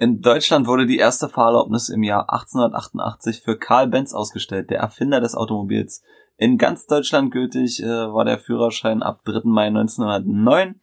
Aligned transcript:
In 0.00 0.22
Deutschland 0.22 0.68
wurde 0.68 0.86
die 0.86 0.98
erste 0.98 1.28
Fahrerlaubnis 1.28 1.88
im 1.88 2.04
Jahr 2.04 2.32
1888 2.32 3.42
für 3.42 3.58
Karl 3.58 3.88
Benz 3.88 4.14
ausgestellt, 4.14 4.70
der 4.70 4.78
Erfinder 4.78 5.20
des 5.20 5.34
Automobils. 5.34 6.04
In 6.36 6.56
ganz 6.56 6.86
Deutschland 6.86 7.32
gültig 7.32 7.82
äh, 7.82 7.86
war 7.86 8.24
der 8.24 8.38
Führerschein 8.38 9.02
ab 9.02 9.24
3. 9.24 9.40
Mai 9.44 9.66
1909. 9.66 10.76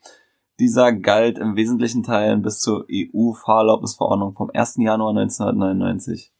Dieser 0.59 0.91
galt 0.91 1.37
im 1.37 1.55
wesentlichen 1.55 2.03
Teilen 2.03 2.41
bis 2.41 2.59
zur 2.59 2.87
EU-Fahrerlaubnisverordnung 2.91 4.35
vom 4.35 4.51
1. 4.53 4.75
Januar 4.79 5.11
1999. 5.11 6.33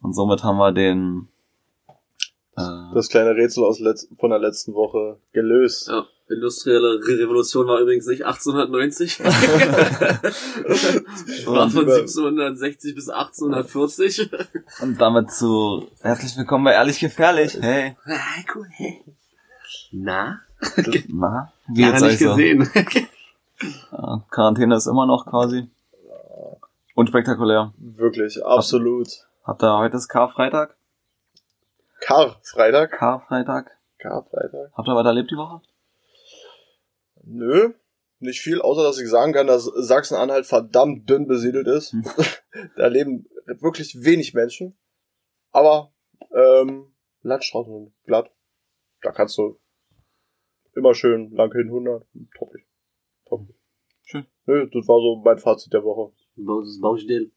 Und 0.00 0.14
somit 0.14 0.44
haben 0.44 0.56
wir 0.56 0.72
den 0.72 1.28
äh, 2.56 2.94
Das 2.94 3.10
kleine 3.10 3.34
Rätsel 3.34 3.64
aus 3.64 3.82
von 4.16 4.30
der 4.30 4.38
letzten 4.38 4.72
Woche 4.72 5.18
gelöst. 5.32 5.88
Ja, 5.88 6.06
industrielle 6.28 6.98
Re- 7.00 7.18
Revolution 7.22 7.66
war 7.66 7.80
übrigens 7.80 8.06
nicht 8.06 8.24
1890. 8.24 9.20
war 11.46 11.70
von 11.70 11.80
1760 11.88 12.94
bis 12.94 13.08
1840. 13.08 14.30
und 14.80 15.00
damit 15.00 15.30
zu 15.32 15.88
herzlich 16.00 16.36
willkommen 16.36 16.64
bei 16.64 16.72
Ehrlich 16.72 16.98
Gefährlich. 17.00 17.58
Hey, 17.60 17.96
Ah, 18.06 18.42
cool. 18.54 18.66
Na? 19.92 20.40
na, 21.08 21.52
wie 21.68 21.82
Lange 21.82 21.92
jetzt 21.94 22.02
nicht 22.02 22.18
so? 22.20 22.30
gesehen. 22.36 22.70
Ja, 23.92 24.24
Quarantäne 24.32 24.74
ist 24.74 24.88
immer 24.88 25.06
noch 25.06 25.24
quasi 25.24 25.68
unspektakulär. 26.96 27.72
Wirklich, 27.78 28.44
absolut. 28.44 29.06
Habt 29.44 29.62
ihr 29.62 29.78
heute 29.78 29.98
ist 29.98 30.08
Karfreitag? 30.08 30.74
Karfreitag. 32.00 32.90
Karfreitag. 32.90 33.70
Karfreitag. 34.00 34.72
Habt 34.76 34.88
ihr 34.88 34.94
was 34.96 35.06
erlebt 35.06 35.30
die 35.30 35.36
Woche? 35.36 35.60
Nö, 37.24 37.72
nicht 38.18 38.40
viel, 38.40 38.60
außer 38.60 38.82
dass 38.82 39.00
ich 39.00 39.08
sagen 39.08 39.32
kann, 39.32 39.46
dass 39.46 39.64
Sachsen-Anhalt 39.64 40.46
verdammt 40.46 41.08
dünn 41.08 41.26
besiedelt 41.26 41.66
ist. 41.66 41.92
Hm. 41.92 42.04
da 42.76 42.86
leben 42.86 43.26
wirklich 43.60 44.04
wenig 44.04 44.34
Menschen. 44.34 44.76
Aber 45.50 45.92
ähm, 46.32 46.92
Landstraßen 47.22 47.72
sind 47.72 47.92
glatt. 48.04 48.30
Da 49.02 49.10
kannst 49.10 49.36
du 49.38 49.58
immer 50.74 50.94
schön 50.94 51.30
lang 51.32 51.52
hin 51.52 51.66
100. 51.66 52.06
Toppig. 52.36 52.66
Toppig. 53.26 53.56
Schön. 54.04 54.26
Nö, 54.46 54.68
das 54.72 54.88
war 54.88 55.00
so 55.00 55.22
mein 55.24 55.38
Fazit 55.38 55.72
der 55.72 55.84
Woche. 55.84 56.12
Baustelle. 56.36 57.30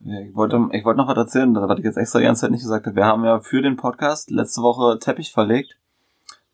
Ja, 0.00 0.20
ich 0.20 0.34
wollte, 0.34 0.68
ich 0.72 0.84
wollte 0.84 0.98
noch 0.98 1.08
was 1.08 1.16
erzählen, 1.16 1.54
das 1.54 1.68
hatte 1.68 1.80
ich 1.80 1.86
jetzt 1.86 1.96
extra 1.96 2.18
die 2.18 2.26
ganze 2.26 2.42
Zeit 2.42 2.50
nicht 2.50 2.62
gesagt. 2.62 2.86
habe. 2.86 2.96
Wir 2.96 3.06
haben 3.06 3.24
ja 3.24 3.40
für 3.40 3.62
den 3.62 3.76
Podcast 3.76 4.30
letzte 4.30 4.60
Woche 4.60 4.98
Teppich 4.98 5.32
verlegt, 5.32 5.78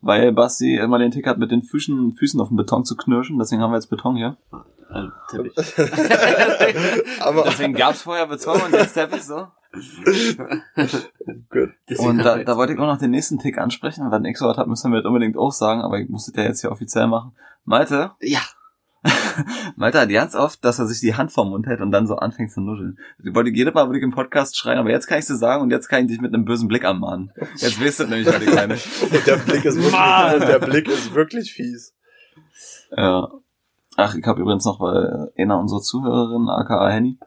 weil 0.03 0.33
Basti 0.33 0.75
immer 0.75 0.99
den 0.99 1.11
Tick 1.11 1.25
hat, 1.25 1.37
mit 1.37 1.49
den 1.49 1.63
Füßen, 1.63 2.13
Füßen 2.13 2.39
auf 2.39 2.49
den 2.49 2.57
Beton 2.57 2.83
zu 2.85 2.95
knirschen. 2.95 3.39
Deswegen 3.39 3.61
haben 3.61 3.71
wir 3.71 3.77
jetzt 3.77 3.89
Beton 3.89 4.17
hier. 4.17 4.37
Äh, 4.91 5.07
Teppich. 5.29 5.55
Aber 7.21 7.43
Deswegen 7.45 7.73
gab's 7.73 8.01
vorher 8.03 8.27
Beton 8.27 8.61
und 8.61 8.73
jetzt 8.73 8.93
Teppich 8.93 9.23
so. 9.23 9.47
gut. 11.49 11.69
Und 11.97 12.17
da, 12.19 12.43
da 12.43 12.57
wollte 12.57 12.73
ich 12.73 12.79
auch 12.79 12.85
noch 12.85 12.99
den 12.99 13.11
nächsten 13.11 13.39
Tick 13.39 13.57
ansprechen, 13.57 14.11
weil 14.11 14.25
ich 14.25 14.37
so 14.37 14.45
was 14.45 14.57
hab, 14.57 14.67
müssen 14.67 14.91
wir 14.91 15.01
das 15.01 15.07
unbedingt 15.07 15.37
auch 15.37 15.51
sagen, 15.51 15.81
aber 15.81 15.99
ich 15.99 16.09
muss 16.09 16.25
das 16.27 16.35
ja 16.35 16.43
jetzt 16.43 16.61
hier 16.61 16.71
offiziell 16.71 17.07
machen. 17.07 17.31
Malte, 17.65 18.11
ja, 18.19 18.41
Malte 19.75 19.99
hat 19.99 20.09
ganz 20.09 20.35
oft, 20.35 20.63
dass 20.63 20.79
er 20.79 20.87
sich 20.87 20.99
die 20.99 21.15
Hand 21.15 21.31
vorm 21.31 21.49
Mund 21.49 21.67
hält 21.67 21.81
und 21.81 21.91
dann 21.91 22.07
so 22.07 22.15
anfängt 22.15 22.51
zu 22.51 22.61
nuscheln. 22.61 22.97
Ich 23.23 23.35
wollte 23.35 23.49
jedes 23.49 23.73
Mal 23.73 23.87
würde 23.87 23.97
ich 23.97 24.03
im 24.03 24.11
Podcast 24.11 24.57
schreien, 24.57 24.79
aber 24.79 24.91
jetzt 24.91 25.07
kann 25.07 25.19
ich 25.19 25.25
dir 25.25 25.35
sagen 25.35 25.61
und 25.61 25.71
jetzt 25.71 25.89
kann 25.89 26.03
ich 26.03 26.07
dich 26.07 26.21
mit 26.21 26.33
einem 26.33 26.45
bösen 26.45 26.67
Blick 26.67 26.85
anmahnen. 26.85 27.31
Jetzt 27.57 27.81
weißt 27.83 28.01
du 28.01 28.07
nämlich, 28.07 28.27
was 28.27 28.41
ich 28.41 28.53
meine. 28.53 28.75
Der 29.25 29.37
Blick 29.37 29.65
ist 29.65 29.75
wirklich, 29.77 29.91
Mann. 29.91 30.39
der 30.39 30.59
Blick 30.59 30.87
ist 30.87 31.13
wirklich 31.13 31.53
fies. 31.53 31.93
Ja. 32.95 33.29
Ach, 33.95 34.15
ich 34.15 34.25
habe 34.25 34.41
übrigens 34.41 34.65
noch, 34.65 34.79
weil 34.79 35.31
einer 35.37 35.59
unserer 35.59 35.81
Zuhörerinnen, 35.81 36.49
aka 36.49 36.89
Henny, 36.89 37.19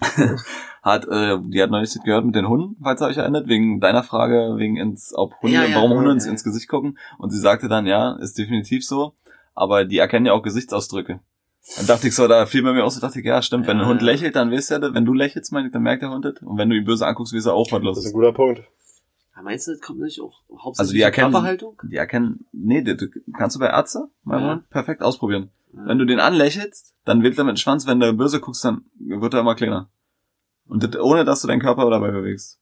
hat, 0.82 1.06
äh, 1.06 1.38
die 1.44 1.62
hat 1.62 1.70
neulich 1.70 1.92
das 1.92 2.02
gehört 2.02 2.24
mit 2.24 2.34
den 2.34 2.48
Hunden, 2.48 2.76
falls 2.82 3.00
ihr 3.00 3.06
euch 3.06 3.16
erinnert, 3.16 3.46
wegen 3.46 3.80
deiner 3.80 4.02
Frage, 4.02 4.54
wegen 4.56 4.76
ins, 4.76 5.12
ob 5.14 5.34
Hunde, 5.40 5.54
Ja, 5.54 5.64
ja, 5.64 5.76
warum 5.76 5.92
ja, 5.92 5.96
Hunde 5.98 6.16
ja. 6.24 6.30
ins 6.30 6.44
Gesicht 6.44 6.68
gucken. 6.68 6.98
Und 7.18 7.30
sie 7.30 7.38
sagte 7.38 7.68
dann, 7.68 7.86
ja, 7.86 8.16
ist 8.16 8.38
definitiv 8.38 8.84
so, 8.84 9.14
aber 9.54 9.84
die 9.84 9.98
erkennen 9.98 10.26
ja 10.26 10.32
auch 10.32 10.42
Gesichtsausdrücke. 10.42 11.20
Dann 11.76 11.86
dachte 11.86 12.08
ich 12.08 12.14
so, 12.14 12.28
da 12.28 12.44
fiel 12.46 12.62
bei 12.62 12.72
mir 12.74 12.84
auch 12.84 12.90
so, 12.90 13.00
dachte 13.00 13.18
ich, 13.20 13.24
ja, 13.24 13.40
stimmt, 13.40 13.66
wenn 13.66 13.78
ein 13.78 13.82
Ja, 13.84 13.88
Hund 13.88 14.02
ja. 14.02 14.06
lächelt, 14.06 14.36
dann 14.36 14.50
weißt 14.52 14.70
du 14.70 14.74
ja, 14.74 14.94
wenn 14.94 15.06
du 15.06 15.14
lächelst, 15.14 15.50
meine 15.52 15.68
ich, 15.68 15.72
dann 15.72 15.82
merkt 15.82 16.02
der 16.02 16.10
Hund 16.10 16.24
das. 16.24 16.34
Und 16.42 16.58
wenn 16.58 16.68
du 16.68 16.76
ihn 16.76 16.84
böse 16.84 17.06
anguckst, 17.06 17.32
weißt 17.34 17.46
du 17.46 17.52
auch, 17.52 17.72
was 17.72 17.82
los 17.82 17.96
Das 17.96 18.04
ist 18.04 18.10
ist. 18.10 18.14
ein 18.14 18.20
guter 18.20 18.32
Punkt. 18.34 18.62
Ja, 19.34 19.42
Meinst 19.42 19.66
du, 19.66 19.72
das 19.72 19.80
kommt 19.80 20.00
nicht 20.00 20.20
auch 20.20 20.42
hauptsächlich 20.50 20.78
Also 20.80 20.92
die 20.92 21.00
erkennen- 21.00 21.32
Körperhaltung? 21.32 21.80
Die 21.90 21.96
erkennen, 21.96 22.46
nee, 22.52 22.82
das 22.82 22.96
kannst 23.36 23.56
du 23.56 23.60
bei 23.60 23.66
Ärzte, 23.68 24.08
mein 24.24 24.40
Ja. 24.42 24.50
Hund, 24.52 24.68
perfekt 24.70 25.02
ausprobieren. 25.02 25.50
Ja. 25.72 25.86
Wenn 25.86 25.98
du 25.98 26.04
den 26.04 26.20
anlächelst, 26.20 26.94
dann 27.06 27.22
wählt 27.22 27.38
er 27.38 27.44
mit 27.44 27.54
dem 27.56 27.56
Schwanz, 27.56 27.86
wenn 27.86 27.98
du 27.98 28.12
böse 28.12 28.40
guckst, 28.40 28.64
dann 28.64 28.84
wird 28.98 29.32
er 29.34 29.40
immer 29.40 29.54
kleiner. 29.54 29.88
Und 30.66 30.82
das, 30.82 31.00
ohne, 31.00 31.24
dass 31.24 31.40
du 31.42 31.48
deinen 31.48 31.60
Körper 31.60 31.88
dabei 31.90 32.10
bewegst. 32.10 32.60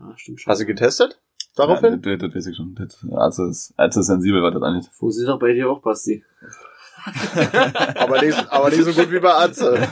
Ja, 0.00 0.12
stimmt 0.16 0.40
schon. 0.40 0.50
Hast 0.52 0.60
du 0.60 0.66
getestet? 0.66 1.20
Daraufhin? 1.56 2.02
Ja, 2.04 2.16
das, 2.16 2.28
das, 2.28 2.34
weiß 2.34 2.46
ich 2.48 2.56
schon. 2.56 2.74
Das, 2.74 3.06
also 3.12 3.46
ist, 3.46 3.74
also 3.76 4.00
ist 4.00 4.06
sensibel, 4.06 4.42
was 4.42 4.54
das 4.54 4.62
angeht. 4.62 4.90
Funktioniert 4.92 5.34
doch 5.34 5.38
bei 5.38 5.52
dir 5.52 5.70
auch, 5.70 5.80
Basti. 5.80 6.24
aber, 7.94 8.22
nicht, 8.22 8.52
aber 8.52 8.70
nicht 8.70 8.82
so 8.82 8.92
gut 8.92 9.10
wie 9.10 9.20
bei 9.20 9.34
Atze. 9.34 9.88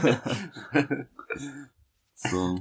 So. 2.15 2.59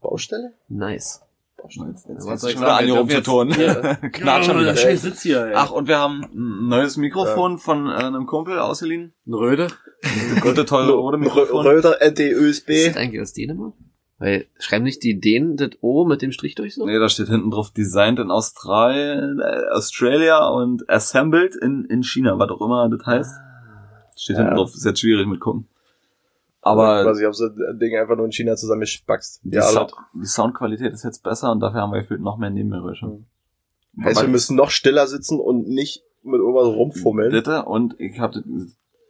Baustelle? 0.00 0.54
Nice. 0.68 1.22
Jetzt, 1.62 1.76
jetzt, 1.76 2.06
Was 2.08 2.26
jetzt 2.26 2.40
soll 2.40 2.50
ich 2.50 2.56
schon 2.56 2.66
wieder 2.66 3.04
dürfen 3.04 3.24
Ton. 3.24 3.50
Knatsch 4.12 4.44
schon 4.46 4.60
wieder. 4.60 4.76
scheiß 4.76 5.02
Sitz 5.02 5.22
hier, 5.22 5.44
ey. 5.44 5.52
Ach, 5.54 5.70
und 5.70 5.88
wir 5.88 5.98
haben 5.98 6.22
ein 6.24 6.68
neues 6.68 6.96
Mikrofon 6.96 7.58
von 7.58 7.86
äh, 7.86 7.94
einem 7.94 8.26
Kumpel 8.26 8.58
ausgeliehen. 8.58 9.12
Ein 9.26 9.34
Röde? 9.34 9.66
Ein 10.02 10.40
gute, 10.40 10.64
tolle, 10.64 10.92
rote 10.92 11.18
Mikrofon. 11.18 11.66
Röder 11.66 12.00
Ist 12.00 12.18
NT-USB. 12.18 12.86
das 12.86 12.96
eigentlich 12.96 13.20
aus 13.20 13.32
Dänemark? 13.34 13.74
Weil, 14.20 14.46
schreiben 14.58 14.84
nicht 14.84 15.02
die 15.02 15.18
Dänen 15.18 15.56
das 15.56 15.70
O 15.80 16.04
mit 16.04 16.20
dem 16.20 16.30
Strich 16.30 16.54
durch 16.54 16.74
so? 16.74 16.84
Nee, 16.84 16.98
da 16.98 17.08
steht 17.08 17.28
hinten 17.28 17.50
drauf 17.50 17.70
Designed 17.72 18.18
in 18.18 18.30
Australien, 18.30 19.40
äh, 19.40 19.62
Australia 19.72 20.46
und 20.46 20.88
Assembled 20.90 21.56
in, 21.56 21.86
in 21.86 22.02
China, 22.02 22.38
was 22.38 22.50
auch 22.50 22.60
immer 22.60 22.86
das 22.90 23.06
heißt. 23.06 23.34
Steht 24.16 24.36
Ja. 24.36 24.42
hinten 24.42 24.56
drauf, 24.56 24.74
ist 24.74 24.84
jetzt 24.84 25.00
schwierig 25.00 25.26
mit 25.26 25.40
gucken. 25.40 25.68
Aber 26.60 27.02
Quasi, 27.04 27.22
ich 27.22 27.24
habe 27.24 27.34
so 27.34 27.46
ein 27.46 27.78
Ding 27.78 27.96
einfach 27.96 28.16
nur 28.16 28.26
in 28.26 28.32
China 28.32 28.54
zusammengespackst. 28.56 29.40
die, 29.42 29.54
Ja, 29.56 29.62
Sound, 29.62 29.94
die 30.12 30.26
Soundqualität 30.26 30.92
ist 30.92 31.02
jetzt 31.04 31.22
besser 31.22 31.50
und 31.50 31.60
dafür 31.60 31.80
haben 31.80 31.92
wir 31.92 32.00
gefühlt 32.00 32.20
noch 32.20 32.36
mehr 32.36 32.50
Nebengeräusche. 32.50 33.06
Mhm. 33.06 33.24
heißt, 34.04 34.20
wir 34.20 34.28
müssen 34.28 34.54
noch 34.54 34.68
stiller 34.70 35.06
sitzen 35.06 35.40
und 35.40 35.66
nicht 35.66 36.02
mit 36.22 36.40
irgendwas 36.40 36.66
rumfummeln. 36.66 37.30
Bitte, 37.30 37.64
und 37.64 37.98
ich 37.98 38.18
habe 38.20 38.44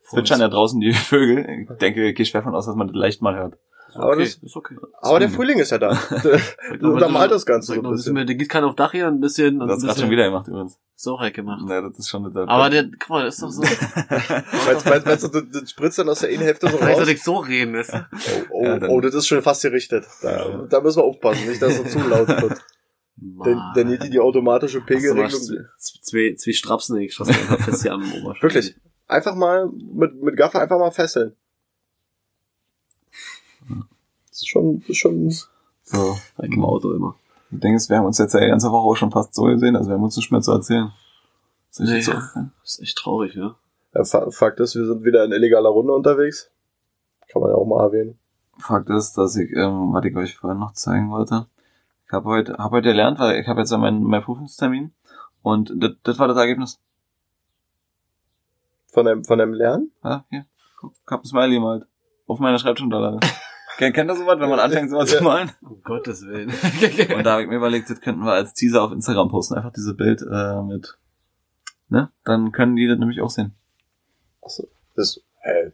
zwitschern 0.05 0.41
ja 0.41 0.47
draußen 0.49 0.81
die 0.81 0.93
Vögel. 0.95 1.67
Ich 1.69 1.79
denke, 1.79 2.09
ich 2.11 2.15
gehe 2.15 2.25
schwer 2.25 2.45
von 2.45 2.55
aus, 2.55 2.67
dass 2.67 2.77
man 2.77 2.87
das 2.87 2.95
leicht 2.97 3.21
mal 3.23 3.35
hört. 3.35 3.59
Aber, 3.97 4.13
okay, 4.13 4.25
das, 4.25 4.35
ist 4.37 4.57
okay. 4.57 4.77
aber 5.01 5.19
der 5.21 5.29
Frühling 5.31 5.59
ist 5.59 5.71
ja 5.71 5.79
da. 5.79 5.93
Noch 6.81 6.93
untermalt 6.95 7.31
das 7.31 7.45
Ganze 7.47 7.75
so 7.75 7.81
ein 7.83 7.91
bisschen 7.91 8.15
mehr, 8.15 8.25
der 8.25 8.35
geht 8.37 8.49
keiner 8.49 8.67
auf 8.69 8.77
Dach 8.77 8.93
hier, 8.93 9.07
ein 9.09 9.21
bisschen, 9.21 9.61
und 9.61 9.69
Das 9.69 9.79
ein 9.83 9.89
hast 9.89 9.95
gerade 9.97 10.01
schon 10.03 10.11
wieder 10.11 10.25
gemacht 10.25 10.49
übrigens. 10.49 10.79
so 10.97 11.19
halt 11.19 11.35
gemacht. 11.35 11.63
Nee, 11.67 11.81
das 11.83 11.99
ist 11.99 12.09
schon 12.09 12.33
der, 12.33 12.49
Aber 12.49 12.71
der, 12.71 12.85
guck 12.85 13.09
mal, 13.11 13.25
das 13.25 13.35
ist 13.37 13.43
doch 13.43 13.51
so, 13.51 13.63
Meinst, 14.67 14.87
meinst, 14.87 15.07
meinst 15.07 15.25
du, 15.25 15.29
das, 15.29 15.45
das 15.53 15.71
spritzt 15.71 15.99
dann 15.99 16.09
aus 16.09 16.21
der 16.21 16.31
Innenhälfte 16.31 16.69
so 16.71 16.77
vielleicht 16.79 16.97
soll 16.97 17.05
raus? 17.07 17.13
ich 17.15 17.23
so 17.23 17.37
reden, 17.39 17.75
weißt 17.75 17.93
du? 17.95 18.07
Oh, 18.51 18.65
Ja, 18.65 18.75
oh, 18.77 18.79
dann- 18.79 18.91
oh, 18.91 19.01
das 19.01 19.15
ist 19.15 19.27
schon 19.27 19.43
fast 19.43 19.63
gerichtet. 19.63 20.05
Da, 20.23 20.67
da 20.69 20.81
müssen 20.81 20.99
wir 20.99 21.05
aufpassen, 21.05 21.49
nicht, 21.49 21.61
dass 21.63 21.79
es 21.79 21.93
zu 21.93 21.99
laut 22.01 22.29
wird. 22.29 22.61
Denn, 23.23 23.61
denn 23.77 23.89
hier 23.89 23.99
die, 23.99 24.09
die 24.09 24.19
automatische 24.21 24.79
du 24.81 24.87
Pegelregelung. 24.87 25.67
zwei, 25.77 26.35
zwei 26.39 26.53
Strapsen 26.53 26.99
geschossen, 27.01 27.33
einfach 27.33 27.61
fest 27.61 27.83
hier 27.83 27.93
am 27.93 28.01
Oberschenkel. 28.03 28.43
Wirklich. 28.43 28.77
Einfach 29.09 29.35
mal 29.35 29.69
mit, 29.69 30.15
mit 30.23 30.39
Gaffer 30.39 30.63
einfach 30.63 30.79
mal 30.79 30.91
fesseln. 30.91 31.37
Das 34.30 34.30
ist 34.43 34.49
schon, 34.49 34.81
das 34.81 34.89
ist 34.91 34.97
schon. 34.99 35.31
So. 35.83 36.17
Like 36.37 36.53
im 36.53 36.65
Auto 36.65 36.93
immer. 36.93 37.15
Du 37.51 37.59
denkst, 37.59 37.89
wir 37.89 37.97
haben 37.99 38.07
uns 38.07 38.19
jetzt 38.19 38.33
ja 38.35 38.41
die 38.41 38.47
ganze 38.49 38.71
Woche 38.71 38.87
auch 38.89 38.95
schon 38.97 39.11
fast 39.11 39.35
so 39.35 39.45
gesehen, 39.45 39.75
also 39.77 39.89
wir 39.89 39.95
haben 39.97 40.05
uns 40.05 40.17
nicht 40.17 40.31
mehr 40.31 40.41
zu 40.41 40.53
erzählen. 40.53 40.93
Ist 41.71 41.81
Nee. 41.81 41.95
nicht 41.95 42.05
so. 42.05 42.13
Das 42.13 42.45
ist 42.65 42.81
echt 42.81 42.99
traurig, 42.99 43.35
ja. 43.35 43.57
Ja, 43.95 44.05
Fa- 44.05 44.31
Fakt 44.31 44.61
ist, 44.61 44.77
wir 44.77 44.87
sind 44.87 45.03
wieder 45.05 45.25
in 45.25 45.33
illegaler 45.33 45.71
Runde 45.71 45.93
unterwegs. 45.93 46.51
Kann 47.29 47.43
man 47.43 47.51
ja 47.51 47.57
auch 47.57 47.67
mal 47.67 47.83
erwähnen. 47.85 48.19
Fakt 48.59 48.89
ist, 48.91 49.15
dass 49.15 49.37
ich, 49.37 49.51
ähm, 49.53 49.93
was 49.93 50.05
ich 50.05 50.15
euch 50.17 50.37
vorhin 50.37 50.59
noch 50.61 50.75
zeigen 50.75 51.11
wollte. 51.11 51.47
Ich 52.07 52.13
habe 52.13 52.29
heute, 52.29 52.53
hab 52.55 52.71
heute 52.73 52.89
gelernt, 52.91 53.19
weil 53.19 53.41
ich 53.41 53.49
habe 53.49 53.61
jetzt 53.61 53.71
ja 53.73 53.79
meinen 53.79 54.03
mein 54.05 54.23
Prüfungstermin 54.23 54.93
und 55.43 55.73
das, 55.77 55.93
das 56.03 56.19
war 56.19 56.29
das 56.29 56.37
Ergebnis. 56.37 56.79
Von 58.87 59.07
dem, 59.07 59.25
von 59.25 59.39
dem 59.39 59.53
Lernen? 59.55 59.93
Ja, 60.05 60.25
hier. 60.31 60.45
Guck, 60.79 60.93
ich 60.95 61.11
hab 61.11 61.21
ein 61.23 61.27
Smiley 61.27 61.55
gemalt. 61.55 61.87
Auf 62.27 62.39
meiner 62.41 62.59
Schreibtischunterlage. 62.59 63.21
Kennt, 63.79 63.95
kennt 63.95 64.11
ihr 64.11 64.17
sowas, 64.17 64.39
wenn 64.39 64.49
man 64.51 64.59
anfängt, 64.61 64.91
sowas 64.91 65.09
zu 65.11 65.23
malen? 65.23 65.51
Um 65.63 65.83
Gottes 65.83 66.23
Willen. 66.27 66.51
Und 67.17 67.25
da 67.25 67.33
habe 67.33 67.43
ich 67.43 67.49
mir 67.49 67.57
überlegt, 67.57 67.89
das 67.89 68.01
könnten 68.01 68.23
wir 68.25 68.33
als 68.33 68.53
Teaser 68.55 68.83
auf 68.83 68.93
Instagram 68.93 69.29
posten. 69.29 69.55
Einfach 69.55 69.73
diese 69.73 69.95
Bild 69.95 70.23
äh, 70.23 70.63
mit. 70.63 70.99
Ne? 71.89 72.11
Dann 72.25 72.53
können 72.53 72.77
die 72.77 72.87
das 72.87 72.99
nämlich 72.99 73.21
auch 73.21 73.31
sehen. 73.31 73.55
Achso. 74.43 74.69
Das, 74.97 75.21
hey, 75.39 75.73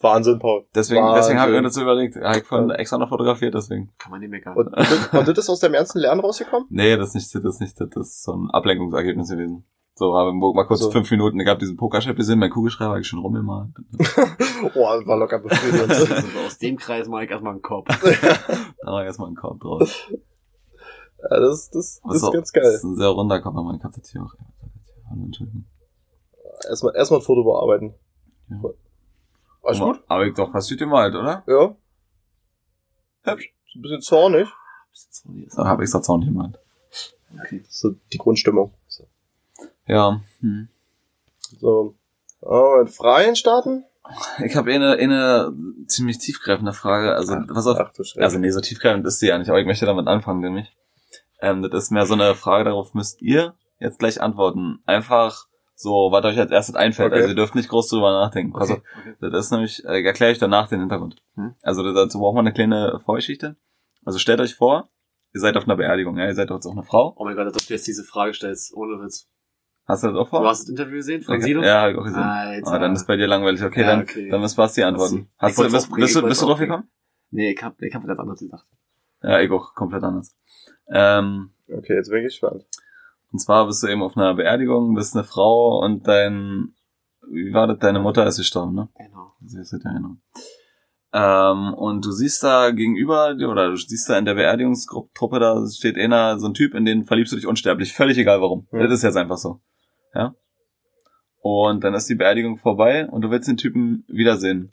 Wahnsinn, 0.00 0.38
Paul. 0.38 0.66
Deswegen, 0.74 1.02
Wahnsinn. 1.02 1.16
deswegen 1.22 1.40
habe 1.40 1.50
ich 1.52 1.56
mir 1.56 1.62
das 1.62 1.74
so 1.74 1.82
überlegt. 1.82 2.16
Ja, 2.16 2.36
ich 2.36 2.44
von 2.44 2.70
extra 2.70 2.98
noch 2.98 3.08
fotografiert, 3.08 3.54
deswegen. 3.54 3.90
Kann 3.98 4.10
man 4.12 4.20
nicht 4.20 4.30
meckern. 4.30 4.54
Und, 4.56 4.68
und, 4.68 4.76
das- 4.76 5.08
und 5.08 5.28
das 5.28 5.38
ist 5.38 5.48
aus 5.50 5.60
dem 5.60 5.74
ernsten 5.74 5.98
Lernen 6.00 6.20
rausgekommen? 6.20 6.66
Nee, 6.70 6.96
das 6.96 7.08
ist 7.08 7.14
nicht, 7.14 7.34
das 7.34 7.54
ist 7.54 7.60
nicht, 7.60 7.80
das 7.80 7.88
ist 7.96 8.22
so 8.22 8.32
ein 8.34 8.50
Ablenkungsergebnis 8.50 9.30
gewesen. 9.30 9.64
So, 9.98 10.14
haben 10.16 10.38
wir 10.40 10.54
mal 10.54 10.64
kurz 10.64 10.78
So. 10.80 10.92
fünf 10.92 11.10
Minuten, 11.10 11.40
ich 11.40 11.48
hab 11.48 11.58
diesen 11.58 11.76
Pokerchef 11.76 12.14
gesehen, 12.16 12.38
mein 12.38 12.50
Kugelschreiber 12.50 13.00
ich 13.00 13.08
schon 13.08 13.18
rumgemalt. 13.18 13.70
Oh, 14.74 14.86
das 14.96 15.06
war 15.06 15.16
locker 15.16 15.38
befriedigend. 15.40 15.88
Also 15.90 16.38
aus 16.46 16.58
dem 16.58 16.76
Kreis 16.76 17.08
mache 17.08 17.24
ich 17.24 17.30
erstmal 17.30 17.52
einen 17.54 17.62
Kopf. 17.62 17.88
Da 18.82 18.92
war 18.92 19.04
erstmal 19.04 19.28
ein 19.28 19.34
Korb 19.34 19.58
drauf. 19.60 20.08
ja, 20.10 21.40
das, 21.40 21.70
das, 21.70 22.00
das 22.04 22.14
ist 22.14 22.20
So, 22.20 22.30
ganz 22.30 22.52
Das 22.52 22.62
geil. 22.62 22.72
ist 22.74 22.84
ein 22.84 22.94
sehr 22.96 23.08
runder 23.08 23.40
Kopf, 23.40 23.56
aber 23.56 23.74
ich 23.76 23.82
hab 23.82 23.92
das 23.92 24.08
hier 24.08 24.22
auch. 24.22 24.32
Hallo, 25.10 25.22
Entschuldigung. 25.24 25.64
Erstmal, 26.68 26.94
erstmal 26.94 27.18
ein 27.20 27.24
Foto 27.24 27.42
bearbeiten. 27.42 27.94
Ja. 28.50 28.56
Alles 29.64 29.80
gut? 29.80 30.00
Aber 30.06 30.26
ich 30.26 30.34
doch 30.34 30.54
was 30.54 30.68
gemalt, 30.68 31.14
oder? 31.16 31.42
Ja. 31.48 31.74
Hübsch. 33.24 33.52
Ist 33.66 33.74
ein 33.76 33.82
bisschen 33.82 34.00
zornig. 34.02 34.48
Da 35.56 35.64
hab 35.66 35.80
ich 35.80 35.90
das 35.90 36.08
auch 36.08 36.18
nicht 36.18 36.28
gemalt. 36.28 36.56
Okay. 37.40 37.60
Das 37.64 37.68
ist 37.70 37.80
so 37.80 37.90
die 38.12 38.18
Grundstimmung. 38.18 38.72
So. 39.88 39.92
Ja. 39.92 40.20
Hm. 40.40 40.68
so. 41.58 41.94
Oh, 42.40 42.76
mit 42.78 42.90
Freien 42.90 43.34
starten? 43.34 43.84
Ich 44.44 44.56
habe 44.56 44.72
eine, 44.72 44.92
eine 44.92 45.52
ziemlich 45.86 46.18
tiefgreifende 46.18 46.72
Frage. 46.72 47.14
Also, 47.14 47.36
pass 47.52 47.66
auf. 47.66 47.78
Ach. 47.78 47.92
Also, 48.16 48.38
nee, 48.38 48.50
so 48.50 48.60
tiefgreifend 48.60 49.06
ist 49.06 49.18
sie 49.18 49.28
ja 49.28 49.38
nicht, 49.38 49.50
aber 49.50 49.60
ich 49.60 49.66
möchte 49.66 49.86
damit 49.86 50.06
anfangen, 50.06 50.40
nämlich. 50.40 50.74
Ähm, 51.40 51.62
das 51.62 51.84
ist 51.84 51.90
mehr 51.90 52.06
so 52.06 52.14
eine 52.14 52.34
Frage, 52.34 52.64
darauf 52.64 52.94
müsst 52.94 53.20
ihr 53.20 53.54
jetzt 53.80 53.98
gleich 53.98 54.20
antworten. 54.20 54.80
Einfach 54.86 55.46
so, 55.74 56.08
was 56.10 56.24
euch 56.24 56.38
als 56.38 56.50
erstes 56.50 56.74
einfällt. 56.74 57.12
Okay. 57.12 57.20
Also, 57.20 57.28
ihr 57.30 57.36
dürft 57.36 57.54
nicht 57.54 57.68
groß 57.68 57.88
drüber 57.88 58.12
nachdenken. 58.12 58.56
Okay. 58.56 58.82
Das 59.20 59.46
ist 59.46 59.50
nämlich, 59.52 59.84
äh, 59.84 60.02
erkläre 60.02 60.32
ich 60.32 60.38
danach 60.38 60.68
den 60.68 60.80
Hintergrund. 60.80 61.16
Hm. 61.34 61.54
Also 61.62 61.92
dazu 61.92 62.18
braucht 62.18 62.34
man 62.34 62.46
eine 62.46 62.54
kleine 62.54 63.00
Vorgeschichte. 63.04 63.56
Also 64.04 64.18
stellt 64.18 64.40
euch 64.40 64.54
vor, 64.54 64.88
ihr 65.34 65.40
seid 65.40 65.56
auf 65.56 65.64
einer 65.64 65.76
Beerdigung, 65.76 66.16
ja, 66.16 66.26
ihr 66.26 66.34
seid 66.34 66.50
jetzt 66.50 66.66
auch 66.66 66.72
eine 66.72 66.82
Frau. 66.82 67.14
Oh 67.16 67.24
mein 67.24 67.36
Gott, 67.36 67.46
als 67.46 67.56
ob 67.56 67.66
du 67.66 67.74
jetzt 67.74 67.86
diese 67.86 68.04
Frage 68.04 68.32
stellst, 68.32 68.74
ohne 68.74 69.02
Witz. 69.02 69.28
Hast 69.88 70.04
du 70.04 70.08
das 70.08 70.16
auch 70.16 70.28
vor? 70.28 70.42
Du 70.42 70.46
hast 70.48 70.62
das 70.64 70.68
Interview 70.68 70.96
gesehen 70.96 71.22
von 71.22 71.36
Okay. 71.36 71.44
Sido? 71.44 71.62
Ja, 71.62 71.82
hab 71.82 71.90
ich 71.90 71.96
auch 71.96 72.04
gesehen. 72.04 72.22
Alter. 72.22 72.72
Ah, 72.72 72.78
dann 72.78 72.92
ist 72.92 73.06
bei 73.06 73.16
dir 73.16 73.26
langweilig. 73.26 73.62
Okay, 73.64 73.80
Ja, 73.80 73.86
dann, 73.86 74.02
okay. 74.02 74.28
dann 74.28 74.40
müssen 74.42 74.56
Basti 74.56 74.82
antworten. 74.82 75.28
Ich 75.36 75.42
Hast 75.42 75.58
du, 75.58 75.62
bist, 75.62 75.90
bist, 75.94 76.14
du, 76.16 76.22
bist 76.22 76.42
du 76.42 76.46
drauf 76.46 76.58
gekommen? 76.58 76.88
Nee, 77.30 77.52
ich 77.52 77.62
hab, 77.62 77.80
ich 77.80 77.94
hab 77.94 78.06
ganz 78.06 78.18
anders 78.20 78.38
gedacht. 78.38 78.66
Ja, 79.22 79.40
ich 79.40 79.50
auch, 79.50 79.74
komplett 79.74 80.02
anders. 80.04 80.36
Ähm, 80.90 81.50
Okay, 81.70 81.94
jetzt 81.94 82.08
bin 82.10 82.18
ich 82.20 82.26
gespannt. 82.26 82.64
und 83.32 83.38
zwar 83.40 83.66
bist 83.66 83.82
du 83.82 83.88
eben 83.88 84.02
auf 84.02 84.16
einer 84.16 84.34
Beerdigung, 84.34 84.94
bist 84.94 85.14
eine 85.14 85.24
Frau 85.24 85.80
und 85.84 86.06
dein, 86.08 86.74
wie 87.30 87.52
war 87.52 87.66
das, 87.66 87.78
deine 87.78 88.00
Mutter 88.00 88.26
ist 88.26 88.38
gestorben, 88.38 88.74
ne? 88.74 88.88
Genau. 88.96 89.32
Sie 89.44 89.58
ist 89.60 89.72
ja 89.72 89.78
genau. 89.78 90.16
Ähm, 91.12 91.74
und 91.74 92.04
du 92.04 92.10
siehst 92.12 92.42
da 92.42 92.70
gegenüber, 92.70 93.34
dir, 93.34 93.48
oder 93.50 93.70
du 93.70 93.76
siehst 93.76 94.08
da 94.08 94.18
in 94.18 94.24
der 94.26 94.34
Beerdigungstruppe, 94.34 95.38
da 95.38 95.66
steht 95.66 95.96
einer, 95.98 96.38
so 96.38 96.46
ein 96.46 96.54
Typ, 96.54 96.74
in 96.74 96.84
den 96.84 97.04
verliebst 97.04 97.32
du 97.32 97.36
dich 97.36 97.46
unsterblich, 97.46 97.92
völlig 97.94 98.16
egal 98.18 98.40
warum. 98.40 98.66
Hm. 98.70 98.80
Das 98.80 98.92
ist 98.92 99.02
jetzt 99.02 99.16
einfach 99.16 99.38
so. 99.38 99.60
Ja? 100.18 100.34
Und 101.40 101.84
dann 101.84 101.94
ist 101.94 102.08
die 102.10 102.16
Beerdigung 102.16 102.58
vorbei 102.58 103.08
und 103.08 103.22
du 103.22 103.30
willst 103.30 103.48
den 103.48 103.56
Typen 103.56 104.04
wiedersehen. 104.08 104.72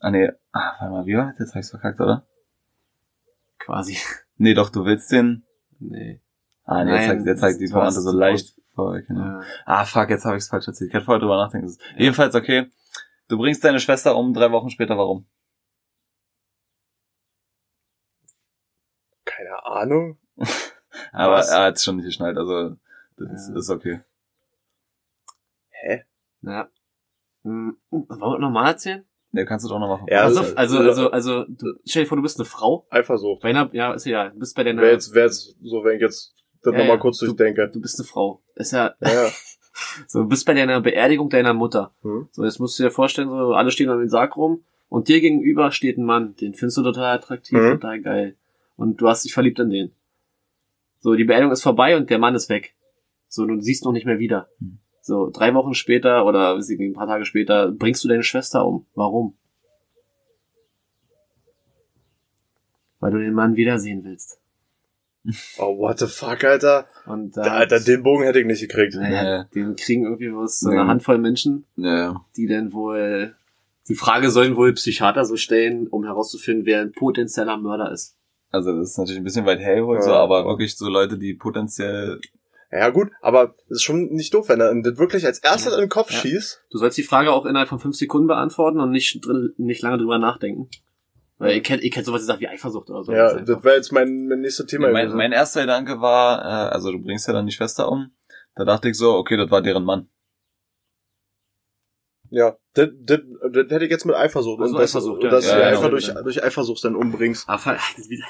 Ah 0.00 0.10
nee, 0.10 0.28
ah, 0.52 0.74
warte 0.80 0.92
mal, 0.92 1.06
wie 1.06 1.16
war 1.16 1.28
das? 1.28 1.38
Jetzt 1.38 1.54
hab 1.54 1.60
ich's 1.60 1.70
verkackt, 1.70 2.00
oder? 2.00 2.26
Quasi. 3.58 3.96
Nee, 4.36 4.52
doch, 4.54 4.68
du 4.68 4.84
willst 4.84 5.10
den. 5.10 5.46
Nee. 5.78 6.20
Ah 6.64 6.84
nee, 6.84 6.90
jetzt 6.92 7.06
Nein, 7.06 7.16
zeigt, 7.18 7.26
jetzt 7.26 7.40
zeigt 7.40 7.60
die 7.60 7.68
Pointe 7.68 7.86
hast- 7.86 8.02
so 8.02 8.12
leicht 8.12 8.54
vor. 8.74 9.00
Genau. 9.00 9.20
Ja. 9.20 9.40
Ah, 9.64 9.84
fuck, 9.86 10.10
jetzt 10.10 10.24
habe 10.26 10.36
ich's 10.36 10.48
falsch 10.48 10.66
erzählt. 10.66 10.88
Ich 10.88 10.94
hätte 10.94 11.04
vorher 11.06 11.20
drüber 11.20 11.36
nachdenken. 11.36 11.66
müssen. 11.68 11.80
Jedenfalls, 11.96 12.34
okay. 12.34 12.66
Du 13.28 13.38
bringst 13.38 13.64
deine 13.64 13.80
Schwester 13.80 14.16
um, 14.16 14.34
drei 14.34 14.50
Wochen 14.52 14.68
später, 14.70 14.98
warum? 14.98 15.26
Keine 19.24 19.64
Ahnung. 19.64 20.18
Aber 21.12 21.34
Was? 21.36 21.50
er 21.50 21.62
hat's 21.64 21.84
schon 21.84 21.96
nicht 21.96 22.06
geschnallt, 22.06 22.36
also 22.38 22.76
das 23.16 23.48
Ja. 23.48 23.56
ist 23.56 23.70
okay. 23.70 24.00
Hä? 25.86 26.04
Ja. 26.42 26.68
Hm, 27.44 27.76
Wollen 27.90 28.08
wir 28.08 28.38
nochmal 28.38 28.66
erzählen? 28.72 29.04
Ne, 29.32 29.44
kannst 29.44 29.64
du 29.64 29.68
doch 29.68 29.78
noch 29.78 29.88
machen. 29.88 30.06
Ja, 30.08 30.22
also, 30.22 30.40
also- 30.40 30.56
also, 30.56 30.78
also, 30.78 31.10
also, 31.10 31.44
du, 31.48 31.74
stell 31.84 32.04
dir 32.04 32.08
vor, 32.08 32.16
du 32.16 32.22
bist 32.22 32.38
eine 32.38 32.44
Frau. 32.46 32.86
Eifersucht. 32.90 33.42
Bei 33.42 33.50
einer, 33.50 33.68
ja, 33.74 33.92
ist 33.92 34.06
ja, 34.06 34.30
du 34.30 34.38
bist 34.38 34.56
bei 34.56 34.64
deiner, 34.64 34.82
Wäre 34.82 34.92
jetzt, 34.92 35.14
wär 35.14 35.24
jetzt 35.24 35.56
so, 35.62 35.84
wenn 35.84 35.96
ich 35.96 36.00
jetzt 36.02 36.34
das 36.62 36.72
Ja, 36.72 36.78
nochmal 36.78 36.96
ja. 36.96 37.00
kurz 37.02 37.18
Du- 37.18 37.26
durchdenke. 37.26 37.68
du 37.72 37.80
bist 37.80 37.98
eine 38.00 38.06
Frau. 38.06 38.42
Ist 38.54 38.72
ja, 38.72 38.94
Ja, 39.00 39.28
so, 40.06 40.22
du 40.22 40.28
bist 40.28 40.46
bei 40.46 40.54
deiner 40.54 40.80
Beerdigung 40.80 41.28
deiner 41.28 41.54
Mutter. 41.54 41.94
Hm. 42.02 42.28
So, 42.32 42.44
jetzt 42.44 42.58
musst 42.60 42.78
du 42.78 42.84
dir 42.84 42.90
vorstellen, 42.90 43.28
so, 43.28 43.52
alle 43.52 43.70
stehen 43.70 43.90
um 43.90 43.98
den 43.98 44.08
Sarg 44.08 44.36
rum 44.36 44.64
und 44.88 45.08
dir 45.08 45.20
gegenüber 45.20 45.70
steht 45.70 45.98
ein 45.98 46.04
Mann, 46.04 46.34
den 46.36 46.54
findest 46.54 46.78
du 46.78 46.82
total 46.82 47.16
attraktiv, 47.16 47.58
Mhm. 47.58 47.72
total 47.80 48.00
geil. 48.00 48.36
Und 48.76 49.00
du 49.00 49.08
hast 49.08 49.24
dich 49.24 49.34
verliebt 49.34 49.58
in 49.58 49.70
den. 49.70 49.92
So, 51.00 51.14
die 51.14 51.24
Beerdigung 51.24 51.52
ist 51.52 51.62
vorbei 51.62 51.96
und 51.96 52.08
der 52.10 52.18
Mann 52.18 52.34
ist 52.34 52.48
weg. 52.48 52.74
So, 53.28 53.44
du 53.44 53.60
siehst 53.60 53.82
ihn 53.84 53.86
noch 53.86 53.92
nicht 53.92 54.06
mehr 54.06 54.18
wieder. 54.18 54.48
Mhm. 54.60 54.78
So, 55.06 55.30
drei 55.30 55.54
Wochen 55.54 55.74
später 55.74 56.26
oder 56.26 56.56
ein 56.56 56.92
paar 56.92 57.06
Tage 57.06 57.24
später 57.26 57.70
bringst 57.70 58.02
du 58.02 58.08
deine 58.08 58.24
Schwester 58.24 58.66
um. 58.66 58.86
Warum? 58.96 59.34
Weil 62.98 63.12
du 63.12 63.18
den 63.18 63.32
Mann 63.32 63.54
wiedersehen 63.54 64.02
willst. 64.02 64.40
Oh, 65.58 65.78
what 65.78 66.00
the 66.00 66.06
fuck, 66.08 66.42
Alter. 66.42 66.86
Und 67.06 67.36
Da, 67.36 67.42
da, 67.44 67.50
Alter, 67.52 67.78
den 67.78 68.02
Bogen 68.02 68.24
hätte 68.24 68.40
ich 68.40 68.46
nicht 68.46 68.60
gekriegt. 68.62 68.96
naja, 68.96 69.44
den 69.54 69.76
kriegen 69.76 70.06
irgendwie 70.06 70.32
was, 70.34 70.58
so 70.58 70.70
Nee. 70.70 70.76
eine 70.78 70.88
Handvoll 70.88 71.18
Menschen, 71.18 71.66
ja. 71.76 72.24
die 72.36 72.48
dann 72.48 72.72
wohl, 72.72 73.36
die 73.88 73.94
Frage 73.94 74.30
sollen 74.30 74.56
wohl 74.56 74.72
Psychiater 74.72 75.24
so 75.24 75.36
stellen, 75.36 75.86
um 75.86 76.02
herauszufinden, 76.04 76.66
wer 76.66 76.80
ein 76.80 76.90
potenzieller 76.90 77.58
Mörder 77.58 77.92
ist. 77.92 78.16
Also 78.50 78.76
das 78.76 78.90
ist 78.90 78.98
natürlich 78.98 79.20
ein 79.20 79.24
bisschen 79.24 79.46
weit 79.46 79.60
hergeholt, 79.60 80.02
so, 80.02 80.10
Ja. 80.10 80.16
aber 80.20 80.46
wirklich 80.46 80.76
so 80.76 80.88
Leute, 80.88 81.16
die 81.16 81.34
potenziell 81.34 82.20
Ja, 82.72 82.88
gut, 82.90 83.10
aber 83.20 83.54
das 83.68 83.76
ist 83.78 83.82
schon 83.82 84.06
nicht 84.12 84.34
doof, 84.34 84.48
wenn 84.48 84.60
er 84.60 84.74
das 84.82 84.98
wirklich 84.98 85.24
als 85.24 85.38
erstes 85.38 85.72
Ja. 85.72 85.78
in 85.78 85.84
den 85.84 85.88
Kopf 85.88 86.10
Ja. 86.10 86.18
schießt. 86.18 86.64
Du 86.70 86.78
sollst 86.78 86.98
die 86.98 87.02
Frage 87.04 87.32
auch 87.32 87.46
innerhalb 87.46 87.68
von 87.68 87.78
fünf 87.78 87.96
Sekunden 87.96 88.26
beantworten 88.26 88.80
und 88.80 88.90
nicht, 88.90 89.24
drin, 89.24 89.54
nicht 89.56 89.82
lange 89.82 89.98
drüber 89.98 90.18
nachdenken. 90.18 90.68
Weil 91.38 91.54
ihr 91.56 91.62
kennt, 91.62 91.82
ihr 91.82 91.90
kennt 91.90 92.06
sowas, 92.06 92.22
die 92.22 92.26
sagt 92.26 92.40
wie 92.40 92.48
Eifersucht 92.48 92.88
oder 92.90 93.04
so. 93.04 93.12
ja, 93.12 93.34
Das 93.34 93.44
das 93.44 93.62
wäre 93.64 93.76
jetzt 93.76 93.92
mein, 93.92 94.26
mein 94.26 94.40
nächstes 94.40 94.66
Thema 94.66 94.90
mein, 94.90 95.04
gewesen. 95.04 95.16
mein 95.18 95.32
erster 95.32 95.60
Gedanke 95.60 96.00
war, 96.00 96.40
äh, 96.40 96.72
also 96.74 96.90
du 96.90 96.98
bringst 97.02 97.26
ja 97.28 97.34
dann 97.34 97.46
die 97.46 97.52
Schwester 97.52 97.90
um. 97.90 98.10
Da 98.54 98.64
dachte 98.64 98.88
ich 98.88 98.96
so, 98.96 99.14
okay, 99.14 99.36
das 99.36 99.50
war 99.50 99.60
deren 99.60 99.84
Mann. 99.84 100.08
Ja, 102.30 102.56
das, 102.74 102.88
das, 103.02 103.20
das 103.52 103.70
hätte 103.70 103.84
ich 103.84 103.90
jetzt 103.90 104.04
mit 104.06 104.14
Eifersucht. 104.16 104.60
Also 104.60 104.74
und 104.74 104.80
das, 104.80 104.90
Eifersucht, 104.94 105.18
und 105.18 105.24
ja. 105.24 105.30
dass 105.30 105.44
du 105.44 105.50
Ja, 105.50 105.56
die 105.56 105.60
ja, 105.62 105.68
einfach 105.68 105.82
ja. 105.84 105.88
durch, 105.90 106.14
durch 106.22 106.44
Eifersucht 106.44 106.84
dann 106.84 106.96
umbringst. 106.96 107.44
Ah, 107.48 107.58
fuck, 107.58 107.76
das 107.96 108.08
wieder. 108.08 108.24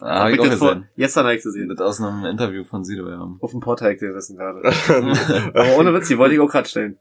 Ah, 0.00 0.24
hab 0.24 0.30
ich 0.30 0.36
vor- 0.36 0.48
gesehen. 0.74 0.88
Jetzt 0.96 1.16
habe 1.16 1.34
ich 1.34 1.42
gesehen. 1.42 1.68
Das 1.68 1.80
aus 1.80 2.00
einem 2.00 2.24
Interview 2.24 2.64
von 2.64 2.84
Sido, 2.84 3.08
ja. 3.08 3.28
Auf 3.40 3.50
dem 3.50 3.60
Portal 3.60 3.96
gesessen 3.96 4.36
gerade. 4.36 4.62
Aber 5.54 5.76
ohne 5.78 5.94
Witz, 5.94 6.08
die 6.08 6.18
wollte 6.18 6.34
ich 6.34 6.40
auch 6.40 6.48
gerade 6.50 6.68
stellen. 6.68 6.98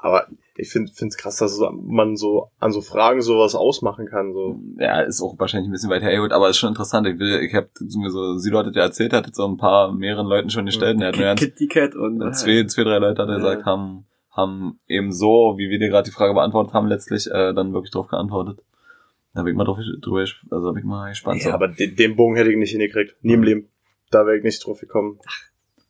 Aber 0.00 0.28
ich 0.54 0.70
finde 0.70 0.92
es 0.96 1.16
krass, 1.16 1.38
dass 1.38 1.58
man 1.82 2.16
so 2.16 2.52
an 2.60 2.70
so 2.70 2.80
Fragen 2.80 3.20
sowas 3.20 3.56
ausmachen 3.56 4.06
kann. 4.06 4.32
So. 4.32 4.60
Ja, 4.78 5.00
ist 5.00 5.20
auch 5.20 5.34
wahrscheinlich 5.40 5.68
ein 5.68 5.72
bisschen 5.72 5.90
weit 5.90 6.02
hergeholt, 6.02 6.32
aber 6.32 6.48
ist 6.48 6.58
schon 6.58 6.68
interessant. 6.68 7.04
Ich 7.08 7.18
will, 7.18 7.40
ich 7.40 7.52
habe 7.52 7.68
mir 7.80 8.10
so, 8.10 8.38
Sido 8.38 8.58
hat 8.58 8.66
das 8.66 8.76
ja 8.76 8.82
erzählt, 8.82 9.12
hat 9.12 9.26
jetzt 9.26 9.36
so 9.36 9.44
ein 9.48 9.56
paar 9.56 9.92
mehreren 9.92 10.28
Leuten 10.28 10.50
schon 10.50 10.66
gestellt 10.66 10.96
und 10.96 11.02
er 11.02 11.08
hat 11.08 11.16
mir 11.16 11.34
Kitty 11.34 11.66
Cat 11.66 11.96
und 11.96 12.20
zwei, 12.36 12.64
zwei, 12.66 12.84
drei 12.84 12.98
Leute 12.98 13.20
hat 13.22 13.28
er 13.28 13.38
Ja. 13.38 13.38
gesagt, 13.38 13.64
haben, 13.66 14.06
haben 14.38 14.78
eben 14.86 15.12
so, 15.12 15.54
wie 15.58 15.68
wir 15.68 15.78
dir 15.78 15.88
gerade 15.88 16.08
die 16.08 16.14
Frage 16.14 16.32
beantwortet 16.32 16.72
haben, 16.72 16.86
letztlich 16.86 17.26
äh, 17.26 17.52
dann 17.52 17.74
wirklich 17.74 17.90
drauf 17.90 18.06
geantwortet. 18.06 18.60
Da 19.34 19.42
bin 19.42 19.52
ich 19.52 19.56
mal 19.56 19.64
drauf, 19.64 19.78
drüber, 20.00 20.24
also 20.50 20.72
bin 20.72 20.78
ich 20.78 20.84
mal 20.84 21.10
gespannt. 21.10 21.42
Ja, 21.42 21.50
so. 21.50 21.54
aber 21.54 21.68
den, 21.68 21.96
den 21.96 22.16
Bogen 22.16 22.36
hätte 22.36 22.50
ich 22.50 22.56
nicht 22.56 22.70
hingekriegt. 22.70 23.16
Nie 23.22 23.34
im 23.34 23.42
Leben. 23.42 23.68
Da 24.10 24.24
wäre 24.24 24.38
ich 24.38 24.44
nicht 24.44 24.64
drauf 24.64 24.80
gekommen. 24.80 25.18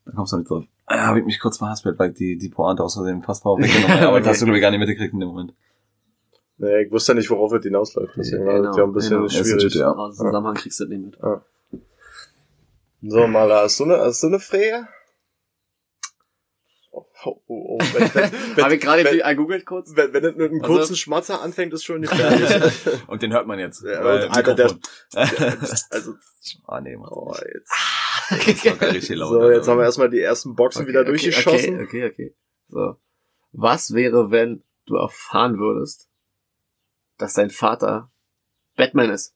Da 0.05 0.13
kommst 0.13 0.33
du 0.33 0.39
nicht 0.39 0.51
drauf. 0.51 0.65
Ja, 0.91 1.07
habe 1.07 1.21
ich 1.21 1.27
mich 1.27 1.39
kurz 1.39 1.59
verhaspelt, 1.59 1.99
weil 1.99 2.13
die, 2.13 2.39
die 2.39 2.49
Pointe 2.49 2.83
aus 2.83 2.95
Versehen 2.95 3.23
fast 3.23 3.45
mal 3.45 3.59
weggenommen 3.59 3.89
habe. 3.89 4.07
Aber 4.09 4.21
das 4.21 4.29
hast 4.29 4.43
du, 4.43 4.47
glaube 4.47 4.59
ich, 4.59 4.63
gar 4.63 4.71
nicht 4.71 4.81
mitgekriegt 4.81 5.13
in 5.13 5.21
dem 5.21 5.29
Moment. 5.29 5.55
Nee, 6.57 6.85
ich 6.85 6.91
wusste 6.91 7.13
ja 7.13 7.19
nicht, 7.19 7.31
worauf 7.31 7.53
es 7.53 7.63
hinausläuft. 7.63 8.15
Deswegen 8.17 8.47
war 8.47 8.63
das 8.63 8.77
ja 8.77 8.85
ein 8.85 8.93
bisschen 8.93 9.11
genau. 9.11 9.23
Das 9.25 9.37
ist 9.37 9.47
schwierig. 9.47 9.75
ja. 9.75 10.11
Zusammenhang 10.11 10.55
kriegst 10.55 10.81
du 10.81 10.85
das 10.85 10.91
nicht 10.91 11.05
mit. 11.05 13.13
So, 13.13 13.27
Maler, 13.29 13.63
hast 13.63 13.79
du 13.79 13.85
eine, 13.85 13.99
hast 13.99 14.23
du 14.23 14.27
eine 14.27 14.41
Frage? 14.41 14.89
Oh, 17.25 17.31
oh, 17.31 17.43
oh, 17.49 17.79
oh. 17.79 17.79
Wenn, 17.79 18.15
wenn, 18.15 18.33
wenn, 18.57 18.65
Habe 18.65 18.75
ich 18.77 18.81
gerade 18.81 19.05
wenn, 19.05 19.19
gegoogelt 19.19 19.67
kurz? 19.67 19.97
wenn, 19.97 20.13
wenn 20.13 20.25
es 20.25 20.37
mit 20.37 20.51
einem 20.51 20.61
Also- 20.63 20.75
kurzen 20.75 20.97
Schmatzer 20.97 21.43
anfängt, 21.43 21.73
ist 21.75 21.85
schon 21.85 22.03
gefährlich. 22.03 22.51
Und 23.09 23.23
den 23.23 23.33
hört 23.33 23.47
man 23.47 23.59
jetzt. 23.59 23.83
Ja, 23.83 24.05
weil 24.05 24.25
und 24.27 24.31
Alter, 24.37 24.55
der- 24.55 24.67
Mikrofon. 25.15 25.69
also, 25.91 26.15
Ah, 26.67 26.81
nee, 26.81 26.97
mach 26.97 27.11
oh, 27.11 27.35
jetzt. 27.35 28.65
laut. 29.11 29.31
So, 29.31 29.51
jetzt 29.51 29.69
haben 29.69 29.79
wir 29.79 29.85
erstmal 29.85 30.09
die 30.11 30.21
ersten 30.21 30.55
Boxen 30.55 30.87
wieder 30.87 31.01
Okay, 31.01 31.09
durchgeschossen. 31.11 31.81
Okay, 31.83 32.05
okay, 32.07 32.07
okay. 32.07 32.35
So. 32.69 32.97
Was 33.53 33.93
wäre, 33.95 34.31
wenn 34.31 34.63
du 34.87 34.97
erfahren 34.97 35.59
würdest, 35.59 36.09
dass 37.19 37.35
dein 37.35 37.51
Vater 37.51 38.11
Batman 38.77 39.11
ist? 39.11 39.35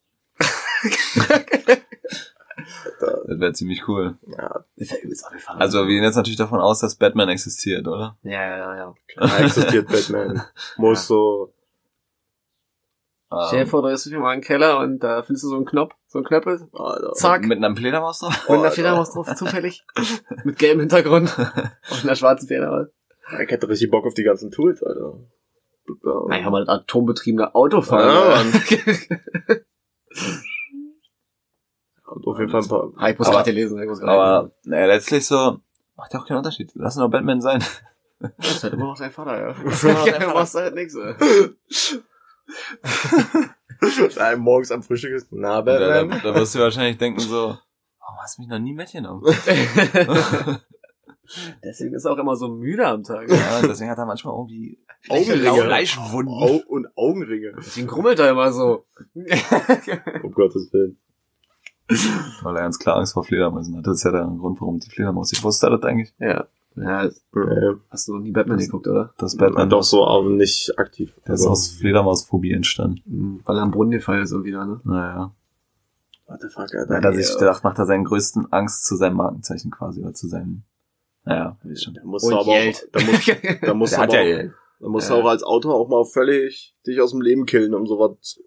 Das 3.00 3.40
wäre 3.40 3.52
ziemlich 3.52 3.86
cool. 3.88 4.16
Ja, 4.26 4.64
Das 4.76 4.90
wäre 4.90 5.00
übelst 5.02 5.24
abgefahren. 5.26 5.60
Also 5.60 5.80
wir 5.80 5.86
gehen 5.94 6.02
jetzt 6.04 6.16
natürlich 6.16 6.38
davon 6.38 6.60
aus, 6.60 6.80
dass 6.80 6.96
Batman 6.96 7.28
existiert, 7.28 7.86
oder? 7.88 8.18
Ja, 8.22 8.42
ja, 8.56 8.76
ja. 8.76 8.94
klar 9.08 9.40
existiert 9.44 9.88
Batman. 9.88 10.42
Muss 10.76 11.06
so. 11.06 11.54
Stell 13.46 13.60
dir 13.60 13.62
Ähm, 13.62 13.66
vor, 13.68 13.80
du 13.82 13.88
bist 13.88 14.10
mal 14.12 14.34
im 14.34 14.42
Keller 14.42 14.78
und 14.80 14.98
da 14.98 15.22
findest 15.22 15.44
du 15.44 15.48
so 15.48 15.56
einen 15.56 15.64
Knopf, 15.64 15.94
so 16.06 16.18
einen 16.18 16.26
Knöppel, 16.26 16.68
Alter. 16.74 17.12
zack, 17.14 17.42
Mit 17.46 17.64
einem 17.64 17.76
Fledermaus 17.76 18.18
drauf? 18.18 18.44
da 18.46 18.70
steht 18.70 18.84
da 18.84 18.98
was 18.98 19.12
drauf, 19.14 19.34
zufällig, 19.36 19.86
mit 20.44 20.58
gelbem 20.58 20.80
Hintergrund 20.80 21.34
und 21.90 22.04
einer 22.04 22.14
schwarzen 22.14 22.48
Federmaus. 22.48 22.88
Ich 23.42 23.50
hätte 23.50 23.68
richtig 23.70 23.90
Bock 23.90 24.04
auf 24.04 24.12
die 24.12 24.24
ganzen 24.24 24.50
Tools, 24.50 24.82
Alter. 24.82 25.18
Ja. 26.04 26.12
Naja, 26.28 26.50
mal 26.50 26.64
das 26.66 26.68
atombetriebene 26.68 27.54
Autofahren. 27.54 28.52
Ja, 28.68 28.76
Ja, 29.48 29.56
Und 32.14 32.26
auf 32.26 32.38
jeden 32.38 32.50
Fall 32.50 32.62
ein 32.62 32.68
paar. 32.68 32.92
ah, 32.96 33.08
ich 33.10 33.18
muss 33.18 33.28
Aber- 33.28 33.36
gerade 33.38 33.50
lesen. 33.52 33.80
Ich 33.82 33.88
muss 33.88 34.00
gerade 34.00 34.12
Aber 34.12 34.50
naja, 34.64 34.86
letztlich 34.86 35.26
so, 35.26 35.58
macht 35.96 36.12
ja 36.14 36.20
auch 36.20 36.26
keinen 36.26 36.38
Unterschied. 36.38 36.70
Lass 36.74 36.96
ihn 36.96 37.00
doch 37.00 37.10
Batman 37.10 37.40
sein. 37.40 37.62
Das 38.38 38.50
ist 38.52 38.62
halt 38.62 38.74
immer 38.74 38.84
noch 38.86 38.98
dein 38.98 39.10
Vater, 39.10 39.40
ja. 39.48 39.52
Du 40.20 40.26
machst 40.34 40.54
halt 40.54 40.74
nichts. 40.74 40.94
ey. 40.96 41.14
Nein, 44.16 44.38
morgens 44.40 44.70
am 44.70 44.82
Frühstück 44.82 45.12
ist. 45.12 45.28
Na, 45.32 45.60
Da, 45.62 45.78
da, 45.78 45.88
Batman. 46.02 46.20
da 46.22 46.34
wirst 46.34 46.54
du 46.54 46.58
wahrscheinlich 46.60 46.98
denken 46.98 47.20
so, 47.20 47.56
warum 47.98 48.18
hast 48.20 48.38
du 48.38 48.42
mich 48.42 48.48
noch 48.50 48.58
nie 48.60 48.74
mitgenommen? 48.74 49.22
Deswegen 51.64 51.94
ist 51.94 52.04
er 52.04 52.12
auch 52.12 52.18
immer 52.18 52.36
so 52.36 52.48
müde 52.48 52.86
am 52.86 53.02
Tag. 53.02 53.28
ja, 53.30 53.62
deswegen 53.62 53.90
hat 53.90 53.98
er 53.98 54.06
manchmal 54.06 54.34
irgendwie 54.34 54.78
Augenringe. 55.08 55.62
Fleischwunden. 55.64 56.34
Au 56.34 56.60
und 56.68 56.86
Augenringe. 56.96 57.54
Deswegen 57.56 57.86
grummelt 57.86 58.18
er 58.18 58.30
immer 58.30 58.52
so. 58.52 58.84
Um 59.14 60.32
Gottes 60.32 60.70
Willen. 60.72 60.98
Weil 62.42 62.56
er 62.56 62.62
ganz 62.62 62.78
klar 62.78 62.96
Angst 62.96 63.12
vor 63.14 63.24
Fledermäusen 63.24 63.76
hat. 63.76 63.86
Das 63.86 63.98
ist 63.98 64.04
ja 64.04 64.10
der 64.12 64.22
Grund, 64.24 64.60
warum 64.60 64.78
die 64.78 64.88
Fledermaus 64.90 65.28
sich 65.30 65.42
wusste 65.42 65.68
das 65.70 65.82
eigentlich. 65.82 66.12
ja. 66.18 66.46
Ja, 66.74 67.10
hast 67.90 68.08
du 68.08 68.14
noch 68.14 68.20
nie 68.22 68.30
Batman 68.30 68.56
geguckt, 68.56 68.88
oder? 68.88 69.12
Das 69.18 69.36
Batman 69.36 69.68
doch 69.68 69.82
so, 69.82 70.06
aber 70.06 70.30
nicht 70.30 70.72
aktiv. 70.78 71.12
Der 71.26 71.34
ist 71.34 71.46
aus 71.46 71.68
Fledermausphobie 71.68 72.52
entstanden. 72.52 73.02
Mhm, 73.04 73.40
Weil 73.44 73.56
er 73.58 73.62
am 73.64 73.70
Brunnen 73.72 73.90
gefallen 73.90 74.22
ist 74.22 74.32
wieder, 74.32 74.64
ne? 74.64 74.80
Naja. 74.84 75.34
What 76.26 76.40
the 76.40 76.48
fuck, 76.48 76.68
Da 76.72 76.78
Alter. 76.78 76.94
hat 76.96 77.04
er 77.04 77.12
sich 77.14 77.38
gedacht, 77.38 77.62
macht 77.62 77.78
er 77.78 77.84
seinen 77.84 78.04
größten 78.04 78.50
Angst 78.54 78.86
zu 78.86 78.96
seinem 78.96 79.16
Markenzeichen 79.18 79.70
quasi, 79.70 80.00
oder 80.00 80.14
zu 80.14 80.28
seinem, 80.28 80.62
naja, 81.26 81.58
wie 81.62 81.76
schon. 81.76 81.92
Da 81.92 82.04
musst 82.04 82.24
du 82.30 82.34
aber 82.34 82.44
Geld. 82.44 82.76
auch, 82.86 82.90
da 82.92 83.04
musst, 83.04 83.28
da 83.62 83.74
musst 83.74 83.92
du 83.92 83.96
aber 83.98 84.08
auch, 84.08 84.12
Geld. 84.12 84.52
da 84.80 84.88
musst 84.88 85.10
du 85.10 85.14
Ja. 85.14 85.20
auch 85.20 85.26
als 85.28 85.42
Autor 85.42 85.74
auch 85.74 85.88
mal 85.90 86.06
völlig 86.06 86.74
dich 86.86 87.02
aus 87.02 87.10
dem 87.10 87.20
Leben 87.20 87.44
killen, 87.44 87.74
um 87.74 87.86
sowas 87.86 88.40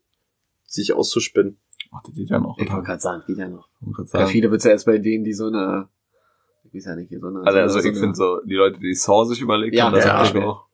sich 0.66 0.94
auszuspinnen. 0.94 1.60
Ach, 1.96 2.02
das 2.04 2.14
geht 2.16 2.30
ja 2.30 2.40
noch. 2.40 2.58
Ich 2.60 2.70
wollte 2.72 2.84
gerade 2.86 3.00
sagen, 3.02 3.24
geht 3.26 3.38
ja 3.38 3.48
noch. 3.48 3.68
Ich 3.82 3.88
wollte 3.88 4.02
Ja, 4.02 4.20
sagen. 4.20 4.28
viele 4.32 4.52
wird's 4.52 4.64
ja 4.66 4.72
erst 4.72 4.86
bei 4.86 4.98
denen, 4.98 5.24
die 5.24 5.34
so 5.34 5.48
eine, 5.48 5.88
ich 6.66 6.74
weiß 6.74 6.86
ja 6.86 6.96
nicht, 6.96 7.12
so 7.20 7.28
eine, 7.28 7.40
Also, 7.46 7.60
also 7.60 7.80
so 7.80 7.88
ich 7.90 7.98
finde 7.98 8.16
so, 8.16 8.42
die 8.46 8.56
Leute, 8.56 8.80
die 8.80 8.94
Saw 8.94 9.26
sich 9.26 9.42
überlegt 9.42 9.76
Ja, 9.76 9.86
haben, 9.86 9.94
das 9.94 10.06
ja, 10.06 10.18
ja, 10.18 10.24
ich 10.24 10.36
okay. 10.36 10.44
auch. 10.44 10.66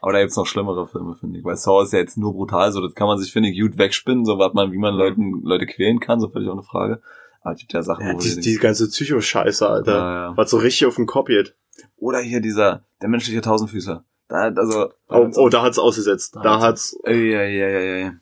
Aber 0.00 0.12
da 0.14 0.20
gibt's 0.20 0.36
noch 0.36 0.46
schlimmere 0.46 0.86
Filme, 0.86 1.14
finde 1.14 1.38
ich. 1.38 1.44
Weil 1.44 1.56
Saw 1.56 1.82
ist 1.82 1.92
ja 1.92 1.98
jetzt 1.98 2.16
nur 2.16 2.32
brutal, 2.32 2.72
so 2.72 2.80
das 2.80 2.94
kann 2.94 3.06
man 3.06 3.18
sich, 3.18 3.32
finde 3.32 3.50
ich, 3.50 3.60
gut 3.60 3.76
wegspinnen, 3.78 4.24
so 4.24 4.38
was 4.38 4.52
man, 4.54 4.72
wie 4.72 4.78
man 4.78 4.94
Leuten, 4.94 5.42
Leute 5.42 5.66
quälen 5.66 6.00
kann, 6.00 6.20
so 6.20 6.28
völlig 6.28 6.48
auch 6.48 6.54
eine 6.54 6.62
Frage. 6.62 7.02
Aber 7.42 7.52
es 7.52 7.60
gibt 7.60 7.72
ja 7.74 7.82
Sachen, 7.82 8.06
Ja, 8.06 8.14
wo 8.14 8.18
die, 8.18 8.40
die 8.40 8.56
ganze 8.56 8.88
Psycho-Scheiße, 8.88 9.68
Alter. 9.68 9.92
ja, 9.92 10.14
ja. 10.30 10.36
Was 10.36 10.50
so 10.50 10.56
richtig 10.56 10.86
auf 10.86 10.96
den 10.96 11.04
Kopf 11.06 11.26
geht. 11.28 11.54
Oder 11.98 12.20
hier 12.20 12.40
dieser, 12.40 12.84
der 13.02 13.10
menschliche 13.10 13.42
Tausendfüßler. 13.42 14.04
Da, 14.28 14.36
also, 14.56 14.88
Oh, 15.08 15.28
oh, 15.36 15.48
da 15.50 15.62
hat's 15.62 15.78
ausgesetzt. 15.78 16.34
Da 16.36 16.40
Da 16.42 16.60
hat's- 16.60 16.96
hat's, 16.96 16.98
ja, 17.04 17.12
ja, 17.12 17.42
ja, 17.44 17.68
ja, 17.68 17.80
ja. 17.80 17.98
ja, 18.06 18.12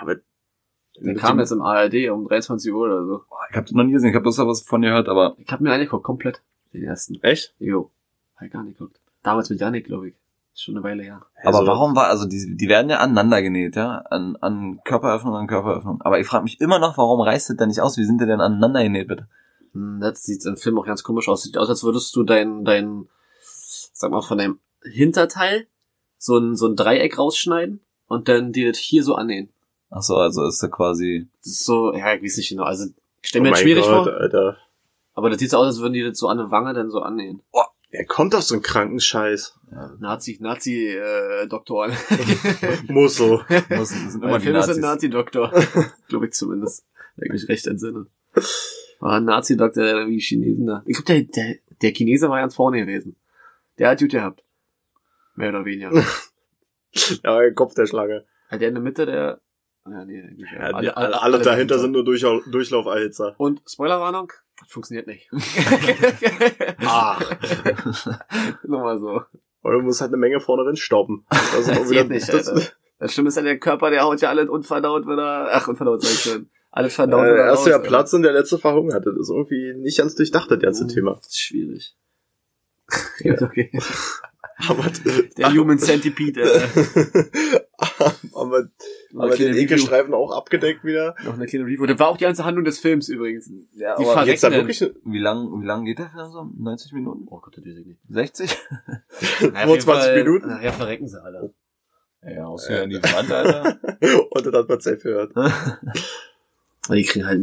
aber, 0.00 0.16
Der 1.04 1.14
kam 1.14 1.38
jetzt 1.38 1.50
im 1.52 1.62
ARD 1.62 2.08
um 2.10 2.26
23 2.28 2.72
Uhr 2.72 2.84
oder 2.86 3.04
so. 3.04 3.22
Ich 3.50 3.56
habe 3.56 3.74
noch 3.76 3.84
nie 3.84 3.92
gesehen, 3.92 4.10
ich 4.10 4.14
habe 4.14 4.22
bloß 4.22 4.36
da 4.36 4.46
was 4.46 4.62
von 4.62 4.82
gehört, 4.82 5.08
aber 5.08 5.34
Ich 5.38 5.50
hab 5.50 5.60
mir 5.60 5.72
angeguckt, 5.72 6.04
komplett. 6.04 6.40
Den 6.72 6.84
ersten. 6.84 7.22
echt? 7.22 7.54
Jo. 7.58 7.90
Hab 8.36 8.46
ich 8.46 8.52
gar 8.52 8.62
nicht 8.62 8.78
geguckt. 8.78 8.98
Damals 9.22 9.50
mit 9.50 9.60
Janik, 9.60 9.86
glaube 9.86 10.08
ich. 10.08 10.14
Ist 10.54 10.62
schon 10.64 10.76
eine 10.76 10.84
Weile 10.84 11.02
her. 11.02 11.22
Aber 11.44 11.58
Also, 11.58 11.66
warum 11.66 11.96
war, 11.96 12.08
also 12.08 12.26
die, 12.26 12.56
die 12.56 12.68
werden 12.68 12.90
ja 12.90 12.98
aneinander 12.98 13.40
genäht, 13.42 13.74
ja, 13.76 13.98
an, 14.10 14.36
an 14.40 14.80
Körperöffnung 14.84 15.34
an 15.34 15.46
Körperöffnung. 15.46 16.00
Aber 16.02 16.20
ich 16.20 16.26
frage 16.26 16.44
mich 16.44 16.60
immer 16.60 16.78
noch, 16.78 16.98
warum 16.98 17.20
reißt 17.20 17.50
das 17.50 17.56
denn 17.56 17.68
nicht 17.68 17.80
aus? 17.80 17.96
Wie 17.96 18.04
sind 18.04 18.20
die 18.20 18.26
denn 18.26 18.40
aneinander 18.40 18.82
genäht, 18.82 19.08
bitte? 19.08 19.28
Hm, 19.72 20.00
Das 20.00 20.22
sieht 20.24 20.44
im 20.44 20.56
Film 20.56 20.78
auch 20.78 20.86
ganz 20.86 21.02
komisch 21.02 21.28
aus. 21.28 21.42
Sieht 21.42 21.56
aus, 21.56 21.68
als 21.70 21.82
würdest 21.84 22.14
du 22.16 22.22
dein, 22.22 22.64
dein, 22.64 23.08
sag 23.92 24.10
mal, 24.10 24.20
von 24.22 24.38
deinem 24.38 24.58
Hinterteil 24.82 25.66
so 26.18 26.36
ein, 26.38 26.54
so 26.56 26.66
ein 26.66 26.76
Dreieck 26.76 27.18
rausschneiden 27.18 27.80
und 28.06 28.28
dann 28.28 28.52
dir 28.52 28.68
das 28.70 28.78
hier 28.78 29.02
so 29.04 29.14
annähen. 29.14 29.48
Ach 29.94 30.02
so, 30.02 30.16
also 30.16 30.46
ist 30.46 30.62
da 30.62 30.68
quasi, 30.68 31.28
Das 31.42 31.52
ist 31.52 31.64
so, 31.64 31.92
ja, 31.92 32.14
ich 32.14 32.22
weiß 32.22 32.38
nicht 32.38 32.48
genau. 32.48 32.64
Also, 32.64 32.86
ich 33.20 33.28
stell 33.28 33.40
oh 33.40 33.44
mir 33.44 33.50
das 33.50 33.58
mein 33.58 33.62
schwierig 33.62 33.84
Gott, 33.84 34.04
vor, 34.04 34.14
Alter. 34.14 34.56
aber 35.12 35.30
das 35.30 35.38
sieht 35.38 35.50
so 35.50 35.58
aus, 35.58 35.66
als 35.66 35.80
würden 35.80 35.92
die 35.92 36.02
das 36.02 36.18
so 36.18 36.28
an 36.28 36.38
der 36.38 36.50
Wange 36.50 36.72
dann 36.72 36.90
so 36.90 37.00
annähen. 37.00 37.42
Wer 37.92 38.06
kommt 38.06 38.34
auf 38.34 38.42
so 38.42 38.54
einen 38.54 38.62
kranken 38.62 39.00
Scheiß? 39.00 39.54
Nazi, 39.98 40.38
Nazi, 40.40 40.88
äh, 40.88 41.46
Doktoren. 41.46 41.92
Muss 42.88 43.16
so. 43.16 43.42
muss, 43.68 43.90
sind 43.90 44.24
immer 44.24 44.40
Film 44.40 44.56
ist 44.56 44.70
ein. 44.70 44.80
Nazi-Doktor. 44.80 45.52
Glaube 46.08 46.26
ich 46.26 46.32
zumindest. 46.32 46.86
Wenn 47.16 47.26
ich 47.26 47.42
mich 47.42 47.48
recht 47.50 47.66
entsinne. 47.66 48.06
War 48.98 49.16
ein 49.18 49.26
Nazi-Doktor, 49.26 49.84
der 49.84 50.06
wie 50.06 50.18
Chinesen 50.20 50.66
da. 50.66 50.82
Ich 50.86 51.04
glaube, 51.04 51.24
der, 51.24 51.44
der, 51.44 51.56
der 51.82 51.92
Chinese 51.92 52.30
war 52.30 52.40
ganz 52.40 52.54
vorne 52.54 52.78
gewesen. 52.78 53.16
Der 53.78 53.90
hat 53.90 54.00
gut 54.00 54.12
gehabt. 54.12 54.42
Mehr 55.34 55.50
oder 55.50 55.64
weniger. 55.66 55.92
Ja, 57.24 57.40
der 57.40 57.54
Kopf 57.54 57.74
der 57.74 57.86
Schlange. 57.86 58.26
Hat 58.48 58.60
der 58.60 58.68
in 58.68 58.74
der 58.74 58.82
Mitte 58.82 59.04
der. 59.04 59.40
Ja, 59.84 60.04
nee, 60.04 60.22
nicht. 60.22 60.52
Ja, 60.52 60.60
alle, 60.60 60.96
alle, 60.96 61.22
alle 61.22 61.38
dahinter 61.40 61.78
sind 61.78 61.92
nur 61.92 62.04
Durch 62.04 62.20
Durchlauferhitzer. 62.20 63.34
Und 63.38 63.62
Spoilerwarnung, 63.66 64.32
das 64.60 64.70
funktioniert 64.70 65.06
nicht. 65.06 65.30
Ah. 66.84 67.18
Nur 68.66 68.80
mal 68.80 68.98
so. 68.98 69.22
Oder 69.62 69.76
du 69.78 69.82
musst 69.82 70.00
halt 70.00 70.10
eine 70.10 70.16
Menge 70.16 70.40
vorne 70.40 70.64
drin 70.64 70.76
stauben. 70.76 71.24
Das, 71.30 71.60
ist 71.60 71.68
Das 71.78 71.90
geht 71.90 72.10
nicht, 72.10 72.28
das, 72.28 72.48
Alter. 72.48 72.72
Das 72.98 73.12
Schlimme 73.12 73.28
ist 73.28 73.36
ja, 73.36 73.42
der 73.42 73.58
Körper, 73.58 73.90
der 73.90 74.02
haut 74.02 74.20
ja 74.20 74.30
alles 74.30 74.48
unverdaut 74.48 75.06
wieder. 75.06 75.48
Ach, 75.52 75.68
unverdaut 75.68 76.02
sag 76.02 76.10
ich 76.10 76.20
schon. 76.20 76.50
Alles 76.70 76.94
verdaut 76.94 77.26
äh, 77.26 77.32
wieder. 77.34 77.44
erst 77.46 77.66
ja 77.66 77.78
Platz 77.78 78.12
und 78.14 78.22
der 78.22 78.32
letzte 78.32 78.58
verhungert. 78.58 79.06
Das 79.06 79.14
ist 79.16 79.30
irgendwie 79.30 79.74
nicht 79.74 79.98
ganz 79.98 80.14
durchdacht, 80.14 80.50
das 80.50 80.58
ganze 80.58 80.84
Uh. 80.84 80.88
Thema. 80.88 81.14
Das 81.14 81.28
ist 81.28 81.40
schwierig. 81.40 81.96
Ja, 83.20 83.34
okay. 83.40 83.70
Aber, 84.68 84.90
Der 85.38 85.52
Human 85.52 85.78
Centipede, 85.78 86.42
äh, 86.42 86.60
aber, 88.34 88.68
aber 89.14 89.30
kleine 89.30 89.52
den. 89.54 89.64
Ekelstreifen 89.64 90.14
auch 90.14 90.30
abgedeckt 90.30 90.84
wieder. 90.84 91.14
Noch 91.24 91.34
eine 91.34 91.46
kleine 91.46 91.64
Review. 91.66 91.86
Das 91.86 91.98
war 91.98 92.08
auch 92.08 92.16
die 92.16 92.24
ganze 92.24 92.44
Handlung 92.44 92.64
des 92.64 92.78
Films 92.78 93.08
übrigens. 93.08 93.50
Ja, 93.72 93.96
Die 93.96 94.04
aber 94.04 94.24
Jetzt 94.26 94.44
da 94.44 94.50
wirklich 94.50 94.82
wie 95.04 95.18
lang, 95.18 95.60
wie 95.60 95.66
lang 95.66 95.84
geht 95.84 95.98
der 95.98 96.10
Film 96.10 96.30
so? 96.30 96.48
90 96.58 96.92
Minuten? 96.92 97.26
Oh 97.28 97.40
Gott, 97.40 97.56
das 97.56 97.64
weiß 97.64 97.76
ich 97.78 97.86
nicht. 97.86 98.00
60? 98.08 98.56
Na, 98.80 98.96
auf 98.96 99.40
jeden 99.40 99.52
25 99.52 99.84
Fall- 99.84 100.16
Minuten. 100.24 100.48
Nachher 100.48 100.72
verrecken 100.72 101.08
sie 101.08 101.22
alle. 101.22 101.52
Ja, 102.24 102.46
aus 102.46 102.68
in 102.68 102.90
die 102.90 103.02
Wand, 103.02 103.32
Alter. 103.32 103.78
und 104.30 104.46
das 104.46 104.54
hat 104.54 104.68
man 104.68 104.80
safe 104.80 104.96
gehört. 104.98 105.34
Aber 105.36 106.94
die 106.96 107.02
kriegen 107.02 107.26
halt 107.26 107.34
einen 107.36 107.42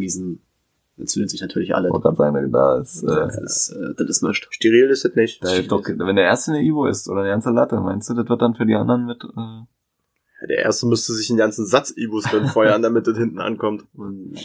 miesen, 1.00 1.01
entzündet 1.01 1.29
sich 1.32 1.41
natürlich 1.41 1.75
alle. 1.75 1.89
Wollte 1.89 2.03
gerade 2.03 2.18
sagen, 2.18 2.51
da 2.51 2.79
ist, 2.79 3.03
äh, 3.03 3.08
Das 3.08 3.38
ist, 3.38 3.70
äh, 3.72 3.94
das 3.98 4.10
ist 4.10 4.24
nichts. 4.24 4.48
Steril 4.51 4.89
ist 4.89 5.06
das 5.06 5.15
nicht. 5.15 5.44
da 5.44 5.60
doch, 5.62 5.84
wenn 5.88 6.15
der 6.15 6.25
erste 6.25 6.51
eine 6.51 6.62
Ivo 6.63 6.86
ist 6.86 7.08
oder 7.10 7.22
eine 7.22 7.29
ganze 7.29 7.51
Latte, 7.51 7.79
meinst 7.79 8.10
du, 8.10 8.13
das 8.13 8.27
wird 8.29 8.41
dann 8.41 8.56
für 8.56 8.65
die 8.65 8.75
anderen 8.75 9.06
mit, 9.06 9.24
äh, 9.24 10.48
Der 10.48 10.60
erste 10.60 10.86
müsste 10.88 11.13
sich 11.13 11.29
einen 11.29 11.38
ganzen 11.39 11.65
Satz 11.65 11.94
Ibus 11.96 12.24
drin 12.25 12.48
feuern, 12.48 12.82
damit 12.82 13.08
das 13.08 13.18
hinten 13.18 13.39
ankommt. 13.39 13.86
Und, 13.94 14.36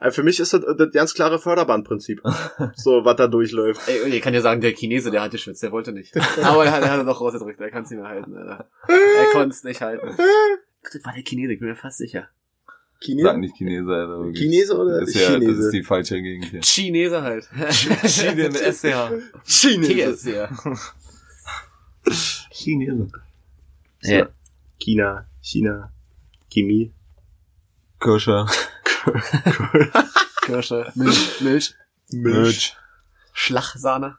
Äh, 0.00 0.10
Für 0.10 0.24
mich 0.24 0.40
ist 0.40 0.52
das 0.52 0.62
das 0.78 0.90
ganz 0.92 1.14
klare 1.14 1.38
Förderbandprinzip. 1.38 2.22
So, 2.74 3.04
was 3.04 3.16
da 3.16 3.28
durchläuft. 3.28 3.82
ey, 3.86 4.08
ich 4.10 4.20
kann 4.22 4.34
ja 4.34 4.40
sagen, 4.40 4.60
der 4.60 4.72
Chinese, 4.72 5.10
der 5.12 5.22
hatte 5.22 5.38
Schwitz, 5.38 5.60
der 5.60 5.70
wollte 5.72 5.92
nicht. 5.92 6.12
Aber 6.42 6.64
der, 6.64 6.72
hat- 6.72 6.82
der 6.82 6.90
hat 6.90 6.98
er 6.98 7.04
doch 7.04 7.20
rausgedrückt, 7.20 7.60
der 7.60 7.70
kann 7.70 7.84
es 7.84 7.90
nicht 7.90 8.00
mehr 8.00 8.08
halten, 8.08 8.36
Alter. 8.36 8.68
Er 8.88 9.32
konnte 9.32 9.50
es 9.50 9.62
nicht 9.64 9.80
halten. 9.80 10.08
Das 10.92 11.04
war 11.04 11.12
der 11.12 11.22
Chinese, 11.22 11.52
ich 11.52 11.60
bin 11.60 11.68
mir 11.68 11.76
fast 11.76 11.98
sicher. 11.98 12.26
Chinese? 13.02 13.26
sagen 13.26 13.40
nicht 13.40 13.56
Chinese, 13.56 13.90
Alter. 13.90 14.18
wirklich. 14.18 14.38
Chinese 14.38 14.76
oder 14.78 15.00
Das 15.00 15.08
ist 15.10 15.14
ja, 15.16 15.20
das 15.30 15.38
Chinese? 15.40 15.64
ist 15.66 15.72
die 15.72 15.82
falsche 15.82 16.22
Gegend 16.22 16.44
hier. 16.46 16.60
Chinese 16.62 17.22
halt. 17.22 17.48
Chine 18.06 18.48
mit 18.50 18.56
SCH. 18.56 19.10
Chinese. 19.44 20.30
Ja. 20.32 20.48
Chinese. 22.50 23.08
Ja. 24.02 24.28
China, 24.78 25.26
China, 25.40 25.92
Chemie. 26.50 26.92
Kirsche. 28.00 28.46
Kirsche, 30.42 30.90
Milch, 30.96 31.40
Milch, 31.40 31.74
Milch. 32.10 32.76
Schlachsahne. 33.32 34.18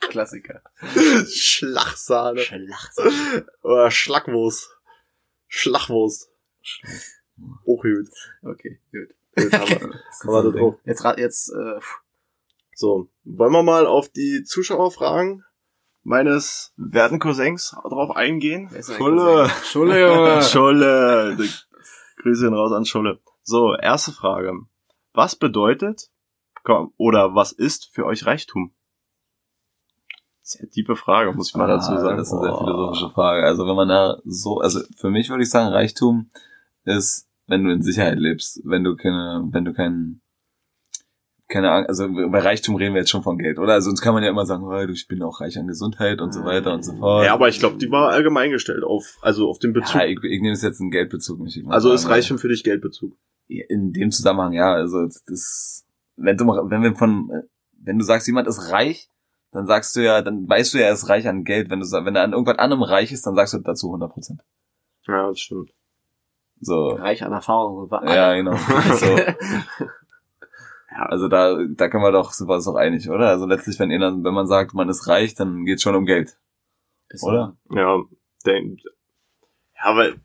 Klassiker. 0.00 0.62
Schlachsahne. 1.28 2.40
Schlachsahne. 2.40 3.46
Oder 3.62 3.90
Schlackwurst. 3.90 4.68
Schlachwurst. 5.46 6.30
Auch 7.66 7.82
gut. 7.82 8.08
Okay, 8.42 8.78
gut. 8.92 9.08
Gut, 9.34 9.52
das 9.52 10.56
auch. 10.56 10.78
Jetzt, 10.84 11.04
rat- 11.04 11.18
jetzt, 11.18 11.48
äh, 11.50 11.80
So, 12.74 13.08
wollen 13.24 13.52
wir 13.52 13.62
mal 13.62 13.86
auf 13.86 14.08
die 14.08 14.44
Zuschauerfragen 14.44 15.44
meines 16.02 16.72
werten 16.76 17.18
Cousins 17.18 17.74
drauf 17.88 18.14
eingehen? 18.16 18.68
Schulle. 18.82 19.48
Schulle, 19.64 20.00
Junge. 20.00 20.42
Schulle. 20.42 21.36
Grüße 22.22 22.48
raus 22.48 22.72
an 22.72 22.84
Schulle. 22.84 23.20
So, 23.42 23.74
erste 23.74 24.12
Frage. 24.12 24.52
Was 25.14 25.34
bedeutet 25.36 26.10
oder 26.96 27.34
was 27.34 27.52
ist 27.52 27.90
für 27.92 28.04
euch 28.06 28.24
Reichtum? 28.26 28.72
Sehr 30.42 30.68
tiefe 30.70 30.96
Frage, 30.96 31.32
muss 31.32 31.50
ich 31.50 31.54
mal 31.56 31.66
dazu 31.68 31.92
Ah, 31.92 32.00
sagen. 32.00 32.16
Das 32.18 32.28
ist 32.28 32.32
eine 32.34 32.42
sehr 32.42 32.58
philosophische 32.58 33.10
Frage. 33.10 33.44
Also 33.46 33.66
wenn 33.66 33.76
man 33.76 33.88
da 33.88 34.18
so, 34.24 34.58
also 34.60 34.80
für 34.96 35.08
mich 35.10 35.28
würde 35.30 35.42
ich 35.44 35.50
sagen, 35.50 35.72
Reichtum 35.72 36.30
ist, 36.84 37.28
wenn 37.46 37.64
du 37.64 37.72
in 37.72 37.82
Sicherheit 37.82 38.18
lebst, 38.18 38.60
wenn 38.64 38.84
du 38.84 38.96
keine, 38.96 39.48
wenn 39.50 39.64
du 39.64 39.72
kein, 39.72 40.20
keine 41.48 41.70
Ahnung, 41.70 41.88
also 41.88 42.08
bei 42.08 42.38
Reichtum 42.38 42.76
reden 42.76 42.94
wir 42.94 43.00
jetzt 43.00 43.10
schon 43.10 43.22
von 43.22 43.36
Geld, 43.36 43.58
oder? 43.58 43.74
Also 43.74 43.90
sonst 43.90 44.00
kann 44.00 44.14
man 44.14 44.22
ja 44.22 44.30
immer 44.30 44.46
sagen, 44.46 44.64
oh, 44.64 44.90
ich 44.90 45.06
bin 45.06 45.22
auch 45.22 45.40
reich 45.40 45.58
an 45.58 45.66
Gesundheit 45.66 46.20
und 46.20 46.32
so 46.32 46.44
weiter 46.44 46.72
und 46.72 46.82
so 46.82 46.94
fort. 46.94 47.26
Ja, 47.26 47.34
aber 47.34 47.48
ich 47.48 47.58
glaube, 47.58 47.76
die 47.76 47.90
war 47.90 48.10
allgemein 48.10 48.50
gestellt 48.50 48.84
auf, 48.84 49.18
also 49.20 49.50
auf 49.50 49.58
den 49.58 49.72
Bezug. 49.72 49.94
Ja, 49.94 50.06
ich, 50.06 50.18
ich 50.22 50.40
nehme 50.40 50.52
es 50.52 50.62
jetzt 50.62 50.80
in 50.80 50.90
Geldbezug 50.90 51.40
nicht. 51.40 51.62
Also 51.68 51.92
ist 51.92 52.08
Reichtum 52.08 52.38
für 52.38 52.48
dich 52.48 52.64
Geldbezug. 52.64 53.16
In 53.48 53.92
dem 53.92 54.10
Zusammenhang, 54.10 54.52
ja, 54.52 54.72
also 54.72 55.06
das, 55.26 55.84
wenn 56.16 56.36
du, 56.38 56.46
wenn 56.46 56.82
wir 56.82 56.94
von, 56.94 57.30
wenn 57.72 57.98
du 57.98 58.04
sagst, 58.04 58.26
jemand 58.26 58.48
ist 58.48 58.70
reich, 58.70 59.10
dann 59.50 59.66
sagst 59.66 59.94
du 59.94 60.00
ja, 60.00 60.22
dann 60.22 60.48
weißt 60.48 60.72
du 60.72 60.78
ja, 60.78 60.86
er 60.86 60.94
ist 60.94 61.10
reich 61.10 61.28
an 61.28 61.44
Geld. 61.44 61.68
Wenn 61.68 61.80
du, 61.80 61.86
wenn 61.86 62.16
er 62.16 62.22
an 62.22 62.32
irgendwas 62.32 62.58
anderem 62.58 62.82
reich 62.82 63.12
ist, 63.12 63.26
dann 63.26 63.34
sagst 63.34 63.52
du 63.52 63.58
dazu 63.58 63.88
100 63.88 64.10
Prozent. 64.10 64.40
Ja, 65.06 65.28
das 65.28 65.40
stimmt. 65.40 65.70
So. 66.64 66.90
Reich 66.90 67.22
an 67.24 67.32
Erfahrung. 67.32 67.88
Ja, 68.06 68.34
genau. 68.34 68.54
So. 68.94 69.16
Also 70.94 71.28
da, 71.28 71.56
da 71.70 71.88
kann 71.88 72.02
man 72.02 72.12
doch, 72.12 72.32
sind 72.32 72.48
wir 72.48 72.54
uns 72.54 72.66
doch 72.66 72.74
einig, 72.76 73.08
oder? 73.08 73.28
Also 73.28 73.46
letztlich, 73.46 73.78
wenn, 73.78 73.88
wenn 73.90 74.34
man 74.34 74.46
sagt, 74.46 74.74
man 74.74 74.88
ist 74.90 75.08
reich, 75.08 75.34
dann 75.34 75.64
geht's 75.64 75.82
schon 75.82 75.94
um 75.94 76.04
Geld, 76.04 76.36
Ist 77.08 77.24
oder? 77.24 77.56
Ja, 77.70 77.98
denk, 78.44 78.80
ja, 79.82 79.96
weil 79.96 80.20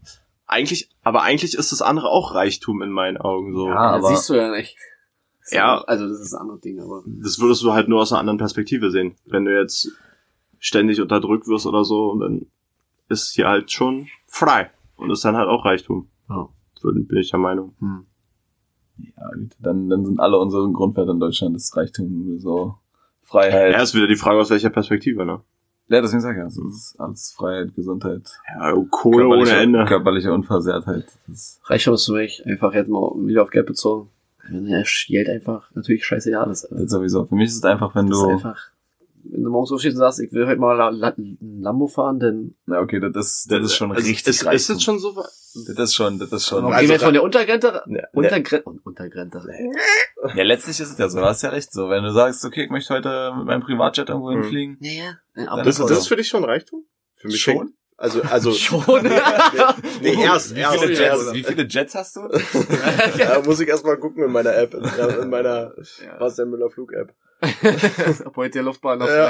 eigentlich, 0.45 0.89
aber 1.03 1.21
eigentlich 1.23 1.55
ist 1.57 1.71
das 1.71 1.81
andere 1.81 2.09
auch 2.09 2.35
Reichtum 2.35 2.81
in 2.81 2.91
meinen 2.91 3.17
Augen 3.17 3.53
so. 3.55 3.67
Ja, 3.69 3.73
Ja, 3.73 3.79
aber- 3.91 4.07
siehst 4.09 4.29
du 4.29 4.35
ja 4.35 4.51
nicht. 4.51 4.75
Ja. 5.51 5.77
Also 5.87 6.07
das 6.09 6.19
ist 6.19 6.33
ein 6.33 6.41
anderes 6.41 6.59
Ding, 6.59 6.79
aber. 6.81 7.01
Das 7.05 7.39
würdest 7.39 7.63
du 7.63 7.71
halt 7.71 7.87
nur 7.87 8.01
aus 8.01 8.11
einer 8.11 8.19
anderen 8.19 8.37
Perspektive 8.37 8.91
sehen. 8.91 9.15
Wenn 9.25 9.45
du 9.45 9.57
jetzt 9.57 9.89
ständig 10.59 10.99
unterdrückt 10.99 11.47
wirst 11.47 11.65
oder 11.65 11.85
so, 11.85 12.19
dann 12.19 12.47
ist 13.07 13.33
hier 13.33 13.47
halt 13.47 13.71
schon 13.71 14.09
frei. 14.27 14.69
Und 14.97 15.09
ist 15.11 15.23
dann 15.23 15.37
halt 15.37 15.47
auch 15.47 15.63
Reichtum. 15.63 16.09
Ja. 16.29 16.49
Bin 16.83 17.07
bin 17.07 17.17
ich 17.17 17.31
der 17.31 17.39
Meinung. 17.39 17.73
Hm. 17.79 18.05
Ja, 18.97 19.29
gut. 19.35 19.51
Dann, 19.59 19.89
dann 19.89 20.05
sind 20.05 20.19
alle 20.19 20.37
unsere 20.39 20.71
Grundwerte 20.71 21.11
in 21.11 21.19
Deutschland 21.19 21.55
das 21.55 21.75
Reichtum, 21.75 22.39
so 22.39 22.75
Freiheit. 23.23 23.73
Ja, 23.73 23.81
ist 23.81 23.93
wieder 23.95 24.07
die 24.07 24.15
Frage, 24.15 24.39
aus 24.39 24.49
welcher 24.49 24.69
Perspektive, 24.69 25.25
ne? 25.25 25.41
Ja, 25.89 26.01
deswegen 26.01 26.21
sag 26.21 26.31
ich 26.33 26.39
ja, 26.39 26.45
es 26.47 26.57
ist 26.57 26.95
alles 26.99 27.33
Freiheit, 27.37 27.73
Gesundheit, 27.75 28.29
Ja, 28.59 28.73
Kohle 28.89 29.27
ohne 29.27 29.49
Ende. 29.51 29.85
körperliche 29.85 30.33
Unversehrtheit. 30.33 31.05
Das 31.27 31.61
Reichtum 31.63 31.93
ist 31.93 32.05
für 32.05 32.13
mich 32.13 32.45
einfach 32.45 32.73
jetzt 32.73 32.89
mal 32.89 33.11
wieder 33.25 33.43
auf 33.43 33.49
Geld 33.49 33.67
bezogen. 33.67 34.09
Ja, 34.51 34.81
Geld 35.07 35.29
einfach 35.29 35.69
natürlich 35.75 36.05
scheißegal 36.05 36.49
ist. 36.49 36.67
das 36.69 36.89
sowieso. 36.91 37.25
Für 37.25 37.35
mich 37.35 37.47
ist 37.49 37.57
es 37.57 37.63
einfach, 37.63 37.95
wenn 37.95 38.07
Das 38.07 38.17
ist 38.17 38.23
du, 38.23 38.29
einfach, 38.29 38.57
wenn 39.31 39.43
du 39.43 39.49
morgens 39.49 39.71
aufstehst 39.71 39.95
und 39.95 39.99
sagst, 39.99 40.19
ich 40.19 40.31
will 40.31 40.47
heute 40.47 40.59
mal 40.59 40.79
ein 40.81 41.37
Lambo 41.59 41.87
fahren, 41.87 42.19
dann 42.19 42.55
na 42.65 42.79
okay, 42.79 42.99
das 42.99 43.15
ist, 43.15 43.51
das 43.51 43.63
ist 43.65 43.75
schon 43.75 43.91
Also, 43.91 44.07
richtig 44.07 44.27
Ist, 44.27 44.43
ist 44.43 44.69
das 44.69 44.81
schon 44.83 44.99
so? 44.99 45.13
Das 45.13 45.77
ist 45.89 45.95
schon, 45.95 46.19
das 46.19 46.31
ist 46.31 46.45
schon. 46.47 46.63
okay, 46.65 46.73
Also 46.75 46.81
gehen 46.87 46.89
wir 46.91 46.99
von 47.05 47.13
der 47.13 47.23
Untergrenze, 47.23 47.81
Ne, 47.87 47.97
ne, 47.97 48.07
Untergrenze, 48.13 48.63
Untergrenze. 48.83 49.47
Ja, 50.35 50.43
letztlich 50.43 50.79
ist 50.79 50.91
es 50.91 50.97
ja 50.97 51.09
so, 51.09 51.19
du 51.19 51.25
hast 51.25 51.41
ja 51.43 51.49
recht. 51.49 51.71
So, 51.71 51.89
wenn 51.89 52.03
du 52.03 52.11
sagst, 52.11 52.43
okay, 52.45 52.65
ich 52.65 52.69
möchte 52.69 52.93
heute 52.93 53.33
mit 53.37 53.45
meinem 53.45 53.61
Privatjet 53.61 54.09
irgendwo 54.09 54.31
Hm. 54.31 54.41
hinfliegen, 54.41 54.77
Ja, 54.81 54.91
ja. 54.91 55.13
Dann 55.35 55.47
Aber 55.49 55.63
das, 55.63 55.79
ist 55.79 55.89
das 55.89 55.97
ist 55.99 56.07
für 56.07 56.15
dich 56.15 56.27
schon 56.27 56.43
Reichtum? 56.43 56.85
Für 57.15 57.27
mich 57.27 57.41
Schon? 57.41 57.73
Also, 57.99 58.21
also, 58.21 58.51
schon. 58.53 58.83
nee, 60.01 60.23
erst, 60.23 60.55
wie 60.55 60.59
erst, 60.59 60.77
viele, 60.79 60.87
Jets, 60.93 60.99
erst. 60.99 61.33
wie 61.33 61.43
viele 61.43 61.67
Jets 61.67 61.95
hast 61.95 62.15
du? 62.15 62.21
Ja, 63.17 63.41
muss 63.43 63.59
ich 63.59 63.67
erstmal 63.67 63.97
gucken 63.97 64.23
in 64.23 64.31
meiner 64.31 64.55
App, 64.55 64.73
in, 64.75 64.83
in 65.23 65.29
meiner 65.31 65.73
Ja. 66.05 66.17
Bastian 66.19 66.49
Müller 66.51 66.69
Flug 66.69 66.93
App. 66.93 67.13
Ob 68.25 68.35
heute 68.37 68.53
der 68.53 68.63
Luftbahn 68.63 68.99
noch 68.99 69.07
Ja. 69.07 69.29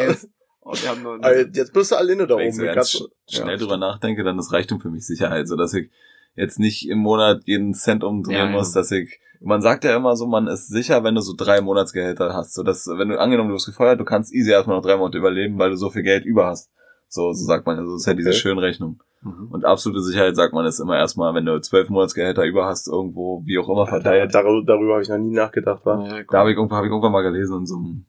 Und 0.62 0.84
wir 0.84 0.90
haben 0.90 1.02
nur 1.04 1.16
Aber 1.16 1.38
jetzt 1.38 1.74
bist 1.74 1.92
du 1.92 1.96
alleine 1.96 2.28
da 2.28 2.36
Wenn 2.36 2.48
oben. 2.48 2.50
ich 2.50 2.56
so 2.56 2.64
ganz 2.66 2.90
sch- 2.90 3.10
schnell 3.30 3.52
Ja, 3.52 3.58
drüber 3.58 3.78
nachdenke, 3.78 4.24
dann 4.24 4.38
ist 4.38 4.52
Reichtum 4.52 4.82
für 4.82 4.90
mich 4.90 5.06
Sicherheit, 5.06 5.48
so 5.48 5.56
dass 5.56 5.74
ich 5.74 5.90
jetzt 6.36 6.60
nicht 6.60 6.90
im 6.90 6.98
Monat 7.00 7.42
jeden 7.46 7.74
Cent 7.74 8.04
umdrehen 8.04 8.36
Ja, 8.38 8.46
ja. 8.46 8.52
muss, 8.52 8.74
dass 8.74 8.92
ich, 8.92 9.20
man 9.40 9.62
sagt 9.62 9.84
ja 9.86 9.96
immer 9.96 10.16
so, 10.18 10.28
man 10.28 10.48
ist 10.48 10.68
sicher, 10.68 11.04
wenn 11.04 11.16
du 11.16 11.22
so 11.22 11.34
drei 11.38 11.62
Monatsgehälter 11.62 12.34
hast, 12.34 12.54
so 12.54 12.64
dass, 12.64 12.86
wenn 12.88 13.10
du 13.10 13.20
angenommen, 13.20 13.50
du 13.50 13.56
wirst 13.56 13.66
gefeuert, 13.68 14.00
du 14.00 14.06
kannst 14.06 14.34
easy 14.34 14.52
erstmal 14.52 14.76
noch 14.78 14.84
drei 14.84 14.98
Monate 14.98 15.18
überleben, 15.18 15.58
weil 15.58 15.70
du 15.70 15.78
so 15.78 15.90
viel 15.90 16.04
Geld 16.04 16.26
über 16.26 16.48
hast. 16.48 16.70
So, 17.10 17.32
so 17.34 17.46
sagt 17.46 17.66
man, 17.66 17.78
also 17.80 17.94
das 17.94 18.02
ist 18.02 18.06
ja 18.08 18.14
diese 18.14 18.30
Okay. 18.30 18.38
Schönrechnung. 18.38 19.02
Mhm. 19.22 19.48
Und 19.52 19.66
absolute 19.66 20.02
Sicherheit 20.02 20.36
sagt 20.36 20.54
man 20.54 20.66
ist 20.66 20.80
immer 20.80 20.98
erstmal, 20.98 21.34
wenn 21.34 21.46
du 21.46 21.60
zwölf 21.62 21.90
Monatsgehälter 21.90 22.46
über 22.46 22.66
hast, 22.66 22.88
irgendwo, 22.88 23.42
wie 23.46 23.58
auch 23.58 23.68
immer 23.70 23.88
verteilt. 23.88 24.34
darüber 24.36 24.64
darüber 24.66 24.94
habe 24.94 25.04
ich 25.04 25.10
noch 25.10 25.18
nie 25.18 25.34
nachgedacht, 25.34 25.86
war. 25.86 26.06
Ja, 26.08 26.24
Da 26.30 26.40
habe 26.40 26.52
ich, 26.52 26.58
irgendwo- 26.58 26.76
hab 26.76 26.84
ich 26.84 26.90
irgendwann 26.92 27.12
mal 27.14 27.24
gelesen 27.24 27.58
in 27.60 27.66
so 27.66 27.76
einem 27.78 28.06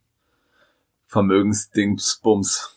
Vermögensdingsbums. 1.06 2.74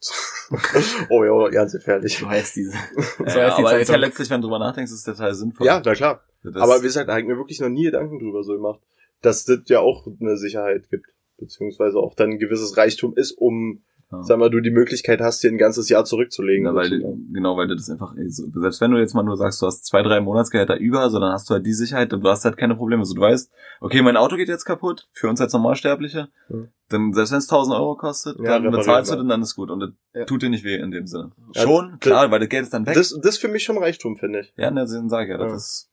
Oh 1.08 1.24
ja, 1.24 1.48
ganz 1.48 1.72
gefährlich. 1.72 2.18
So 2.18 2.28
heißt 2.28 2.56
diese. 2.56 2.72
So 3.18 3.24
Ja, 3.38 3.46
heißt 3.46 3.58
die 3.58 3.62
aber 3.62 3.72
ist 3.80 3.88
ja 3.88 3.94
Zeitung. 3.94 4.00
letztlich, 4.00 4.28
wenn 4.30 4.40
du 4.42 4.48
drüber 4.48 4.58
nachdenkst, 4.58 4.92
ist 4.92 5.06
das 5.06 5.16
total 5.16 5.34
sinnvoll. 5.34 5.66
Ja, 5.66 5.80
na 5.82 5.94
klar. 5.94 6.20
Das, 6.42 6.56
Aber 6.56 6.78
wie 6.80 6.86
gesagt, 6.86 7.08
da 7.08 7.12
habe 7.12 7.22
ich 7.22 7.26
mir 7.28 7.36
wirklich 7.38 7.60
noch 7.60 7.68
nie 7.70 7.84
Gedanken 7.84 8.18
drüber 8.18 8.42
so 8.42 8.52
gemacht, 8.54 8.80
dass 9.22 9.44
das 9.44 9.60
ja 9.66 9.80
auch 9.80 10.06
eine 10.20 10.36
Sicherheit 10.36 10.90
gibt. 10.90 11.06
Beziehungsweise 11.38 11.98
auch 11.98 12.14
dann 12.14 12.30
ein 12.32 12.38
gewisses 12.38 12.76
Reichtum 12.76 13.14
ist, 13.16 13.32
um, 13.32 13.80
Ja. 14.12 14.22
sag 14.22 14.38
mal, 14.38 14.50
du 14.50 14.60
die 14.60 14.70
Möglichkeit 14.70 15.20
hast, 15.20 15.42
dir 15.42 15.50
ein 15.50 15.56
ganzes 15.58 15.88
Jahr 15.88 16.04
zurückzulegen. 16.04 16.66
Ja, 16.66 16.74
weil, 16.74 16.88
sozusagen. 16.90 17.32
genau, 17.32 17.56
weil 17.56 17.66
du 17.68 17.74
das 17.74 17.88
einfach, 17.88 18.14
so, 18.28 18.44
selbst 18.60 18.80
wenn 18.82 18.90
du 18.90 18.98
jetzt 18.98 19.14
mal 19.14 19.22
nur 19.22 19.36
sagst, 19.36 19.62
du 19.62 19.66
hast 19.66 19.86
zwei, 19.86 20.02
drei 20.02 20.20
Monatsgehälter 20.20 20.76
über, 20.78 21.08
so 21.10 21.18
dann 21.18 21.32
hast 21.32 21.48
du 21.48 21.54
halt 21.54 21.64
die 21.66 21.72
Sicherheit 21.72 22.12
und 22.12 22.22
du 22.22 22.28
hast 22.28 22.44
halt 22.44 22.56
keine 22.56 22.76
Probleme. 22.76 23.04
So, 23.04 23.14
du 23.14 23.22
weißt, 23.22 23.50
okay, 23.80 24.02
mein 24.02 24.16
Auto 24.18 24.36
geht 24.36 24.48
jetzt 24.48 24.64
kaputt, 24.66 25.08
für 25.12 25.28
uns 25.28 25.40
als 25.40 25.52
Normalsterbliche, 25.54 26.28
Mhm. 26.48 26.68
dann, 26.90 27.12
selbst 27.14 27.32
wenn 27.32 27.38
es 27.38 27.48
1000 27.48 27.74
Euro 27.76 27.96
kostet, 27.96 28.38
Ja, 28.38 28.58
dann 28.58 28.70
bezahlst 28.70 29.10
du 29.12 29.16
den, 29.16 29.28
dann 29.28 29.40
ist 29.42 29.54
gut 29.56 29.70
und 29.70 29.80
das 29.80 29.90
Ja. 30.14 30.24
tut 30.26 30.42
dir 30.42 30.50
nicht 30.50 30.64
weh 30.64 30.76
in 30.76 30.90
dem 30.90 31.06
Sinne. 31.06 31.30
Ja, 31.54 31.62
Schon, 31.62 31.98
klar, 32.00 32.30
weil 32.30 32.40
das 32.40 32.48
Geld 32.50 32.64
ist 32.64 32.74
dann 32.74 32.86
weg. 32.86 32.94
das, 32.94 33.10
das 33.22 33.36
ist 33.36 33.38
für 33.38 33.48
mich 33.48 33.62
schon 33.64 33.78
Reichtum, 33.78 34.16
finde 34.18 34.40
ich. 34.40 34.52
ja, 34.56 34.70
ne, 34.70 34.84
dann 34.86 35.08
sag 35.08 35.24
ich 35.24 35.30
ja, 35.30 35.38
das 35.38 35.50
Ja. 35.50 35.56
ist, 35.56 35.88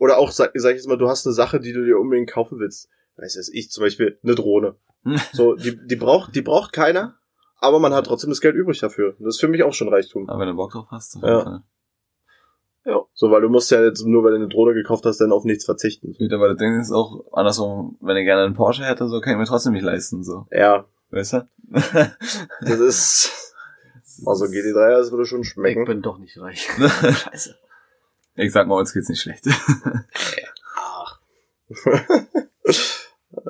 Oder 0.00 0.18
auch, 0.18 0.30
sag, 0.30 0.52
sag 0.54 0.70
ich 0.70 0.76
jetzt 0.76 0.88
mal, 0.88 0.96
du 0.98 1.08
hast 1.08 1.26
eine 1.26 1.34
Sache, 1.34 1.58
die 1.60 1.72
du 1.72 1.84
dir 1.84 1.98
unbedingt 1.98 2.30
kaufen 2.30 2.58
willst. 2.60 2.88
Weiß 3.16 3.34
es 3.36 3.48
ich, 3.52 3.70
zum 3.70 3.82
Beispiel 3.82 4.16
eine 4.22 4.36
Drohne. 4.36 4.76
Hm. 5.02 5.16
So, 5.32 5.54
die, 5.56 5.76
die 5.86 5.96
braucht, 5.96 6.34
die 6.36 6.42
braucht 6.42 6.72
keiner, 6.72 7.16
aber 7.58 7.78
man 7.78 7.92
hat 7.94 8.06
trotzdem 8.06 8.30
das 8.30 8.40
Geld 8.40 8.54
übrig 8.54 8.78
dafür. 8.80 9.14
Das 9.18 9.34
ist 9.36 9.40
für 9.40 9.48
mich 9.48 9.62
auch 9.62 9.72
schon 9.74 9.88
Reichtum. 9.88 10.28
aber 10.28 10.40
wenn 10.40 10.48
du 10.48 10.54
Bock 10.54 10.72
drauf 10.72 10.86
hast, 10.90 11.16
auf 11.16 11.22
Ja. 11.22 11.42
Fall. 11.42 11.62
So, 13.12 13.30
weil 13.32 13.42
du 13.42 13.48
musst 13.50 13.70
ja 13.70 13.82
jetzt 13.84 14.06
nur, 14.06 14.22
weil 14.24 14.30
du 14.30 14.36
eine 14.36 14.48
Drohne 14.48 14.72
gekauft 14.74 15.04
hast, 15.04 15.18
dann 15.20 15.32
auf 15.32 15.44
nichts 15.44 15.64
verzichten. 15.66 16.14
Gut, 16.16 16.32
aber 16.32 16.48
das 16.50 16.56
Ding 16.58 16.80
ist 16.80 16.90
auch 16.92 17.24
andersrum, 17.32 17.98
wenn 18.00 18.16
ich 18.16 18.24
gerne 18.24 18.44
einen 18.44 18.54
Porsche 18.54 18.84
hätte, 18.84 19.08
so 19.08 19.20
kann 19.20 19.32
ich 19.34 19.38
mir 19.38 19.44
trotzdem 19.44 19.72
nicht 19.74 19.82
leisten, 19.82 20.22
so. 20.24 20.46
Ja, 20.52 20.86
Weißt 21.10 21.32
du? 21.34 21.48
das 22.60 22.80
ist, 22.80 23.54
also 24.26 24.44
GT3, 24.46 24.90
das 24.98 25.10
würde 25.10 25.26
schon 25.26 25.40
Ich 25.42 25.48
schmecken. 25.48 25.84
bin 25.84 26.00
doch 26.00 26.16
nicht 26.18 26.38
reich. 26.40 26.68
Scheiße. 26.78 27.56
ich 28.36 28.52
sag 28.52 28.68
mal, 28.68 28.76
uns 28.78 28.92
geht's 28.94 29.08
nicht 29.08 29.20
schlecht. 29.20 29.46
Ach. 30.76 31.18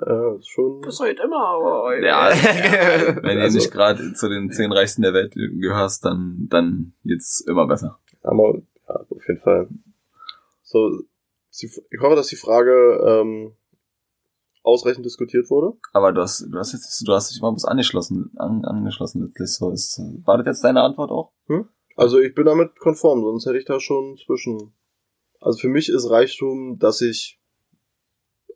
ja, 0.08 0.34
ist 0.36 0.48
schon. 0.48 0.80
Bis 0.80 0.98
heute 1.00 1.22
immer, 1.22 1.44
aber 1.46 1.98
Ja, 2.00 2.30
ja, 2.34 3.16
wenn 3.22 3.38
Also- 3.38 3.58
ihr 3.58 3.62
nicht 3.62 3.70
gerade 3.72 4.12
zu 4.14 4.28
den 4.28 4.50
zehn 4.50 4.72
reichsten 4.72 5.02
der 5.02 5.12
Welt 5.14 5.34
gehörst, 5.34 6.04
dann, 6.04 6.46
dann 6.50 6.94
jetzt 7.04 7.46
immer 7.48 7.66
besser. 7.66 7.98
Aber, 8.22 8.54
ja, 8.88 8.94
auf 9.10 9.28
jeden 9.28 9.40
Fall. 9.40 9.68
So, 10.62 11.02
ich 11.50 12.00
hoffe, 12.00 12.16
dass 12.16 12.28
die 12.28 12.36
Frage 12.36 13.00
ähm, 13.06 13.52
ausreichend 14.62 15.04
diskutiert 15.06 15.48
wurde. 15.50 15.76
Aber 15.92 16.12
du 16.12 16.20
hast, 16.20 16.46
du 16.50 16.58
hast 16.58 16.72
jetzt, 16.72 17.06
du 17.06 17.12
hast 17.12 17.30
dich 17.32 17.40
mal 17.40 17.52
was 17.54 17.64
angeschlossen, 17.64 18.32
an, 18.36 18.64
angeschlossen 18.64 19.22
letztlich 19.24 19.50
so. 19.54 19.70
Ist, 19.70 19.98
war 20.24 20.36
das 20.38 20.46
jetzt 20.46 20.64
deine 20.64 20.82
Antwort 20.82 21.10
auch? 21.10 21.32
Also 21.96 22.18
ich 22.20 22.34
bin 22.34 22.44
damit 22.46 22.78
konform, 22.78 23.22
sonst 23.22 23.46
hätte 23.46 23.58
ich 23.58 23.64
da 23.64 23.80
schon 23.80 24.16
zwischen. 24.24 24.72
Also 25.40 25.58
für 25.58 25.68
mich 25.68 25.88
ist 25.88 26.10
Reichtum, 26.10 26.78
dass 26.78 27.00
ich 27.00 27.40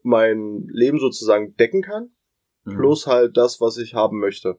mein 0.02 0.66
Leben 0.70 0.98
sozusagen 0.98 1.56
decken 1.56 1.82
kann, 1.82 2.10
Mhm. 2.64 2.76
plus 2.76 3.06
halt 3.06 3.36
das, 3.36 3.60
was 3.60 3.76
ich 3.76 3.94
haben 3.94 4.18
möchte. 4.20 4.58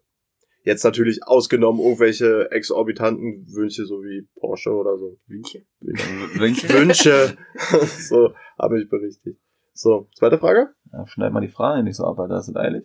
Jetzt 0.66 0.84
natürlich 0.84 1.26
ausgenommen 1.26 1.82
irgendwelche 1.82 2.50
exorbitanten 2.52 3.46
Wünsche, 3.54 3.86
so 3.86 4.02
wie 4.02 4.28
Porsche 4.40 4.72
oder 4.72 4.98
so. 4.98 5.18
Wünche? 5.28 5.66
Winke? 5.82 6.70
Wünsche. 6.70 7.38
so, 8.10 8.34
habe 8.58 8.82
ich 8.82 8.90
berichtigt. 8.90 9.40
So, 9.74 10.08
zweite 10.16 10.38
Frage? 10.38 10.70
Ja, 10.92 11.06
schneid 11.08 11.34
mal 11.34 11.42
die 11.42 11.48
Frage 11.50 11.84
nicht 11.84 11.96
so 11.98 12.04
ab, 12.06 12.20
Alter, 12.20 12.40
ist 12.40 12.56
eilig. 12.56 12.84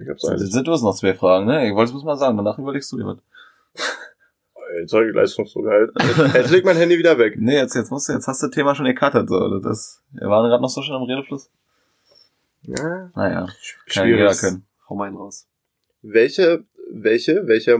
Ich 0.00 0.08
hab's 0.08 0.22
Jetzt 0.22 0.30
eigentlich. 0.30 0.52
sind 0.52 0.66
du 0.66 0.70
noch 0.70 0.94
zwei 0.94 1.14
Fragen, 1.14 1.46
ne? 1.46 1.66
Ich 1.68 1.74
wollte 1.74 1.94
es 1.94 2.04
mal 2.04 2.16
sagen, 2.16 2.36
danach 2.36 2.58
überlegst 2.58 2.92
du 2.92 2.98
dir 2.98 3.06
was. 3.06 3.18
Jetzt 4.80 4.90
sag 4.90 5.06
ich 5.06 5.14
Leistungsdruck. 5.14 5.64
Jetzt, 5.66 6.34
jetzt 6.34 6.50
leg 6.50 6.64
mein 6.64 6.76
Handy 6.76 6.98
wieder 6.98 7.18
weg. 7.18 7.36
Nee, 7.38 7.56
jetzt, 7.56 7.74
jetzt 7.74 7.90
musst 7.90 8.08
du, 8.08 8.12
jetzt 8.12 8.26
hast 8.28 8.42
du 8.42 8.46
das 8.48 8.54
Thema 8.54 8.74
schon 8.74 8.84
gecuttet, 8.86 9.28
so. 9.28 9.58
Das, 9.60 10.02
wir 10.12 10.28
waren 10.28 10.48
gerade 10.48 10.62
noch 10.62 10.68
so 10.68 10.82
schön 10.82 10.94
am 10.94 11.02
Redefluss. 11.04 11.50
Ja. 12.76 13.10
Naja, 13.14 13.46
kann 13.92 14.08
jeder 14.08 14.34
können. 14.34 14.66
Hau 14.88 14.94
meinen 14.94 15.16
raus. 15.16 15.46
Welche, 16.02 16.64
welche, 16.90 17.46
welche, 17.46 17.78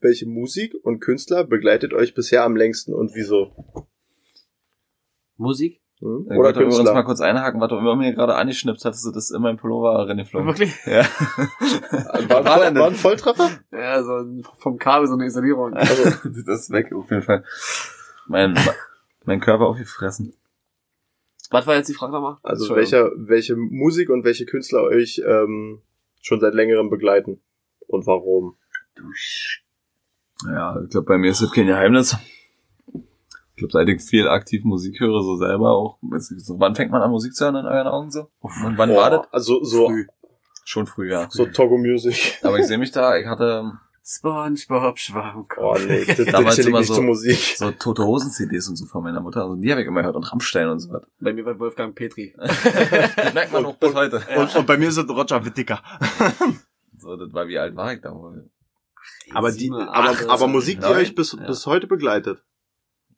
welche 0.00 0.26
Musik 0.26 0.74
und 0.82 1.00
Künstler 1.00 1.44
begleitet 1.44 1.92
euch 1.92 2.14
bisher 2.14 2.42
am 2.44 2.56
längsten 2.56 2.94
und 2.94 3.14
wieso? 3.14 3.52
Musik? 5.36 5.80
Hm? 6.00 6.26
Ich 6.30 6.36
Oder 6.36 6.38
wollte 6.48 6.60
übrigens 6.60 6.78
mal 6.78 6.84
Künstler. 6.84 7.04
kurz 7.04 7.20
einhaken, 7.20 7.60
was 7.60 7.68
du 7.70 7.76
immer 7.78 7.96
mir 7.96 8.12
gerade 8.14 8.34
angeschnippt 8.34 8.84
hattest, 8.84 9.04
du 9.06 9.10
das 9.12 9.30
in 9.30 9.40
meinem 9.40 9.56
Pullover 9.56 10.06
reingeflogen. 10.08 10.46
Wirklich? 10.48 10.74
Ja. 10.86 11.02
War, 12.28 12.44
War 12.44 12.44
war, 12.44 12.74
war 12.74 12.86
ein 12.88 12.94
Volltreffer? 12.94 13.50
Ja, 13.72 14.02
so 14.02 14.16
ein- 14.18 14.44
vom 14.58 14.78
Kabel 14.78 15.08
so 15.08 15.14
eine 15.14 15.24
Isolierung. 15.26 15.72
Also, 15.74 16.04
das 16.46 16.60
ist 16.62 16.70
weg, 16.70 16.92
auf 16.92 17.10
jeden 17.10 17.22
Fall. 17.22 17.44
Mein, 18.26 18.58
mein 19.24 19.40
Körper 19.40 19.66
aufgefressen. 19.66 20.34
Was 21.50 21.66
war 21.66 21.76
jetzt 21.76 21.88
die 21.88 21.94
Frage 21.94 22.12
nochmal? 22.12 22.36
also 22.42 22.74
welcher, 22.74 23.10
welche 23.16 23.56
Musik 23.56 24.10
und 24.10 24.24
welche 24.24 24.46
Künstler 24.46 24.82
euch 24.82 25.22
ähm, 25.26 25.82
schon 26.20 26.40
seit 26.40 26.54
längerem 26.54 26.90
begleiten 26.90 27.40
und 27.86 28.06
warum? 28.06 28.56
Ja, 30.46 30.80
ich 30.82 30.90
glaube, 30.90 31.06
bei 31.06 31.18
mir 31.18 31.30
ist 31.30 31.42
das 31.42 31.52
kein 31.52 31.66
Geheimnis. 31.66 32.16
Ich 32.92 33.60
glaube, 33.60 33.72
seit 33.72 33.88
ich 33.88 34.02
viel 34.02 34.28
aktiv 34.28 34.64
Musik 34.64 35.00
höre, 35.00 35.22
so 35.22 35.36
selber 35.36 35.70
auch. 35.70 35.98
So, 36.18 36.60
wann 36.60 36.74
fängt 36.74 36.90
man 36.90 37.00
an, 37.00 37.10
Musik 37.10 37.34
zu 37.34 37.44
hören 37.44 37.56
in 37.56 37.66
euren 37.66 37.86
Augen 37.86 38.10
so? 38.10 38.28
Und 38.40 38.76
wann 38.76 38.90
war 38.94 39.10
das? 39.10 39.32
Also 39.32 39.62
so, 39.64 39.86
Früh. 39.88 40.06
Schon 40.68 40.86
früh, 40.88 41.12
ja. 41.12 41.28
so 41.30 41.46
Togo 41.46 41.78
Music. 41.78 42.40
Aber 42.42 42.58
ich 42.58 42.66
sehe 42.66 42.76
mich 42.76 42.90
da, 42.90 43.16
ich 43.16 43.26
hatte 43.26 43.70
SpongeBob 44.08 44.98
Schwammkopf. 44.98 45.58
Oh 45.58 45.84
nee, 45.84 46.04
das, 46.04 46.16
das 46.16 46.26
Damals 46.26 46.58
immer 46.58 46.82
so- 46.84 47.02
Musik. 47.02 47.54
so 47.56 47.72
Tote 47.72 48.04
Hosen 48.04 48.30
CDs 48.30 48.68
und 48.68 48.76
so 48.76 48.86
von 48.86 49.02
meiner 49.02 49.20
Mutter. 49.20 49.42
Also 49.42 49.56
die 49.56 49.68
habe 49.72 49.80
ich 49.80 49.86
immer 49.88 50.00
gehört 50.00 50.14
und 50.14 50.22
Rammstein 50.30 50.68
und 50.68 50.78
so 50.78 50.92
was. 50.92 51.02
Bei 51.18 51.32
mir 51.32 51.44
war 51.44 51.58
Wolfgang 51.58 51.92
Petri. 51.94 52.32
das 52.38 53.34
merkt 53.34 53.52
man 53.52 53.64
auch 53.66 53.74
bis 53.76 53.92
heute. 53.94 54.22
Und, 54.36 54.54
und 54.54 54.66
bei 54.66 54.78
mir 54.78 54.88
ist 54.88 54.96
es 54.96 55.08
Roger 55.08 55.44
Whittaker. 55.44 55.82
So, 56.98 57.14
das 57.14 57.30
war 57.34 57.46
wie 57.46 57.58
alt 57.58 57.76
war 57.76 57.92
ich 57.92 58.00
da 58.00 58.10
wohl? 58.14 58.48
Aber 59.34 59.52
die, 59.52 59.70
aber, 59.70 59.92
acht, 59.92 60.28
aber 60.30 60.46
Musik, 60.48 60.80
die 60.80 60.86
euch 60.86 61.14
bis, 61.14 61.32
Ja. 61.38 61.46
bis 61.46 61.66
heute 61.66 61.86
begleitet. 61.86 62.42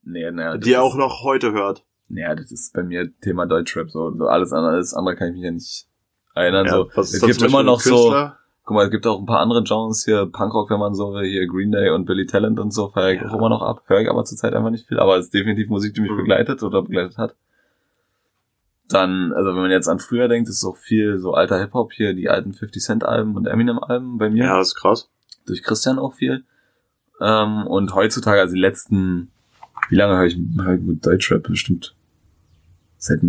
Nee, 0.02 0.28
nee. 0.32 0.42
das 0.42 0.58
Die 0.60 0.70
ihr 0.70 0.82
auch 0.82 0.96
noch 0.96 1.22
heute 1.22 1.52
hört. 1.52 1.84
Ja, 2.08 2.34
das 2.34 2.50
ist 2.50 2.72
bei 2.74 2.82
mir 2.82 3.08
Thema 3.20 3.46
Deutschrap 3.46 3.88
so. 3.88 4.10
so 4.16 4.26
alles 4.26 4.52
andere, 4.52 4.72
alles 4.72 4.94
andere 4.94 5.14
kann 5.14 5.28
ich 5.28 5.34
mich 5.34 5.44
ja 5.44 5.50
nicht 5.52 5.86
erinnern. 6.34 6.68
so. 6.68 6.90
was 6.94 7.12
ist 7.14 7.22
es 7.22 7.38
gibt 7.38 7.42
immer 7.48 7.62
noch 7.62 7.78
ein 7.78 7.88
so, 7.88 7.94
Künstler? 8.10 8.38
Guck 8.68 8.74
mal, 8.74 8.84
es 8.84 8.90
gibt 8.90 9.06
auch 9.06 9.18
ein 9.18 9.24
paar 9.24 9.40
andere 9.40 9.62
Genres 9.64 10.04
hier, 10.04 10.26
Punkrock, 10.26 10.68
wenn 10.68 10.78
man 10.78 10.94
so 10.94 11.14
will, 11.14 11.26
hier 11.26 11.46
Green 11.46 11.72
Day 11.72 11.88
und 11.88 12.04
Billy 12.04 12.26
Talent 12.26 12.60
und 12.60 12.70
so, 12.70 12.90
feiere 12.90 13.12
ich 13.14 13.22
Ja. 13.22 13.28
auch 13.30 13.34
immer 13.38 13.48
noch 13.48 13.62
ab. 13.62 13.82
Höre 13.86 14.00
ich 14.02 14.10
aber 14.10 14.24
zurzeit 14.26 14.52
einfach 14.52 14.68
nicht 14.68 14.86
viel, 14.86 15.00
aber 15.00 15.16
es 15.16 15.26
ist 15.26 15.34
definitiv 15.34 15.70
Musik, 15.70 15.94
die 15.94 16.02
mich 16.02 16.10
Mhm. 16.10 16.18
begleitet 16.18 16.62
oder 16.62 16.82
begleitet 16.82 17.16
hat. 17.16 17.34
Dann, 18.90 19.32
also 19.32 19.50
wenn 19.54 19.62
man 19.62 19.70
jetzt 19.70 19.88
an 19.88 20.00
früher 20.00 20.28
denkt, 20.28 20.50
ist 20.50 20.62
auch 20.66 20.76
viel 20.76 21.18
so 21.18 21.32
alter 21.32 21.58
Hip-Hop 21.58 21.92
hier, 21.94 22.12
die 22.12 22.28
alten 22.28 22.52
50 22.52 22.82
Cent 22.82 23.04
Alben 23.04 23.36
und 23.36 23.46
Eminem 23.46 23.78
Alben 23.78 24.18
bei 24.18 24.28
mir. 24.28 24.44
Ja, 24.44 24.58
das 24.58 24.68
ist 24.68 24.74
krass. 24.74 25.08
durch 25.46 25.62
Christian 25.62 25.98
auch 25.98 26.12
viel. 26.12 26.44
Ähm, 27.22 27.66
und 27.66 27.94
heutzutage, 27.94 28.38
also 28.40 28.54
die 28.54 28.60
letzten, 28.60 29.30
wie 29.88 29.96
lange 29.96 30.14
höre 30.18 30.26
ich, 30.26 30.36
höre 30.36 30.74
ich 30.74 30.82
mit 30.82 31.06
Deutschrap 31.06 31.42
bestimmt? 31.42 31.94
Seit, 32.98 33.20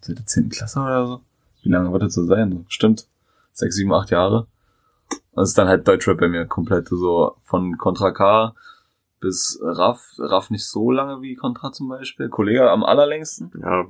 seit 0.00 0.18
der 0.18 0.26
10. 0.26 0.48
Klasse 0.48 0.80
oder 0.80 1.06
so? 1.06 1.20
Wie 1.62 1.68
lange 1.68 1.92
wird 1.92 2.02
das 2.02 2.14
so 2.14 2.24
sein? 2.24 2.64
Bestimmt 2.64 3.06
sechs, 3.52 3.76
sieben, 3.76 3.92
acht 3.92 4.10
Jahre. 4.10 4.46
Es 5.36 5.50
ist 5.50 5.58
dann 5.58 5.68
halt 5.68 5.86
Deutschrap 5.86 6.18
bei 6.18 6.28
mir 6.28 6.46
komplett 6.46 6.88
so 6.88 7.36
von 7.42 7.78
Contra 7.78 8.10
K 8.10 8.54
bis 9.20 9.58
Raff. 9.62 10.14
Raff 10.18 10.50
nicht 10.50 10.66
so 10.66 10.90
lange 10.90 11.22
wie 11.22 11.34
Contra 11.34 11.72
zum 11.72 11.88
Beispiel. 11.88 12.28
Kollege 12.28 12.70
am 12.70 12.84
allerlängsten. 12.84 13.52
Ja. 13.62 13.86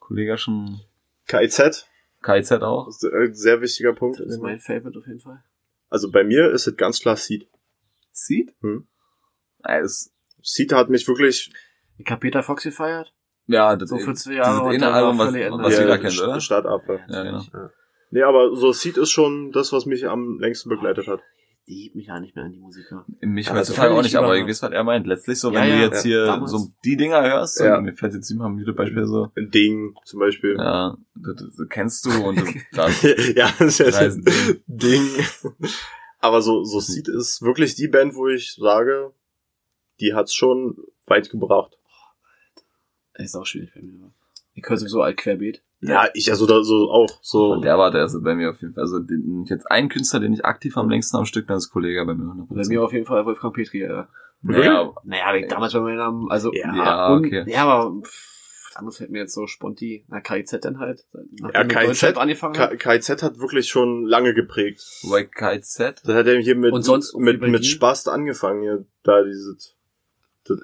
Kollege 0.00 0.36
schon 0.36 0.80
KIZ, 1.26 1.86
KZ 2.20 2.62
auch. 2.62 2.88
ist 2.88 3.04
ein 3.04 3.34
sehr 3.34 3.60
wichtiger 3.60 3.94
Punkt. 3.94 4.20
Das 4.20 4.26
ist 4.26 4.42
mein 4.42 4.60
Favorite 4.60 4.98
auf 4.98 5.06
jeden 5.06 5.20
Fall. 5.20 5.42
Also 5.88 6.10
bei 6.10 6.24
mir 6.24 6.50
ist 6.50 6.66
es 6.66 6.76
ganz 6.76 7.00
klar 7.00 7.16
Seed. 7.16 7.48
Seed? 8.12 8.54
Hm. 8.60 8.86
Ja, 9.64 9.78
ist, 9.78 10.12
Seed 10.42 10.72
hat 10.72 10.90
mich 10.90 11.06
wirklich 11.08 11.52
Ich 11.96 12.10
hab 12.10 12.20
Peter 12.20 12.42
Fox 12.42 12.64
gefeiert. 12.64 13.14
ja 13.46 13.76
das 13.76 13.88
So 13.88 13.98
für 13.98 14.14
zwei 14.14 14.34
Jahre 14.34 14.62
und 14.64 14.70
eine 14.70 14.78
dann 14.78 14.94
Album, 14.94 15.18
was, 15.18 15.28
was 15.28 15.74
ja, 15.74 15.80
jeder 15.80 15.98
kennt, 15.98 16.20
oder? 16.20 16.40
Startaffe. 16.40 17.00
Ja, 17.08 17.22
genau. 17.22 17.42
Nee, 18.14 18.22
aber 18.22 18.54
so 18.54 18.70
Seed 18.72 18.96
ist 18.96 19.10
schon 19.10 19.50
das, 19.50 19.72
was 19.72 19.86
mich 19.86 20.06
am 20.06 20.38
längsten 20.38 20.68
begleitet 20.68 21.08
hat. 21.08 21.20
Die 21.66 21.82
hebt 21.84 21.96
mich 21.96 22.06
ja 22.06 22.20
nicht 22.20 22.36
mehr 22.36 22.44
an 22.44 22.52
die 22.52 22.60
Musiker. 22.60 23.04
Mich 23.22 23.46
Ja, 23.48 23.54
heutzutage 23.56 23.92
auch 23.92 24.02
nicht, 24.02 24.14
aber 24.14 24.36
ihr 24.36 24.46
wisst, 24.46 24.62
was 24.62 24.70
er 24.70 24.84
meint. 24.84 25.04
Letztlich 25.06 25.40
so, 25.40 25.50
Ja, 25.50 25.62
wenn 25.62 25.70
du 25.70 25.74
ja, 25.76 25.80
jetzt 25.82 26.04
ja, 26.04 26.08
hier 26.10 26.26
damals. 26.26 26.50
so 26.52 26.68
die 26.84 26.96
Dinger 26.96 27.22
hörst, 27.22 27.58
Ja. 27.58 27.78
und 27.78 27.84
mir 27.86 27.94
fällt 27.94 28.14
jetzt 28.14 28.30
immer 28.30 28.44
ein 28.48 28.56
gutes 28.58 28.76
Beispiel 28.76 29.04
so, 29.06 29.32
Ein 29.36 29.50
Ding 29.50 29.96
zum 30.04 30.20
Beispiel. 30.20 30.54
ja, 30.58 30.96
das, 31.16 31.36
das 31.56 31.68
kennst 31.70 32.06
du 32.06 32.10
und 32.24 32.36
du, 32.38 32.44
das, 32.72 33.02
ja, 33.02 33.50
das 33.58 33.60
ist 33.60 33.78
ja 33.80 33.86
Reisen. 33.88 34.24
ein 34.28 34.62
Ding. 34.68 35.08
Aber 36.20 36.40
so, 36.40 36.62
so 36.62 36.78
Seed 36.78 37.08
ist 37.08 37.42
wirklich 37.42 37.74
die 37.74 37.88
Band, 37.88 38.14
wo 38.14 38.28
ich 38.28 38.54
sage, 38.54 39.12
die 39.98 40.14
hat's 40.14 40.34
schon 40.34 40.76
weit 41.06 41.30
gebracht. 41.30 41.76
Das 43.14 43.26
ist 43.26 43.34
auch 43.34 43.46
schwierig 43.46 43.72
bei 43.74 43.82
mir. 43.82 44.12
Ich 44.54 44.62
höre 44.68 44.76
sowieso 44.76 45.02
alt 45.02 45.16
querbeet. 45.16 45.62
Ja, 45.86 46.08
ich 46.14 46.30
also 46.30 46.46
da 46.46 46.62
so 46.62 46.90
auch 46.90 47.08
so. 47.20 47.52
und 47.52 47.64
der 47.64 47.78
war 47.78 47.90
der 47.90 48.04
ist 48.04 48.22
bei 48.22 48.34
mir 48.34 48.50
auf 48.50 48.60
jeden 48.60 48.74
Fall, 48.74 48.82
also 48.82 48.98
den, 48.98 49.44
jetzt 49.46 49.70
ein 49.70 49.88
Künstler, 49.88 50.20
den 50.20 50.32
ich 50.32 50.44
aktiv 50.44 50.76
am 50.76 50.88
längsten 50.88 51.16
am 51.16 51.26
Stück, 51.26 51.46
dann 51.46 51.58
ist 51.58 51.70
Kollege 51.70 52.04
bei 52.04 52.14
mir 52.14 52.24
100%. 52.24 52.46
Bei 52.48 52.68
mir 52.68 52.82
auf 52.82 52.92
jeden 52.92 53.06
Fall 53.06 53.24
Wolfgang 53.26 53.54
Petri, 53.54 53.82
ja. 53.82 54.08
naja, 54.42 54.92
Naja, 55.04 55.34
ich 55.34 55.48
damals 55.48 55.72
bei 55.72 55.80
meinem 55.80 55.96
Namen, 55.96 56.30
also, 56.30 56.52
Ja, 56.52 56.74
ja, 56.74 57.12
und, 57.12 57.26
okay. 57.26 57.44
ja, 57.46 57.64
aber, 57.64 58.00
pff, 58.02 58.34
anderes 58.76 58.98
fällt 58.98 59.10
mir 59.10 59.20
jetzt 59.20 59.34
so 59.34 59.46
sponti, 59.46 60.04
na, 60.08 60.20
KIZ 60.20 60.58
dann 60.60 60.78
halt. 60.78 61.04
Ja, 61.52 61.64
KIZ 61.64 62.16
angefangen. 62.16 62.78
KIZ 62.78 63.22
hat 63.22 63.38
wirklich 63.38 63.68
schon 63.68 64.04
lange 64.04 64.34
geprägt. 64.34 64.80
Wobei 65.02 65.24
KZ, 65.24 66.02
Das 66.04 66.14
hat 66.14 66.26
er 66.26 66.38
hier 66.40 66.56
mit, 66.56 66.72
Und 66.72 66.82
sonst 66.82 67.16
mit, 67.16 67.40
mit? 67.40 67.64
Spast 67.64 68.08
angefangen, 68.08 68.62
hier, 68.62 68.84
da 69.02 69.22
dieses, 69.22 69.76
das, 70.44 70.58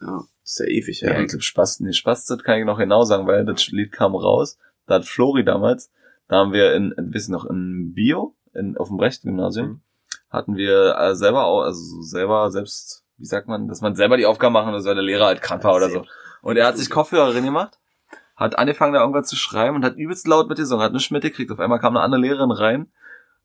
Ja. 0.00 0.24
ist 0.42 0.58
ja 0.60 0.66
ewig, 0.66 1.00
ja, 1.02 1.12
ja. 1.12 1.20
ich 1.20 1.28
glaub, 1.28 1.42
Spaß, 1.42 1.80
nee, 1.80 1.92
Spaß, 1.92 2.26
das 2.26 2.42
kann 2.42 2.58
ich 2.58 2.64
noch 2.64 2.78
genau 2.78 3.04
sagen, 3.04 3.26
weil 3.26 3.44
das 3.44 3.68
Lied 3.68 3.92
kam 3.92 4.14
raus, 4.14 4.58
da 4.86 4.94
hat 4.96 5.04
Flori 5.04 5.44
damals, 5.44 5.90
da 6.28 6.36
haben 6.36 6.52
wir 6.52 6.74
in, 6.74 6.94
ein 6.96 7.10
bisschen 7.10 7.32
noch 7.32 7.44
in 7.44 7.92
Bio, 7.94 8.34
in, 8.54 8.76
auf 8.76 8.88
dem 8.88 8.96
Brecht-Gymnasium, 8.96 9.66
Mhm. 9.68 9.80
hatten 10.30 10.56
wir 10.56 10.96
äh, 10.96 11.14
selber 11.14 11.44
auch, 11.44 11.62
also 11.62 11.80
so 11.82 12.02
selber 12.02 12.50
selbst, 12.50 13.04
wie 13.18 13.26
sagt 13.26 13.46
man, 13.48 13.68
dass 13.68 13.80
man 13.82 13.94
selber 13.94 14.16
die 14.16 14.26
Aufgaben 14.26 14.54
machen 14.54 14.72
muss, 14.72 14.84
weil 14.86 14.94
der 14.94 15.04
Lehrer 15.04 15.26
halt 15.26 15.42
krank 15.42 15.62
war 15.64 15.74
oder 15.76 15.90
so. 15.90 16.04
Und 16.42 16.56
er 16.56 16.66
hat 16.66 16.78
sich 16.78 16.88
Kopfhörer 16.88 17.32
drin 17.32 17.44
gemacht, 17.44 17.78
hat 18.36 18.58
angefangen 18.58 18.94
da 18.94 19.00
irgendwas 19.00 19.28
zu 19.28 19.36
schreiben 19.36 19.76
und 19.76 19.84
hat 19.84 19.96
übelst 19.96 20.26
laut 20.26 20.48
mitgesungen, 20.48 20.82
hat 20.82 20.94
nichts 20.94 21.10
mitgekriegt. 21.10 21.50
Auf 21.52 21.60
einmal 21.60 21.78
kam 21.78 21.94
eine 21.96 22.02
andere 22.04 22.22
Lehrerin 22.22 22.50
rein 22.50 22.90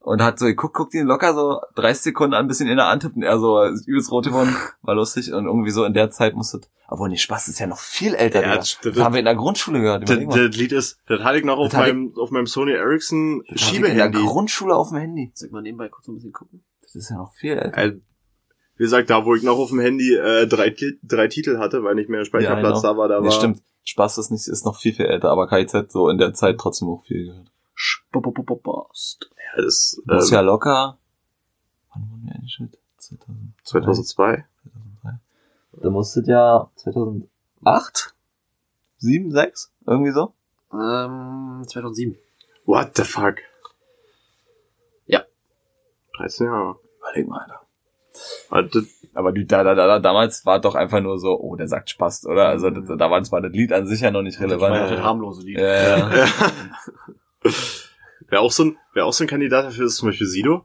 und 0.06 0.22
hat 0.22 0.38
so, 0.38 0.46
guckt, 0.54 0.74
guckt 0.74 0.94
ihn 0.94 1.06
locker 1.06 1.34
so 1.34 1.60
30 1.74 2.02
Sekunden 2.04 2.34
an, 2.34 2.44
ein 2.44 2.48
bisschen 2.48 2.68
in 2.68 2.76
der 2.76 2.86
Hand 2.88 3.04
und 3.04 3.22
er 3.22 3.38
so, 3.40 3.62
übelst 3.86 4.10
rot 4.12 4.24
geworden, 4.26 4.54
war 4.82 4.94
lustig 4.94 5.32
und 5.32 5.46
irgendwie 5.46 5.70
so 5.70 5.84
in 5.84 5.94
der 5.94 6.10
Zeit 6.10 6.34
musste, 6.36 6.60
obwohl 6.88 7.08
nee, 7.08 7.16
Spaß 7.16 7.48
ist 7.48 7.58
ja 7.58 7.66
noch 7.66 7.78
viel 7.78 8.14
älter, 8.14 8.42
Ja, 8.42 8.56
das- 8.56 8.78
das, 8.82 8.94
das- 8.94 9.04
haben 9.04 9.14
wir 9.14 9.18
in 9.18 9.24
der 9.24 9.34
Grundschule 9.34 9.80
gehört, 9.80 10.08
Das, 10.08 10.18
das 10.18 10.56
Lied 10.56 10.72
ist, 10.72 10.98
das 11.08 11.20
hatte 11.22 11.38
ich 11.38 11.44
noch 11.44 11.58
auf 11.58 11.72
meinem, 11.72 12.14
auf 12.16 12.30
meinem 12.30 12.46
Sony 12.46 12.72
Ericsson 12.72 13.42
ich 13.44 13.48
in 13.50 13.54
der 13.56 13.58
Schiebehandy. 13.58 14.18
Grundschule 14.24 14.74
auf 14.76 14.90
dem 14.90 14.98
Handy. 14.98 15.32
Soll 15.34 15.48
ich 15.48 15.52
mal 15.52 15.62
nebenbei 15.62 15.88
kurz 15.88 16.06
ein 16.08 16.14
bisschen 16.14 16.32
gucken? 16.32 16.64
Das 16.82 16.94
ist 16.94 17.10
ja 17.10 17.16
noch 17.16 17.32
viel 17.34 17.54
älter. 17.54 17.76
Äh, 17.76 17.92
Wie 18.76 18.84
gesagt, 18.84 19.10
da 19.10 19.24
wo 19.24 19.34
ich 19.34 19.42
noch 19.42 19.58
auf 19.58 19.70
dem 19.70 19.80
Handy 19.80 20.14
äh, 20.14 20.46
drei, 20.46 20.72
drei 21.02 21.26
Titel 21.28 21.58
hatte, 21.58 21.82
weil 21.82 21.96
nicht 21.96 22.08
mehr 22.08 22.24
Speicherplatz 22.24 22.80
genau. 22.80 22.92
da 22.94 22.96
war, 22.96 23.08
da 23.08 23.18
Nee, 23.20 23.26
war. 23.26 23.32
stimmt. 23.32 23.60
Spaß 23.82 24.18
ist 24.18 24.30
nicht, 24.30 24.46
ist 24.46 24.64
noch 24.64 24.76
viel, 24.76 24.92
viel 24.94 25.06
älter, 25.06 25.30
aber 25.30 25.48
KIZ 25.48 25.90
so 25.92 26.08
in 26.08 26.18
der 26.18 26.32
Zeit 26.34 26.58
trotzdem 26.58 26.88
auch 26.88 27.02
viel 27.04 27.26
gehört. 27.26 27.48
Post. 28.62 29.30
Ja, 29.36 29.62
das, 29.62 30.00
äh, 30.02 30.06
Borussia 30.06 30.40
locker. 30.40 30.98
Wann 31.92 32.10
wurden 32.10 32.24
wir 32.26 32.34
eingestellt? 32.34 32.78
2000, 32.98 33.52
2002. 33.64 34.44
2003. 35.02 35.18
Da 35.82 35.90
musstet 35.90 36.26
ja 36.26 36.70
2008? 36.76 38.14
7, 38.98 39.30
6? 39.30 39.72
Irgendwie 39.86 40.12
so? 40.12 40.32
Ähm, 40.72 41.62
2007. 41.66 42.16
What 42.64 42.96
the 42.96 43.04
fuck? 43.04 43.36
Ja. 45.06 45.22
13 46.16 46.46
Jahre. 46.46 46.78
Überleg 46.98 47.28
mal, 47.28 47.40
Alter. 47.42 47.60
Also, 48.48 48.80
Aber 49.12 49.32
die, 49.32 49.46
da, 49.46 49.62
da, 49.62 49.74
da, 49.74 49.98
damals 49.98 50.46
war 50.46 50.58
doch 50.60 50.74
einfach 50.74 51.00
nur 51.02 51.18
so, 51.18 51.38
oh, 51.38 51.54
der 51.56 51.68
sagt 51.68 51.90
Spaß, 51.90 52.24
oder? 52.26 52.48
Also 52.48 52.70
da, 52.70 52.96
damals 52.96 53.30
war 53.30 53.42
das 53.42 53.52
Lied 53.52 53.72
an 53.74 53.86
sich 53.86 54.00
ja 54.00 54.10
noch 54.10 54.22
nicht 54.22 54.40
Das 54.40 54.50
war 54.58 54.70
ja 54.70 54.74
relevant. 54.74 54.90
das 54.92 55.04
harmlose 55.04 55.42
Lied. 55.42 55.58
Ja, 55.58 55.98
ja. 55.98 56.10
Wäre 58.28 58.42
auch 58.42 58.50
so 58.52 58.64
ein, 58.64 58.76
wäre 58.94 59.06
auch 59.06 59.12
so 59.12 59.24
ein 59.24 59.28
Kandidat 59.28 59.64
dafür 59.66 59.86
ist 59.86 59.96
zum 59.96 60.08
Beispiel 60.08 60.26
Sido. 60.26 60.64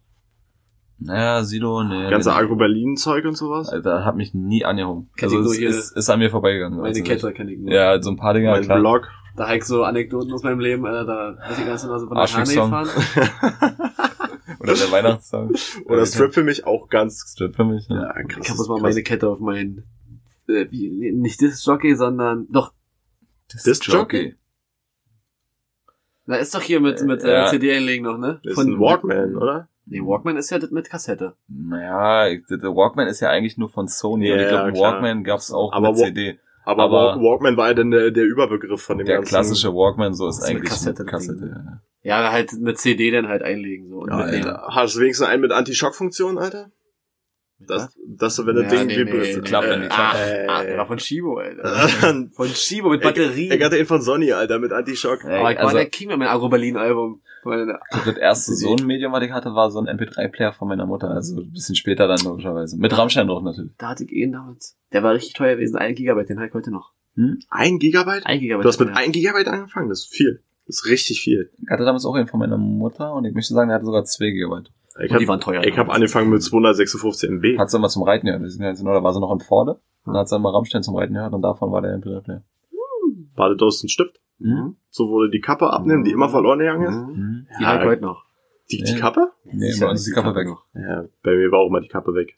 Naja, 1.03 1.43
Sido, 1.43 1.83
nee. 1.83 2.09
Ganze. 2.09 2.33
Agro-Berlin-Zeug 2.33 3.25
und 3.25 3.35
sowas. 3.35 3.69
Alter, 3.69 4.05
hat 4.05 4.15
mich 4.15 4.33
nie 4.33 4.63
angehoben. 4.65 5.09
Kenn 5.17 5.29
Also 5.29 5.51
es 5.51 5.57
hier- 5.57 5.69
ist, 5.69 5.95
ist 5.97 6.09
an 6.09 6.19
mir 6.19 6.29
vorbeigegangen. 6.29 6.77
Meine 6.77 6.89
Also, 6.89 7.03
Kette 7.03 7.33
kenne 7.33 7.51
ich 7.53 7.59
nur. 7.59 7.71
Ja, 7.71 8.01
so 8.01 8.11
ein 8.11 8.17
paar 8.17 8.33
Dinger, 8.33 8.51
mein 8.51 8.63
klar. 8.63 8.79
Blog. 8.79 9.09
Da 9.35 9.47
habe 9.47 9.57
ich 9.57 9.63
so 9.63 9.83
Anekdoten 9.83 10.31
aus 10.33 10.43
meinem 10.43 10.59
Leben, 10.59 10.85
äh, 10.85 11.05
da 11.05 11.37
weiß 11.39 11.57
ich 11.59 11.65
ganz 11.65 11.81
genau 11.83 11.97
so 11.97 12.07
von 12.07 12.17
der 12.17 12.25
Hane 12.27 12.37
Arschfick-Song. 12.39 12.69
gefahren. 12.71 13.77
Oder 14.59 14.73
der 14.75 14.91
Weihnachtssong. 14.91 15.53
Oder 15.85 16.05
Strip 16.05 16.33
für 16.33 16.43
mich 16.43 16.65
auch 16.65 16.87
ganz. 16.89 17.25
Strip 17.31 17.55
für 17.55 17.63
mich, 17.63 17.87
ja. 17.89 17.95
Ja, 18.01 18.13
krass. 18.23 18.43
Ich 18.43 18.49
habe 18.49 18.59
mal 18.67 18.75
krass. 18.75 18.81
meine 18.83 19.03
Kette 19.03 19.27
auf 19.29 19.39
meinen, 19.39 19.83
äh, 20.47 20.65
wie, 20.69 21.11
nicht 21.13 21.41
Disc 21.41 21.65
Jockey, 21.65 21.95
sondern, 21.95 22.47
doch, 22.51 22.73
Disc 23.65 23.87
Jockey? 23.87 24.35
Da 26.31 26.37
ist 26.37 26.55
doch 26.55 26.61
hier 26.61 26.79
mit, 26.79 27.01
mit 27.03 27.23
äh, 27.23 27.31
Ja. 27.31 27.45
CD 27.47 27.75
einlegen 27.75 28.05
noch, 28.05 28.17
ne? 28.17 28.39
Das 28.43 28.53
ist 28.53 28.59
ein 28.59 28.79
Walkman, 28.79 29.35
oder? 29.35 29.67
Nee, 29.85 29.99
Walkman 30.01 30.37
ist 30.37 30.49
ja 30.51 30.59
das 30.59 30.71
mit 30.71 30.89
Kassette. 30.89 31.33
Naja, 31.47 32.29
der 32.49 32.75
Walkman 32.75 33.07
ist 33.07 33.19
ja 33.19 33.29
eigentlich 33.29 33.57
nur 33.57 33.69
von 33.69 33.87
Sony. 33.87 34.27
Ja, 34.29 34.35
und 34.35 34.41
ich 34.41 34.47
glaube. 34.47 34.79
Walkman 34.79 35.23
gab's 35.23 35.51
auch 35.51 35.71
Aber 35.73 35.91
mit 35.91 35.99
Wa- 35.99 36.03
CD. 36.05 36.39
Aber, 36.63 36.83
Aber- 36.83 36.93
Walk- 37.15 37.21
Walkman 37.21 37.57
war 37.57 37.67
ja 37.69 37.73
dann 37.73 37.91
der, 37.91 38.11
der 38.11 38.23
Überbegriff 38.23 38.81
von 38.81 38.97
dem 38.99 39.07
Der 39.07 39.17
ganzen. 39.17 39.29
klassische 39.29 39.73
Walkman, 39.73 40.13
so 40.13 40.27
ist 40.27 40.43
eigentlich 40.43 40.69
Kassette, 40.69 41.03
Kassette. 41.05 41.45
Ja. 42.03 42.21
Ja, 42.23 42.31
halt 42.31 42.53
mit 42.53 42.77
CD 42.79 43.11
dann 43.11 43.27
halt 43.27 43.41
einlegen 43.43 43.89
so 43.89 43.99
und 43.99 44.09
Ja. 44.09 44.17
Alter. 44.17 44.63
Hast 44.69 44.95
du 44.95 44.99
wenigstens 45.01 45.27
einen 45.27 45.41
mit 45.41 45.51
Anti-Schock-Funktion, 45.51 46.37
Alter? 46.37 46.69
Das, 47.67 47.95
dass 48.07 48.35
du, 48.35 48.45
wenn 48.45 48.55
das 48.55 48.71
Ja, 48.71 48.79
Ding 48.79 48.87
nee, 48.87 48.97
vibriert. 48.97 49.35
nee, 49.37 49.41
klappt, 49.41 49.67
nee. 49.67 49.87
Ah, 49.89 50.11
klappt. 50.13 50.49
ah, 50.49 50.61
Äh. 50.63 50.67
der 50.67 50.77
war 50.77 50.87
von 50.87 50.99
Shibo, 50.99 51.37
Alter. 51.37 51.87
Von 52.33 52.47
Shibo 52.49 52.89
mit 52.89 53.01
Batterie. 53.01 53.51
Ich 53.53 53.63
hatte 53.63 53.77
ihn 53.77 53.85
von 53.85 54.01
Sony, 54.01 54.31
Alter, 54.31 54.59
mit 54.59 54.71
Anti-Schock. 54.71 55.23
Ey, 55.25 55.39
Aber 55.39 55.51
ich 55.51 55.57
war 55.57 55.65
also- 55.65 55.77
der 55.77 55.85
King 55.87 56.09
mit 56.09 56.17
meinem 56.17 56.29
Agro 56.29 56.49
Berlin 56.49 56.77
Album. 56.77 57.21
Meine- 57.43 57.79
Das 58.05 58.17
erste 58.17 58.53
so 58.53 58.75
ein 58.75 58.85
Medium, 58.85 59.11
was 59.13 59.23
ich 59.23 59.31
hatte, 59.31 59.53
war 59.55 59.71
so 59.71 59.79
ein 59.79 59.87
MP3-Player 59.87 60.53
von 60.53 60.67
meiner 60.67 60.85
Mutter, 60.85 61.09
also 61.09 61.39
ein 61.39 61.51
bisschen 61.51 61.75
später 61.75 62.07
dann 62.07 62.19
logischerweise. 62.23 62.77
Mit 62.77 62.95
Rammstein 62.97 63.27
drauf 63.27 63.41
natürlich. 63.43 63.71
Da 63.77 63.89
hatte 63.89 64.03
ich 64.03 64.11
ihn 64.11 64.31
damals. 64.31 64.77
Der 64.93 65.01
war 65.03 65.13
richtig 65.13 65.33
teuer 65.33 65.55
gewesen, 65.55 65.75
ein 65.77 65.95
Gigabyte, 65.95 66.29
den 66.29 66.37
habe 66.37 66.47
ich 66.47 66.53
heute 66.53 66.71
noch. 66.71 66.91
Ein 67.49 67.79
Gigabyte? 67.79 68.25
Ein 68.25 68.39
Gigabyte. 68.39 68.63
Du 68.63 68.67
hast 68.69 68.79
mit 68.79 68.89
ja. 68.89 68.95
ein 68.95 69.11
Gigabyte 69.11 69.47
angefangen? 69.47 69.89
Das 69.89 70.01
ist 70.01 70.13
viel. 70.13 70.41
Das 70.67 70.77
ist 70.77 70.85
richtig 70.89 71.21
viel. 71.21 71.51
Ich 71.63 71.69
hatte 71.69 71.83
damals 71.83 72.05
auch 72.05 72.15
einen 72.15 72.27
von 72.27 72.39
meiner 72.39 72.57
Mutter 72.57 73.13
und 73.13 73.25
ich 73.25 73.33
möchte 73.33 73.53
sagen, 73.53 73.69
der 73.69 73.75
hatte 73.75 73.85
sogar 73.85 74.05
2 74.05 74.29
GB. 74.31 74.69
Ich 74.99 75.09
Und 75.09 75.13
hab, 75.13 75.19
die 75.19 75.27
waren 75.27 75.39
teuer. 75.39 75.63
ich 75.63 75.77
habe 75.77 75.91
angefangen 75.91 76.29
mit 76.29 76.43
256 76.43 77.29
MB. 77.29 77.57
Hat 77.57 77.69
sie 77.69 77.77
immer 77.77 77.87
zum 77.89 78.03
Reiten 78.03 78.25
gehört. 78.25 78.41
Wir 78.41 78.49
sind 78.49 78.61
ja 78.63 78.69
jetzt, 78.69 78.83
da 78.83 79.03
war 79.03 79.13
sie 79.13 79.19
noch 79.19 79.31
in 79.31 79.39
Forde. 79.39 79.79
Und 80.05 80.13
dann 80.13 80.17
hat 80.21 80.29
sie 80.29 80.35
immer 80.35 80.53
Rammstein 80.53 80.83
zum 80.83 80.95
Reiten 80.95 81.13
gehört 81.13 81.33
und 81.33 81.41
davon 81.41 81.71
war 81.71 81.81
der 81.81 81.95
MP3-Player. 81.97 82.43
War 83.35 83.49
das 83.53 83.61
aus 83.61 83.83
ein 83.83 83.89
Stift? 83.89 84.19
Mhm. 84.39 84.75
So 84.89 85.09
wurde 85.09 85.29
die 85.29 85.39
Kappe 85.39 85.71
abnehmen, 85.71 86.03
die 86.03 86.11
immer 86.11 86.27
verloren 86.29 86.59
gegangen 86.59 86.87
ist. 86.87 86.95
Mhm. 86.95 87.23
Mhm. 87.23 87.47
Die 87.59 87.63
Ja, 87.63 87.79
ich 87.81 87.85
heute 87.87 88.01
noch. 88.01 88.25
Die, 88.71 88.83
die. 88.83 88.95
Kappe? 88.95 89.31
Nee, 89.45 89.73
bei 89.79 89.87
uns 89.89 90.01
ist 90.01 90.07
die 90.07 90.11
Kappe 90.13 90.33
weg. 90.35 90.47
noch. 90.47 90.63
Ja, 90.73 91.05
bei 91.23 91.35
mir 91.35 91.51
war 91.51 91.59
auch 91.59 91.69
mal 91.69 91.81
die 91.81 91.87
Kappe 91.87 92.13
weg. 92.13 92.37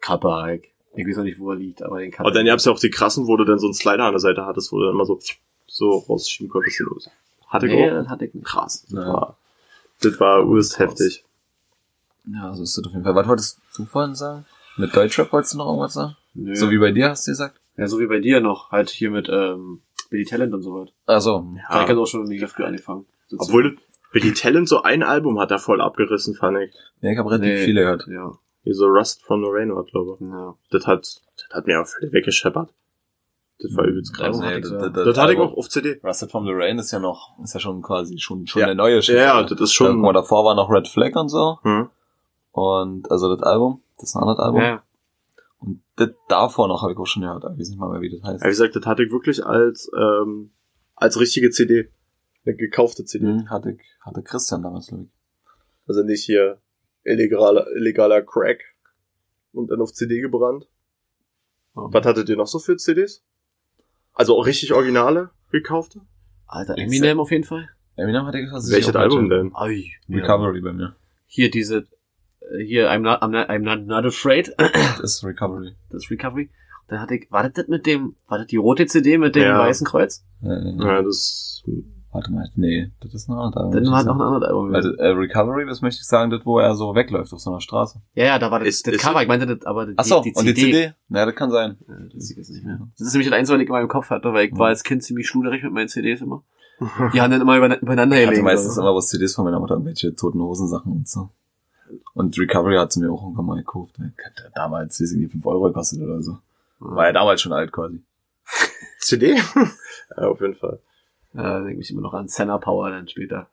Kappe, 0.00 0.28
Ike. 0.28 0.68
Ich 0.96 1.06
weiß 1.06 1.16
noch 1.16 1.24
nicht, 1.24 1.38
wo 1.38 1.50
er 1.50 1.56
liegt, 1.56 1.82
aber 1.82 2.00
den 2.00 2.10
Kappe. 2.10 2.28
Und 2.28 2.36
dann 2.36 2.46
gab's 2.46 2.64
ja 2.64 2.72
auch 2.72 2.78
die 2.78 2.90
krassen, 2.90 3.26
wo 3.26 3.36
du 3.36 3.44
dann 3.44 3.58
so 3.58 3.66
einen 3.66 3.74
Slider 3.74 4.04
an 4.04 4.12
der 4.12 4.20
Seite 4.20 4.44
hattest, 4.46 4.72
wo 4.72 4.78
du 4.78 4.84
dann 4.86 4.94
immer 4.94 5.04
so, 5.04 5.18
so 5.66 5.90
rausschieben 6.08 6.48
konntest. 6.50 6.78
Los. 6.80 7.10
Hatte 7.48 7.66
ich 7.66 7.72
nee, 7.72 7.90
auch. 7.90 7.94
das 7.94 8.08
hatte 8.08 8.24
ich 8.26 8.34
nicht. 8.34 8.46
Krass. 8.46 8.86
Das 8.90 9.06
war, 9.06 9.36
das 10.02 10.20
war 10.20 10.46
urst 10.46 10.78
heftig. 10.78 11.24
Ja, 12.26 12.54
so 12.54 12.62
ist 12.62 12.76
das 12.78 12.84
auf 12.86 12.92
jeden 12.92 13.04
Fall. 13.04 13.14
Was 13.14 13.28
wolltest 13.28 13.60
du 13.76 13.84
vorhin 13.84 14.14
sagen? 14.14 14.46
Mit 14.76 14.94
Deutschrap 14.96 15.32
wolltest 15.32 15.54
du 15.54 15.58
noch 15.58 15.66
irgendwas 15.66 15.94
sagen? 15.94 16.16
Nö. 16.34 16.54
So 16.54 16.70
wie 16.70 16.78
bei 16.78 16.90
dir, 16.92 17.10
hast 17.10 17.26
du 17.26 17.32
gesagt? 17.32 17.60
ja, 17.76 17.86
so 17.86 17.98
wie 18.00 18.06
bei 18.06 18.18
dir 18.20 18.40
noch. 18.40 18.70
Halt 18.70 18.90
hier 18.90 19.10
mit 19.10 19.28
ähm, 19.28 19.82
Billy 20.10 20.24
Talent 20.24 20.54
und 20.54 20.62
so 20.62 20.74
was. 20.74 20.88
Ach 21.06 21.20
so. 21.20 21.44
Da 21.68 21.80
hab 21.80 21.88
ich 21.90 21.96
auch 21.96 22.06
schon 22.06 22.24
mega 22.26 22.46
früh 22.46 22.64
angefangen. 22.64 23.06
So 23.28 23.36
zu- 23.36 23.44
Obwohl 23.48 23.76
Billy 24.12 24.32
Talent 24.32 24.68
so 24.68 24.82
ein 24.82 25.02
Album 25.02 25.38
hat 25.38 25.50
er 25.50 25.58
voll 25.58 25.80
abgerissen, 25.80 26.34
fand 26.34 26.58
ich. 26.58 26.74
Ja, 27.00 27.10
ich 27.10 27.18
habe 27.18 27.30
relativ 27.30 27.50
Nee. 27.52 27.64
viele 27.64 27.80
gehört. 27.82 28.06
Ja, 28.08 28.32
Wie 28.62 28.72
so 28.72 28.86
Rust 28.86 29.22
von 29.22 29.40
Lorraine, 29.42 29.74
glaube 29.90 30.16
ich. 30.18 30.20
ja. 30.26 30.54
Das 30.70 30.86
hat, 30.86 31.00
das 31.02 31.48
hat 31.52 31.66
mir 31.66 31.80
auch 31.80 31.86
völlig 31.86 32.12
weggescheppert. 32.12 32.70
Das 33.60 33.76
war 33.76 33.84
übelst 33.84 34.12
krass. 34.14 34.26
Album 34.36 34.42
hatte 34.44 34.58
ich 34.58 34.66
so. 34.66 34.78
Das 34.88 35.18
hatte 35.18 35.32
ich 35.34 35.38
auch 35.38 35.56
auf 35.56 35.68
CD. 35.68 36.00
Rusted 36.02 36.30
from 36.30 36.44
Lorraine 36.46 36.80
ist 36.80 36.90
ja 36.90 36.98
noch, 36.98 37.38
ist 37.42 37.54
ja 37.54 37.60
schon 37.60 37.82
quasi 37.82 38.18
schon, 38.18 38.46
schon 38.46 38.60
Ja. 38.60 38.66
der 38.66 38.74
neue 38.74 39.00
Shit. 39.02 39.14
Ja, 39.16 39.40
ja, 39.40 39.42
das 39.42 39.60
ist 39.60 39.72
Schon. 39.72 39.86
schon. 39.88 39.96
Guck 39.96 40.02
mal, 40.06 40.12
davor 40.12 40.44
war 40.44 40.54
noch 40.56 40.70
Red 40.70 40.88
Flag 40.88 41.14
und 41.14 41.28
so. 41.28 41.58
Hm. 41.62 41.88
Und, 42.54 43.10
also 43.10 43.34
das 43.34 43.42
Album, 43.42 43.82
das 43.98 44.10
ist 44.10 44.14
ein 44.14 44.22
anderes 44.22 44.38
Album. 44.38 44.60
ja. 44.60 44.82
Und 45.58 45.82
das 45.96 46.10
davor 46.28 46.68
noch 46.68 46.82
habe 46.82 46.92
ich 46.92 46.98
auch 46.98 47.06
schon 47.06 47.22
gehört, 47.22 47.44
aber 47.44 47.54
ich 47.54 47.60
weiß 47.60 47.70
nicht 47.70 47.80
mal 47.80 47.90
mehr, 47.90 48.00
wie 48.00 48.10
das 48.10 48.22
heißt. 48.22 48.42
Ja, 48.42 48.46
wie 48.46 48.50
gesagt, 48.50 48.76
das 48.76 48.86
hatte 48.86 49.02
ich 49.02 49.10
wirklich 49.10 49.44
als, 49.44 49.90
ähm, 49.98 50.52
als 50.94 51.18
richtige 51.18 51.50
CD. 51.50 51.90
Eine 52.46 52.54
gekaufte 52.54 53.04
CD. 53.04 53.26
Mhm, 53.26 53.50
hatte 53.50 53.72
ich, 53.72 53.80
hatte 54.00 54.22
Christian 54.22 54.62
damals, 54.62 54.86
glaube 54.86 55.04
ich. 55.04 55.10
Also 55.88 56.04
nicht 56.04 56.22
hier 56.22 56.60
illegaler, 57.02 57.66
illegaler 57.74 58.22
Crack 58.22 58.62
und 59.52 59.70
dann 59.72 59.80
auf 59.80 59.92
CD 59.92 60.20
gebrannt. 60.20 60.68
Was 61.72 62.06
hattet 62.06 62.28
ihr 62.28 62.36
noch 62.36 62.46
so 62.46 62.60
für 62.60 62.76
CDs? 62.76 63.24
Also 64.12 64.38
auch 64.38 64.46
richtig 64.46 64.72
originale 64.72 65.30
gekaufte? 65.50 66.02
Alter, 66.46 66.78
Eminem 66.78 67.18
auf 67.18 67.32
jeden 67.32 67.42
Fall. 67.42 67.68
Eminem 67.96 68.26
hatte 68.26 68.38
ich 68.38 68.44
gesagt, 68.44 68.70
Welches 68.70 68.94
Album 68.94 69.28
denn? 69.28 69.50
Ai, 69.54 69.90
Recovery 70.08 70.60
bei 70.60 70.72
mir. 70.72 70.94
Hier 71.26 71.50
diese, 71.50 71.86
hier, 72.64 72.90
I'm 72.90 73.00
not, 73.00 73.22
I'm 73.22 73.28
not, 73.30 73.48
I'm 73.48 73.60
not, 73.62 73.86
not 73.86 74.04
afraid. 74.04 74.52
Das 74.58 75.00
ist 75.00 75.24
Recovery. 75.24 75.74
das 75.90 76.10
Recovery. 76.10 76.50
Dann 76.88 77.00
hatte 77.00 77.14
ich, 77.14 77.30
war 77.30 77.42
das 77.42 77.52
das 77.54 77.68
mit 77.68 77.86
dem, 77.86 78.14
war 78.28 78.38
das 78.38 78.46
die 78.48 78.56
rote 78.56 78.86
CD 78.86 79.16
mit 79.18 79.34
dem 79.36 79.42
Ja. 79.44 79.58
weißen 79.58 79.86
Kreuz? 79.86 80.24
Äh, 80.42 80.74
Ja, 80.78 81.02
das, 81.02 81.62
Warte 82.12 82.30
mal, 82.30 82.48
nee, 82.54 82.92
das 83.00 83.12
ist 83.12 83.28
ein 83.28 83.32
anderes 83.32 83.56
Album. 83.56 83.72
Dann 83.72 83.90
war 83.90 84.00
ich 84.00 84.06
noch 84.06 84.14
ein 84.14 84.20
anderes 84.20 84.44
Album. 84.46 84.70
Weil, 84.72 84.82
das, 84.82 84.94
äh, 84.98 85.06
Recovery, 85.08 85.66
das 85.66 85.80
möchte 85.82 85.98
ich 86.00 86.06
sagen, 86.06 86.30
das, 86.30 86.46
wo 86.46 86.60
er 86.60 86.76
so 86.76 86.94
wegläuft 86.94 87.32
auf 87.32 87.40
so 87.40 87.50
einer 87.50 87.60
Straße. 87.60 88.00
ja, 88.14 88.24
ja, 88.24 88.38
da 88.38 88.52
war 88.52 88.60
das, 88.60 88.68
Ist- 88.68 88.86
das 88.86 88.94
ist- 88.94 89.00
Cover, 89.02 89.20
ich 89.20 89.26
meinte 89.26 89.48
das, 89.48 89.66
aber 89.66 89.86
die, 89.86 89.94
Ach 89.96 90.04
so, 90.04 90.22
die 90.22 90.30
und 90.32 90.44
CD. 90.46 90.52
die 90.52 90.60
CD? 90.60 90.92
Ja, 91.08 91.26
das 91.26 91.34
kann 91.34 91.50
sein. 91.50 91.76
Ja, 91.88 91.94
das 92.14 92.32
jetzt 92.36 92.50
nicht 92.50 92.64
mehr. 92.64 92.78
Das 92.96 93.08
ist 93.08 93.14
nämlich 93.14 93.28
das 93.30 93.36
Einzige, 93.36 93.56
was 93.56 93.62
ich 93.64 93.68
immer 93.68 93.80
im 93.80 93.88
Kopf 93.88 94.10
hatte, 94.10 94.32
weil 94.32 94.46
ich 94.46 94.56
war 94.56 94.68
als 94.68 94.84
Kind 94.84 95.02
ziemlich 95.02 95.26
schluderig 95.26 95.64
mit 95.64 95.72
meinen 95.72 95.88
CDs 95.88 96.20
immer. 96.20 96.44
Die 97.14 97.20
haben 97.20 97.32
dann 97.32 97.40
immer 97.40 97.56
über- 97.56 97.80
übereinander 97.82 98.14
Ich 98.16 98.22
hatte 98.22 98.30
gelegen. 98.30 98.44
meistens 98.44 98.76
immer 98.78 98.94
was 98.94 99.08
CDs 99.08 99.34
von 99.34 99.44
meiner 99.44 99.58
Mutter, 99.58 99.74
irgendwelche 99.74 100.14
toten 100.14 100.40
Hosensachen 100.40 100.92
und 100.92 101.08
so. 101.08 101.30
Und 102.14 102.38
Recovery 102.38 102.76
hat 102.76 102.92
sie 102.92 103.00
mir 103.00 103.10
auch 103.12 103.22
irgendwann 103.22 103.46
mal 103.46 103.56
gekauft. 103.56 103.96
Ich 103.98 104.24
hatte 104.24 104.50
Damals, 104.54 104.98
wie 105.00 105.06
sie 105.06 105.18
die 105.18 105.28
5 105.28 105.44
Euro 105.46 105.62
gekostet 105.68 106.00
oder 106.00 106.22
so. 106.22 106.38
War 106.78 107.06
ja 107.06 107.12
damals 107.12 107.40
schon 107.42 107.52
alt 107.52 107.72
quasi. 107.72 108.00
CD? 109.00 109.34
ja, 110.16 110.28
auf 110.28 110.40
jeden 110.40 110.54
Fall. 110.54 110.78
Ja, 111.32 111.60
denke 111.60 111.80
ich 111.80 111.90
immer 111.90 112.02
noch 112.02 112.14
an 112.14 112.28
Senna 112.28 112.58
Power 112.58 112.90
dann 112.90 113.08
später. 113.08 113.48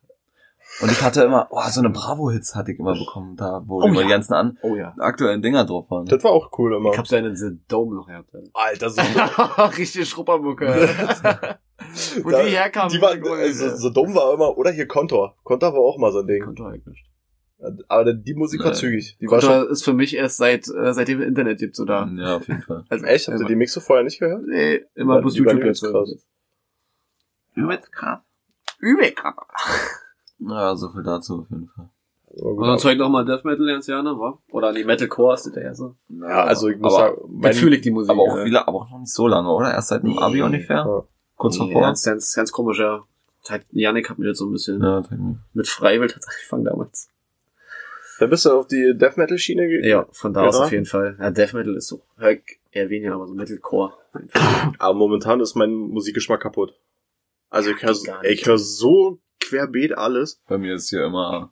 Und 0.81 0.91
ich 0.91 1.01
hatte 1.01 1.23
immer, 1.23 1.47
oh, 1.49 1.61
so 1.69 1.81
eine 1.81 1.89
Bravo-Hits 1.89 2.55
hatte 2.55 2.71
ich 2.71 2.79
immer 2.79 2.93
bekommen, 2.93 3.35
da, 3.35 3.61
wo 3.65 3.81
Oh 3.81 3.87
immer 3.87 3.97
ja. 4.01 4.03
die 4.03 4.09
ganzen 4.09 4.33
an, 4.33 4.57
Oh 4.61 4.75
ja. 4.75 4.93
aktuellen 4.99 5.41
Dinger 5.41 5.65
drauf 5.65 5.89
waren. 5.89 6.05
Das 6.05 6.23
war 6.23 6.31
auch 6.31 6.49
cool 6.59 6.75
immer. 6.75 6.91
Ich 6.91 6.97
hab 6.97 7.07
so 7.07 7.15
einen 7.15 7.35
The 7.35 7.57
Dome 7.67 7.95
noch 7.95 8.07
gehabt. 8.07 8.29
Alter. 8.53 8.85
Alter, 8.85 8.89
so, 8.91 9.01
Richtige 9.77 10.05
Schruppermucke. 10.05 10.67
Wo 12.23 12.29
Da- 12.29 12.43
die 12.43 12.51
herkamen. 12.51 12.89
die 12.93 13.01
war, 13.01 13.11
also, 13.37 13.75
so 13.75 13.89
dumm 13.89 14.13
war 14.15 14.33
immer, 14.33 14.55
oder 14.57 14.71
hier 14.71 14.87
Kontor. 14.87 15.35
Kontor 15.43 15.73
war 15.73 15.79
auch 15.79 15.97
mal 15.97 16.11
so 16.11 16.19
ein 16.19 16.27
Ding. 16.27 16.43
Kontor 16.43 16.69
eigentlich. 16.69 17.03
Aber 17.87 18.13
die 18.13 18.33
Musik 18.33 18.63
war 18.63 18.73
zügig. 18.73 19.17
Die 19.19 19.27
war 19.29 19.39
Kontor 19.39 19.61
schon, 19.63 19.71
ist 19.71 19.83
für 19.83 19.93
mich 19.93 20.15
erst 20.15 20.37
seit, 20.37 20.67
äh, 20.67 20.93
seitdem 20.93 21.21
es 21.21 21.27
Internet 21.27 21.59
gibt, 21.59 21.75
so 21.75 21.85
da. 21.85 22.07
Ja, 22.15 22.37
auf 22.37 22.47
jeden 22.47 22.61
Fall. 22.61 22.83
Also, 22.89 23.05
echt? 23.05 23.27
Habt 23.27 23.39
ihr 23.39 23.45
die 23.45 23.55
Mixo 23.55 23.79
vorher 23.79 24.03
nicht 24.03 24.19
gehört? 24.19 24.45
Nee, 24.47 24.85
immer 24.95 25.15
Die 25.17 25.21
bloß 25.21 25.37
YouTube 25.37 25.53
übelst 25.59 25.83
jetzt. 25.83 25.91
krass. 25.91 26.27
Übelst 27.55 27.91
krass. 27.91 28.19
Übel 28.79 29.11
krass. 29.11 29.35
Ja, 30.39 30.75
so 30.75 30.89
viel 30.89 31.03
dazu 31.03 31.41
auf 31.41 31.49
jeden 31.51 31.67
Fall. 31.67 31.89
Gut, 32.33 32.57
Und 32.57 32.65
dann 32.67 32.79
zeigt 32.79 32.99
noch 32.99 33.09
mal 33.09 33.25
Death 33.25 33.43
Metal 33.43 33.67
ins 33.69 33.87
Jahr, 33.87 34.01
ne, 34.03 34.11
wa? 34.11 34.39
Oder 34.51 34.71
nee, 34.71 34.85
Metalcore 34.85 35.33
ist 35.35 35.45
das 35.47 35.55
ja 35.63 35.75
so. 35.75 35.95
Ja, 36.09 36.45
also 36.45 36.69
ich 36.69 36.79
muss 36.79 36.93
aber, 36.95 37.09
sagen, 37.15 37.21
mein, 37.29 37.53
fühle 37.53 37.75
ich 37.75 37.81
die 37.81 37.91
Musik. 37.91 38.09
aber 38.09 38.21
auch 38.21 38.37
ja. 38.37 38.45
wieder, 38.45 38.67
aber 38.67 38.79
auch 38.79 38.89
noch 38.89 38.99
nicht 38.99 39.11
so 39.13 39.27
lange, 39.27 39.49
oder? 39.51 39.71
Erst 39.73 39.89
seit 39.89 40.03
dem 40.03 40.17
Abi 40.17 40.37
Nee. 40.37 40.41
ungefähr. 40.43 40.77
Ja. 40.77 41.03
Kurz 41.35 41.59
Nee, 41.59 41.67
davor. 41.67 41.81
Ganz, 41.81 42.03
ganz, 42.05 42.33
ganz 42.33 42.51
komisch, 42.51 42.79
ja. 42.79 43.03
Janik 43.71 44.09
hat 44.09 44.17
mir 44.17 44.27
das 44.29 44.37
so 44.37 44.45
ein 44.45 44.51
bisschen 44.53 44.81
Ja, 44.81 45.03
mit 45.53 45.67
Freiwild 45.67 46.15
hat 46.15 46.23
angefangen 46.25 46.63
damals. 46.63 47.09
Da 48.21 48.27
bist 48.27 48.45
du 48.45 48.51
auf 48.51 48.67
die 48.67 48.93
Death 48.95 49.17
Metal 49.17 49.39
Schiene 49.39 49.67
gegangen. 49.67 49.89
Ja, 49.89 50.05
von 50.11 50.31
da 50.31 50.45
aus 50.45 50.55
Ja. 50.59 50.65
auf 50.65 50.71
jeden 50.71 50.85
Fall. 50.85 51.17
Ja, 51.19 51.31
Death 51.31 51.53
Metal 51.53 51.75
ist 51.75 51.87
so, 51.87 52.03
ich 52.19 52.59
eher 52.71 52.87
weniger, 52.91 53.15
aber 53.15 53.25
so 53.25 53.33
Metalcore. 53.33 53.93
einfach. 54.13 54.73
Aber 54.77 54.93
momentan 54.93 55.39
ist 55.39 55.55
mein 55.55 55.71
Musikgeschmack 55.73 56.39
kaputt. 56.39 56.75
Also 57.49 57.71
ich 57.71 57.81
höre 57.81 57.95
hör 58.45 58.57
so 58.59 59.19
querbeet 59.39 59.97
alles. 59.97 60.39
Bei 60.47 60.59
mir 60.59 60.75
ist 60.75 60.89
hier 60.89 61.03
immer 61.03 61.51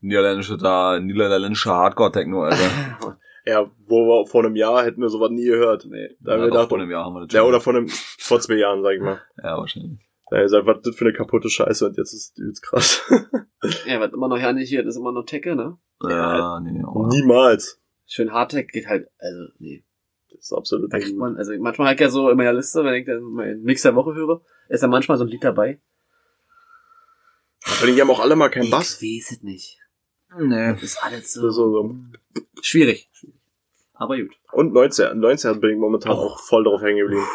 niederländische 0.00 0.56
da, 0.56 0.98
niederländische 0.98 1.70
Hardcore-Techno, 1.70 2.42
Alter. 2.42 3.16
Ja, 3.46 3.70
wo 3.86 4.04
wir 4.04 4.26
vor 4.26 4.44
einem 4.44 4.56
Jahr 4.56 4.84
hätten 4.84 5.00
wir 5.00 5.10
sowas 5.10 5.30
nie 5.30 5.46
gehört. 5.46 5.86
Nee. 5.88 6.16
Da 6.18 6.32
haben 6.32 6.40
ja, 6.40 6.44
wir 6.46 6.50
gedacht, 6.50 6.68
vor 6.68 6.78
einem 6.80 6.90
Jahr 6.90 7.04
haben 7.04 7.14
wir 7.14 7.26
das 7.26 7.32
ja, 7.32 7.40
schon. 7.40 7.48
oder 7.48 7.60
vor 7.60 7.76
einem, 7.76 7.88
vor 7.88 8.40
zwei 8.40 8.54
Jahren, 8.54 8.82
sag 8.82 8.94
ich 8.96 9.00
mal. 9.00 9.20
Ja, 9.40 9.56
wahrscheinlich. 9.56 10.00
Da 10.30 10.42
gesagt, 10.42 10.66
was 10.66 10.76
ist 10.78 10.86
das 10.86 10.96
für 10.96 11.04
eine 11.06 11.14
kaputte 11.14 11.48
Scheiße 11.48 11.86
und 11.86 11.96
jetzt 11.96 12.12
ist 12.12 12.38
übelst 12.38 12.62
krass. 12.62 13.02
Ja, 13.86 13.98
was 13.98 14.12
immer 14.12 14.28
noch 14.28 14.38
ja 14.38 14.52
nicht 14.52 14.68
hier, 14.68 14.84
das 14.84 14.94
ist 14.94 15.00
immer 15.00 15.10
noch 15.10 15.24
Tecke, 15.24 15.56
ne? 15.56 15.76
Ja, 16.02 16.60
nee, 16.60 16.80
oh. 16.84 17.08
Niemals. 17.08 17.80
Schön 18.06 18.32
Hardtech 18.32 18.68
geht 18.68 18.86
halt, 18.86 19.08
also, 19.18 19.46
nee. 19.58 19.82
Das 20.30 20.40
ist 20.44 20.52
absolut 20.52 20.92
Da 20.92 21.00
kriegt 21.00 21.16
man, 21.16 21.36
also 21.36 21.52
manchmal 21.58 21.88
halt 21.88 21.98
ja 22.00 22.08
so 22.08 22.30
in 22.30 22.36
meiner 22.36 22.52
Liste, 22.52 22.84
wenn 22.84 22.94
ich 22.94 23.06
dann 23.06 23.20
meinen 23.22 23.64
Mix 23.64 23.82
der 23.82 23.96
Woche 23.96 24.14
höre, 24.14 24.42
ist 24.68 24.84
da 24.84 24.86
manchmal 24.86 25.18
so 25.18 25.24
ein 25.24 25.28
Lied 25.28 25.42
dabei. 25.42 25.80
Allem, 27.82 27.94
die 27.96 28.00
haben 28.00 28.10
auch 28.10 28.20
alle 28.20 28.36
mal 28.36 28.48
keinen 28.48 28.70
Bass. 28.70 29.02
Ich 29.02 29.18
weiß 29.26 29.32
es 29.38 29.42
nicht. 29.42 29.80
Nee. 30.38 30.72
Das 30.74 30.82
ist 30.82 31.02
alles 31.02 31.32
So, 31.32 31.50
so, 31.50 31.72
so. 31.72 31.94
schwierig. 32.60 33.10
Aber 33.94 34.16
gut. 34.16 34.36
Und 34.52 34.72
19, 34.72 35.18
19 35.18 35.60
bin 35.60 35.70
ich 35.70 35.78
momentan 35.78 36.12
Oh. 36.12 36.16
auch 36.16 36.38
voll 36.40 36.62
drauf 36.62 36.80
hängen 36.82 36.98
geblieben. 36.98 37.26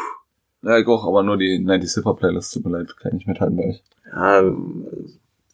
Ja, 0.64 0.78
ich 0.78 0.86
auch, 0.86 1.06
aber 1.06 1.22
nur 1.22 1.36
die 1.36 1.58
90 1.58 1.92
Hip 1.94 2.04
Hop 2.06 2.18
Playlist, 2.20 2.52
tut 2.54 2.64
mir 2.64 2.78
leid, 2.78 2.96
kann 2.96 3.10
ich 3.12 3.18
nicht 3.18 3.28
mithalten 3.28 3.56
bei 3.56 3.64
euch. 3.68 3.82
Ja, 4.12 4.42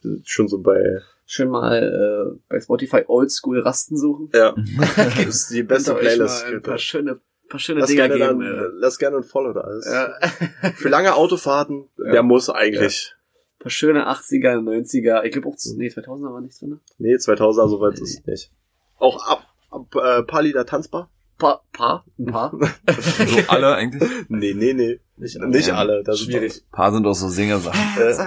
das 0.02 0.12
ist 0.12 0.30
schon 0.30 0.48
so 0.48 0.58
bei, 0.60 1.00
Schön 1.26 1.48
mal 1.48 2.34
äh, 2.34 2.38
bei 2.48 2.60
Spotify 2.60 3.04
Oldschool 3.06 3.60
Rasten 3.60 3.96
suchen. 3.96 4.30
ja, 4.34 4.54
das 4.86 5.26
ist 5.26 5.50
die 5.50 5.62
beste 5.62 5.94
Playlist. 5.94 6.44
Ein 6.44 6.62
paar 6.62 6.78
schöne, 6.78 7.20
paar 7.48 7.60
schöne 7.60 7.80
Lass 7.80 7.90
Dinger 7.90 8.08
gerne, 8.08 8.34
geben. 8.34 8.40
dann, 8.40 8.64
äh. 8.64 8.68
lass 8.74 8.98
gerne 8.98 9.16
ein 9.18 9.22
Follow 9.24 9.52
da. 9.52 9.62
Das 9.62 9.86
ist- 9.86 9.92
Ja. 9.92 10.70
Für 10.76 10.88
lange 10.88 11.14
Autofahrten, 11.14 11.84
Ja. 11.98 12.12
der 12.12 12.22
muss 12.22 12.50
eigentlich. 12.50 13.14
paar 13.60 13.70
schöne 13.70 14.08
80er, 14.08 14.58
90er. 14.60 15.22
Ich 15.24 15.32
glaube 15.32 15.48
auch, 15.48 15.56
nee, 15.76 15.88
2000er 15.88 16.32
war 16.32 16.40
nichts 16.40 16.58
drin. 16.60 16.80
Nee, 16.98 17.14
2000er, 17.16 17.68
soweit 17.68 17.94
ist 18.00 18.18
es 18.20 18.26
nicht. 18.26 18.50
Auch 18.98 19.24
ab, 19.28 19.44
ab 19.70 19.94
äh, 19.96 20.22
paar 20.24 20.42
Lieder 20.42 20.66
tanzbar. 20.66 21.10
Paar, 21.40 21.64
paar, 21.72 22.04
ein 22.18 22.26
paar. 22.26 22.52
So 23.26 23.38
alle 23.48 23.74
eigentlich. 23.74 24.08
Nee, 24.28 24.54
nee, 24.54 24.72
nee. 24.74 25.00
Nicht 25.16 25.38
Nicht 25.40 25.66
Ja, 25.68 25.74
alle. 25.74 26.02
Das 26.04 26.20
ist 26.20 26.26
schwierig. 26.26 26.62
Ein 26.64 26.70
paar 26.70 26.92
sind 26.92 27.06
auch 27.06 27.14
so 27.14 27.28
Singersachen. 27.28 27.80
doch- 27.98 28.18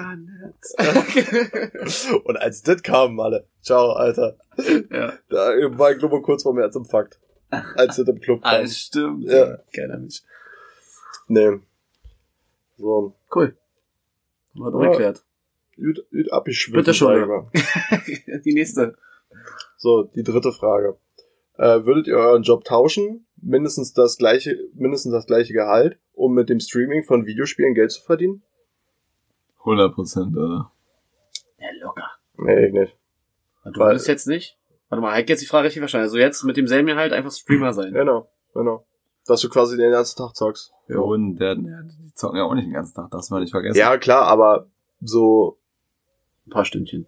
Und 2.25 2.37
als 2.37 2.61
das 2.63 2.83
kam, 2.83 3.19
alle. 3.19 3.47
Ciao, 3.61 3.93
Alter. 3.93 4.35
ja. 4.91 5.13
Da 5.29 5.37
war 5.77 5.91
ich 5.91 5.97
glaube 5.99 6.21
kurz 6.21 6.43
vor 6.43 6.53
mir 6.53 6.63
als 6.63 6.77
Fakt. 6.89 7.19
Als 7.49 7.95
das 7.95 8.07
im 8.07 8.19
Club 8.19 8.39
Ah, 8.43 8.57
kam. 8.57 8.67
stimmt. 8.67 9.23
Ja. 9.25 9.57
Geiler 9.73 9.97
Mensch. 9.99 10.21
Nee. 11.27 11.59
So. 12.77 13.15
Cool. 13.33 13.55
Haben 14.55 14.63
wir 14.63 14.71
doch 14.71 14.81
Ja. 14.81 14.89
erklärt. 14.89 15.23
Gut, 15.75 16.05
gut 16.11 16.31
abgeschwitzt. 16.31 16.75
Bitte 16.75 16.93
schon. 16.93 17.49
Die 18.45 18.53
nächste. 18.53 18.95
So, 19.77 20.03
die 20.03 20.23
dritte 20.23 20.51
Frage. 20.51 20.97
Äh, 21.57 21.85
würdet 21.85 22.07
ihr 22.07 22.17
euren 22.17 22.43
Job 22.43 22.63
tauschen? 22.63 23.25
Mindestens 23.37 23.93
das 23.93 24.17
gleiche, 24.17 24.57
mindestens 24.73 25.11
das 25.11 25.25
gleiche 25.25 25.53
Gehalt, 25.53 25.97
um 26.13 26.33
mit 26.33 26.49
dem 26.49 26.59
Streaming 26.59 27.03
von 27.03 27.25
Videospielen 27.25 27.73
Geld 27.73 27.91
zu 27.91 28.01
verdienen? 28.01 28.41
100 29.59 29.93
Prozent, 29.93 30.35
oder? 30.35 30.71
Ja, 31.59 31.67
locker. 31.81 32.09
Nee, 32.37 32.67
ich 32.67 32.73
nicht. 32.73 32.97
Du 33.65 33.79
Weil- 33.79 33.91
willst 33.91 34.07
jetzt 34.07 34.27
nicht? 34.27 34.57
Warte 34.89 35.01
mal, 35.01 35.13
Heik 35.13 35.29
jetzt 35.29 35.41
die 35.41 35.45
Frage 35.47 35.65
richtig 35.67 35.79
verstanden. 35.79 36.03
Also 36.03 36.17
jetzt 36.17 36.43
mit 36.43 36.57
demselben 36.57 36.87
Gehalt 36.87 37.13
einfach 37.13 37.31
Streamer 37.31 37.73
sein. 37.73 37.93
Genau, 37.93 38.29
genau. 38.53 38.85
Dass 39.25 39.41
du 39.41 39.49
quasi 39.49 39.77
den 39.77 39.91
ganzen 39.91 40.17
Tag 40.17 40.35
zockst. 40.35 40.71
Ja, 40.87 40.99
und 40.99 41.37
der, 41.37 41.55
der, 41.55 41.83
die 41.83 42.13
zocken 42.13 42.37
ja 42.37 42.43
auch 42.43 42.53
nicht 42.53 42.65
den 42.65 42.73
ganzen 42.73 42.93
Tag, 42.93 43.09
darfst 43.09 43.29
du 43.29 43.33
mal 43.35 43.39
nicht 43.41 43.51
vergessen. 43.51 43.77
Ja, 43.79 43.97
klar, 43.97 44.23
aber 44.27 44.67
so, 45.01 45.57
Ein 46.45 46.49
paar 46.51 46.65
Stündchen. 46.65 47.07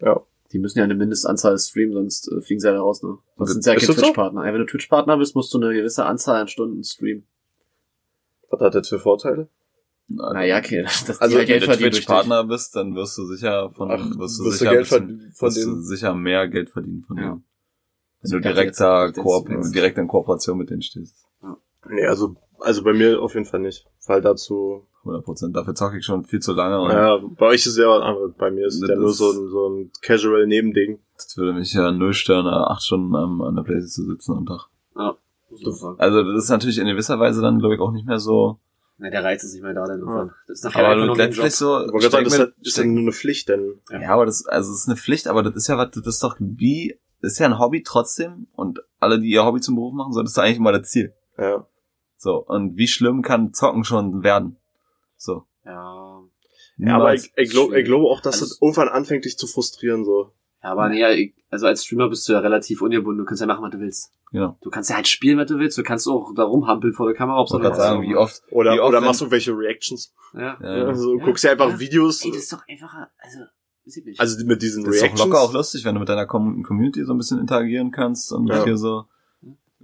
ja. 0.00 0.20
Die 0.52 0.58
müssen 0.58 0.78
ja 0.78 0.84
eine 0.84 0.94
Mindestanzahl 0.94 1.58
streamen, 1.58 1.94
sonst 1.94 2.30
äh, 2.30 2.40
fliegen 2.42 2.60
sie 2.60 2.68
ja 2.68 2.78
raus, 2.78 3.02
ne? 3.02 3.16
Sonst 3.38 3.48
Ist 3.50 3.52
sind 3.54 3.62
sie 3.64 3.70
ja 3.70 3.76
kein 3.76 3.86
so? 3.86 3.92
Twitch-Partner. 3.94 4.46
Ja, 4.46 4.52
wenn 4.52 4.60
du 4.60 4.66
Twitch-Partner 4.66 5.16
bist, 5.16 5.34
musst 5.34 5.52
du 5.54 5.58
eine 5.60 5.72
gewisse 5.74 6.04
Anzahl 6.04 6.40
an 6.42 6.48
Stunden 6.48 6.84
streamen. 6.84 7.26
Was 8.50 8.60
hat 8.60 8.74
das 8.74 8.88
für 8.88 8.98
Vorteile? 8.98 9.48
Naja, 10.08 10.58
okay, 10.58 10.82
das, 10.84 11.04
das 11.06 11.20
Also, 11.20 11.38
ja 11.38 11.44
Geld 11.44 11.62
wenn 11.66 11.70
du. 11.70 11.76
Twitch-Partner 11.90 12.44
bist, 12.44 12.76
dann 12.76 12.94
wirst 12.94 13.16
du 13.16 13.24
sicher 13.26 13.70
von, 13.70 13.90
Ach, 13.90 14.18
wirst 14.18 14.38
du 14.40 14.44
wirst 14.44 14.58
sicher, 14.58 14.70
Geld 14.72 14.82
bisschen, 14.82 15.32
von 15.34 15.46
wirst 15.48 15.64
du 15.64 15.80
sicher 15.80 16.14
mehr 16.14 16.48
Geld 16.48 16.70
verdienen 16.70 17.04
von 17.06 17.16
Ja. 17.16 17.22
denen. 17.22 17.44
Wenn 18.20 18.22
Also 18.22 18.36
du 18.36 18.40
direkt 18.42 18.78
da, 18.80 19.10
Koop 19.10 19.48
direkt 19.72 19.98
in 19.98 20.06
Kooperation 20.06 20.58
mit 20.58 20.70
denen 20.70 20.82
stehst. 20.82 21.26
Nee, 21.88 22.06
also, 22.06 22.36
also 22.60 22.84
bei 22.84 22.92
mir 22.92 23.20
auf 23.20 23.34
jeden 23.34 23.46
Fall 23.46 23.60
nicht. 23.60 23.86
Weil 24.06 24.20
dazu, 24.20 24.86
100 25.04 25.24
Prozent. 25.24 25.56
Dafür 25.56 25.74
zocke 25.74 25.98
ich 25.98 26.04
schon 26.04 26.24
viel 26.24 26.40
zu 26.40 26.52
lange 26.52 26.80
und 26.80 26.90
ja, 26.90 27.18
bei 27.38 27.46
euch 27.46 27.66
ist 27.66 27.76
ja 27.78 27.88
was 27.88 28.02
anderes. 28.02 28.32
Bei 28.38 28.50
mir 28.50 28.66
ist 28.66 28.74
es 28.74 28.80
Das 28.80 28.90
ja 28.90 28.96
nur 28.96 29.12
so 29.12 29.30
ein, 29.30 29.48
so 29.48 29.68
ein 29.68 29.90
casual 30.00 30.46
Nebending. 30.46 30.98
das 31.16 31.36
würde 31.36 31.52
mich 31.52 31.72
ja 31.74 31.90
null 31.92 32.12
stören, 32.14 32.46
acht 32.46 32.82
Stunden 32.82 33.14
am, 33.16 33.40
an 33.42 33.56
der 33.56 33.62
Playstation 33.62 34.06
zu 34.06 34.12
sitzen 34.12 34.36
am 34.36 34.46
Tag. 34.46 34.68
Ja, 34.96 35.16
man 35.50 35.72
sagen. 35.72 35.96
Also 36.00 36.22
das 36.22 36.44
ist 36.44 36.50
natürlich 36.50 36.78
in 36.78 36.86
gewisser 36.86 37.18
Weise 37.20 37.42
dann, 37.42 37.58
glaube 37.58 37.74
ich, 37.74 37.80
auch 37.80 37.92
nicht 37.92 38.06
mehr 38.06 38.18
so. 38.18 38.58
Na, 38.98 39.10
der 39.10 39.24
Reiz 39.24 39.42
ist 39.42 39.54
nicht 39.54 39.62
mehr 39.62 39.74
da, 39.74 39.84
denn 39.86 40.00
Ja. 40.06 40.30
Das 40.46 40.58
ist 40.58 40.64
nachher 40.64 40.86
Aber 40.88 41.16
letztlich 41.16 41.54
so. 41.54 41.84
Ich 41.84 41.92
wollte 41.92 42.08
gerade 42.08 42.10
sagen, 42.10 42.24
das 42.24 42.38
halt- 42.38 42.54
ist 42.60 42.76
ja 42.78 42.84
nur 42.84 43.02
eine 43.02 43.12
Pflicht, 43.12 43.48
denn 43.48 43.80
Ja, 43.90 44.10
aber 44.10 44.26
das, 44.26 44.46
also 44.46 44.70
es 44.72 44.82
ist 44.82 44.88
eine 44.88 44.96
Pflicht, 44.96 45.26
aber 45.26 45.42
das 45.42 45.54
ist 45.56 45.66
ja 45.68 45.76
was, 45.78 45.90
das 45.90 46.06
ist 46.06 46.22
doch 46.22 46.36
wie, 46.38 46.98
das 47.20 47.32
ist 47.32 47.38
ja 47.38 47.46
ein 47.46 47.58
Hobby 47.58 47.82
trotzdem 47.82 48.46
und 48.52 48.80
alle, 49.00 49.18
die 49.18 49.30
ihr 49.30 49.44
Hobby 49.44 49.60
zum 49.60 49.74
Beruf 49.74 49.92
machen, 49.94 50.12
so, 50.12 50.22
das 50.22 50.32
ist 50.32 50.38
eigentlich 50.38 50.58
immer 50.58 50.72
das 50.72 50.88
Ziel. 50.90 51.12
ja. 51.38 51.66
So, 52.16 52.36
und 52.36 52.76
wie 52.76 52.86
schlimm 52.86 53.22
kann 53.22 53.52
Zocken 53.52 53.82
schon 53.82 54.22
werden? 54.22 54.56
So. 55.22 55.44
Ja. 55.64 56.20
Ja, 56.78 56.96
aber 56.96 57.14
ich, 57.14 57.32
ich 57.36 57.50
glaube 57.50 57.80
glaub 57.84 58.02
auch, 58.06 58.20
dass 58.20 58.34
Also- 58.42 58.46
das 58.46 58.60
irgendwann 58.60 58.88
anfängt, 58.88 59.24
dich 59.24 59.38
zu 59.38 59.46
frustrieren, 59.46 60.04
so. 60.04 60.32
Ja, 60.62 60.72
aber 60.72 60.88
nee, 60.88 61.34
also 61.50 61.66
als 61.66 61.84
Streamer 61.84 62.08
bist 62.08 62.28
du 62.28 62.32
ja 62.32 62.40
relativ 62.40 62.82
ungebunden. 62.82 63.18
Du 63.18 63.24
kannst 63.24 63.40
ja 63.40 63.46
machen, 63.46 63.62
was 63.62 63.70
du 63.70 63.78
willst. 63.80 64.12
Genau. 64.32 64.56
Du 64.62 64.70
kannst 64.70 64.90
ja 64.90 64.96
halt 64.96 65.06
spielen, 65.08 65.38
was 65.38 65.46
du 65.46 65.58
willst. 65.58 65.76
Du 65.78 65.82
kannst 65.82 66.08
auch 66.08 66.32
da 66.34 66.44
rumhampeln 66.44 66.92
vor 66.94 67.06
der 67.06 67.14
Kamera, 67.16 67.38
ob 67.40 67.48
gerade 67.48 67.76
sagen, 67.76 68.02
wie 68.02 68.16
oft, 68.16 68.42
Oder, 68.50 68.74
Wie 68.74 68.80
oft 68.80 68.88
oder 68.88 69.00
machst 69.00 69.20
du 69.20 69.24
irgendwelche 69.26 69.52
Reactions. 69.56 70.12
Ja. 70.34 70.56
Ja. 70.60 70.76
Ja, 70.88 70.94
so, 70.94 71.16
Ja. 71.18 71.24
guckst 71.24 71.44
dir 71.44 71.50
einfach 71.50 71.68
Ja. 71.70 71.78
Videos. 71.78 72.24
Ey, 72.24 72.30
das 72.30 72.42
ist 72.44 72.52
doch 72.52 72.62
einfacher, 72.68 73.10
also, 73.18 73.38
also 74.18 74.46
mit 74.46 74.62
diesen 74.62 74.84
das 74.84 74.94
ist 74.94 75.00
doch 75.02 75.08
Reactions. 75.08 75.28
locker 75.30 75.40
auch 75.42 75.52
lustig, 75.52 75.84
wenn 75.84 75.94
du 75.94 76.00
mit 76.00 76.08
deiner 76.08 76.26
Com 76.26 76.62
Community 76.62 77.04
so 77.04 77.12
ein 77.12 77.18
bisschen 77.18 77.38
interagieren 77.38 77.90
kannst 77.90 78.32
und 78.32 78.48
Ja. 78.48 78.64
hier 78.64 78.76
so, 78.78 79.04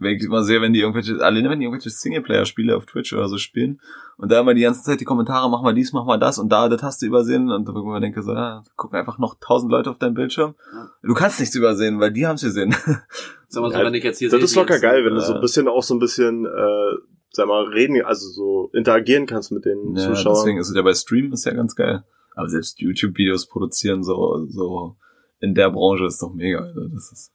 wenn 0.00 0.16
ich 0.16 0.22
immer 0.24 0.42
sehe, 0.42 0.60
wenn 0.60 0.72
die 0.72 0.80
irgendwelche, 0.80 1.20
alleine 1.24 1.50
wenn 1.50 1.58
die 1.58 1.64
irgendwelche 1.66 1.90
Singleplayer-Spiele 1.90 2.76
auf 2.76 2.86
Twitch 2.86 3.12
oder 3.12 3.28
so 3.28 3.36
spielen 3.38 3.80
und 4.16 4.30
da 4.30 4.40
immer 4.40 4.54
die 4.54 4.62
ganze 4.62 4.82
Zeit 4.82 5.00
die 5.00 5.04
Kommentare, 5.04 5.50
mach 5.50 5.62
mal 5.62 5.74
dies, 5.74 5.92
mach 5.92 6.04
mal 6.04 6.18
das 6.18 6.38
und 6.38 6.50
da, 6.50 6.68
das 6.68 6.82
hast 6.82 7.02
du 7.02 7.06
übersehen 7.06 7.50
und 7.50 7.68
da 7.68 7.74
wo 7.74 7.78
ich 7.80 7.84
mir 7.84 8.00
denke 8.00 8.22
so, 8.22 8.32
ja, 8.32 8.62
gucken 8.76 8.98
einfach 8.98 9.18
noch 9.18 9.36
tausend 9.40 9.70
Leute 9.72 9.90
auf 9.90 9.98
deinem 9.98 10.14
Bildschirm. 10.14 10.54
Du 11.02 11.14
kannst 11.14 11.40
nichts 11.40 11.54
übersehen, 11.54 12.00
weil 12.00 12.12
die 12.12 12.26
haben's 12.26 12.42
gesehen. 12.42 12.70
Sag 13.48 13.62
mal 13.62 13.70
so, 13.70 13.78
Ja, 13.78 13.84
wenn 13.84 13.94
ich 13.94 14.04
jetzt 14.04 14.18
hier 14.18 14.28
Das 14.28 14.38
sehe, 14.38 14.44
ist 14.44 14.54
locker 14.56 14.74
jetzt- 14.74 14.82
geil, 14.82 15.04
wenn 15.04 15.14
du 15.14 15.20
äh, 15.20 15.24
so 15.24 15.34
ein 15.34 15.40
bisschen 15.40 15.68
auch 15.68 15.82
so 15.82 15.94
ein 15.94 15.98
bisschen, 16.00 16.44
äh, 16.46 16.94
sag 17.30 17.46
mal, 17.46 17.64
reden, 17.64 18.02
also 18.04 18.28
so 18.28 18.70
interagieren 18.74 19.26
kannst 19.26 19.52
mit 19.52 19.64
den 19.64 19.94
Ja, 19.94 20.02
Zuschauern. 20.08 20.34
deswegen 20.36 20.58
ist 20.58 20.68
es 20.70 20.76
ja 20.76 20.82
bei 20.82 20.94
Stream 20.94 21.32
ist 21.32 21.44
ja 21.44 21.52
ganz 21.54 21.74
geil. 21.76 22.04
Aber 22.34 22.48
selbst 22.48 22.80
YouTube-Videos 22.80 23.46
produzieren 23.48 24.02
so, 24.04 24.46
so 24.48 24.96
in 25.40 25.54
der 25.54 25.70
Branche 25.70 26.04
ist 26.06 26.20
doch 26.22 26.32
mega, 26.34 26.60
Alter. 26.60 26.88
Das 26.94 27.10
ist. 27.12 27.32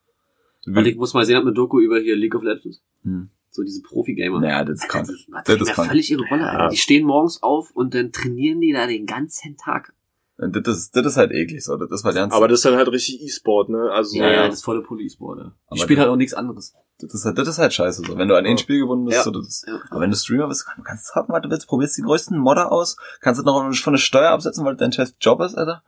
Warte, 0.65 0.89
ich 0.89 0.95
muss 0.97 1.13
mal 1.13 1.25
sehen, 1.25 1.35
hat 1.35 1.43
eine 1.43 1.53
Doku 1.53 1.79
über 1.79 1.99
hier 1.99 2.15
League 2.15 2.35
of 2.35 2.43
Legends. 2.43 2.81
Hm. 3.03 3.29
So 3.49 3.63
diese 3.63 3.81
Profi-Gamer. 3.83 4.39
Naja, 4.39 4.63
das 4.63 4.79
ist 4.81 4.89
krank. 4.89 5.07
Die, 5.07 5.31
Das 5.31 5.43
das 5.59 5.69
ist 5.69 5.71
völlig 5.75 6.09
ihre 6.09 6.23
Rolle, 6.27 6.49
Alter. 6.49 6.63
Ja. 6.63 6.69
Die 6.69 6.77
stehen 6.77 7.05
morgens 7.05 7.43
auf 7.43 7.71
und 7.71 7.93
dann 7.93 8.11
trainieren 8.11 8.61
die 8.61 8.71
da 8.73 8.87
den 8.87 9.05
ganzen 9.05 9.57
Tag. 9.57 9.93
Und 10.39 10.55
Das 10.55 10.75
ist, 10.77 10.95
das 10.95 11.05
ist 11.05 11.17
halt 11.17 11.31
eklig, 11.31 11.63
so. 11.63 11.75
Das 11.77 11.91
ist 11.91 12.03
halt 12.03 12.15
ernst. 12.15 12.35
Aber 12.35 12.47
das 12.47 12.59
ist 12.59 12.65
dann 12.65 12.75
halt 12.75 12.87
richtig 12.87 13.21
E-Sport, 13.21 13.69
ne? 13.69 13.91
Also, 13.91 14.17
Ja, 14.17 14.31
ja, 14.31 14.45
das 14.47 14.55
ist 14.55 14.63
volle 14.63 14.81
Police-Sport, 14.81 15.37
ja. 15.39 15.43
Die 15.45 15.51
Aber 15.67 15.77
spielen 15.77 15.97
die- 15.97 16.01
halt 16.01 16.09
auch 16.09 16.15
nichts 16.15 16.33
anderes. 16.33 16.73
das 16.99 17.13
ist 17.13 17.25
halt, 17.25 17.37
das 17.37 17.47
ist 17.47 17.59
halt 17.59 17.73
scheiße, 17.73 18.01
so. 18.07 18.17
Wenn 18.17 18.27
du 18.27 18.35
an 18.35 18.45
ein. 18.45 18.57
Spiel 18.57 18.79
gebunden 18.79 19.05
bist, 19.05 19.17
Ja. 19.17 19.23
so, 19.23 19.29
das 19.31 19.47
ist, 19.47 19.67
Ja. 19.67 19.79
aber 19.91 19.99
wenn 20.01 20.09
du 20.09 20.15
Streamer 20.17 20.47
bist, 20.47 20.65
du 20.75 20.81
kannst 20.81 21.05
zocken, 21.13 21.33
was 21.35 21.41
du 21.43 21.49
willst, 21.51 21.67
probierst 21.67 21.97
die 21.97 22.01
größten 22.01 22.37
Modder 22.39 22.71
aus, 22.71 22.97
kannst 23.21 23.39
du 23.39 23.45
noch 23.45 23.71
von 23.75 23.93
der 23.93 23.99
Steuer 23.99 24.31
absetzen, 24.31 24.65
weil 24.65 24.73
das 24.73 24.79
dein 24.79 24.91
scheiß 24.93 25.15
Job 25.21 25.39
ist, 25.41 25.55
Alter. 25.55 25.83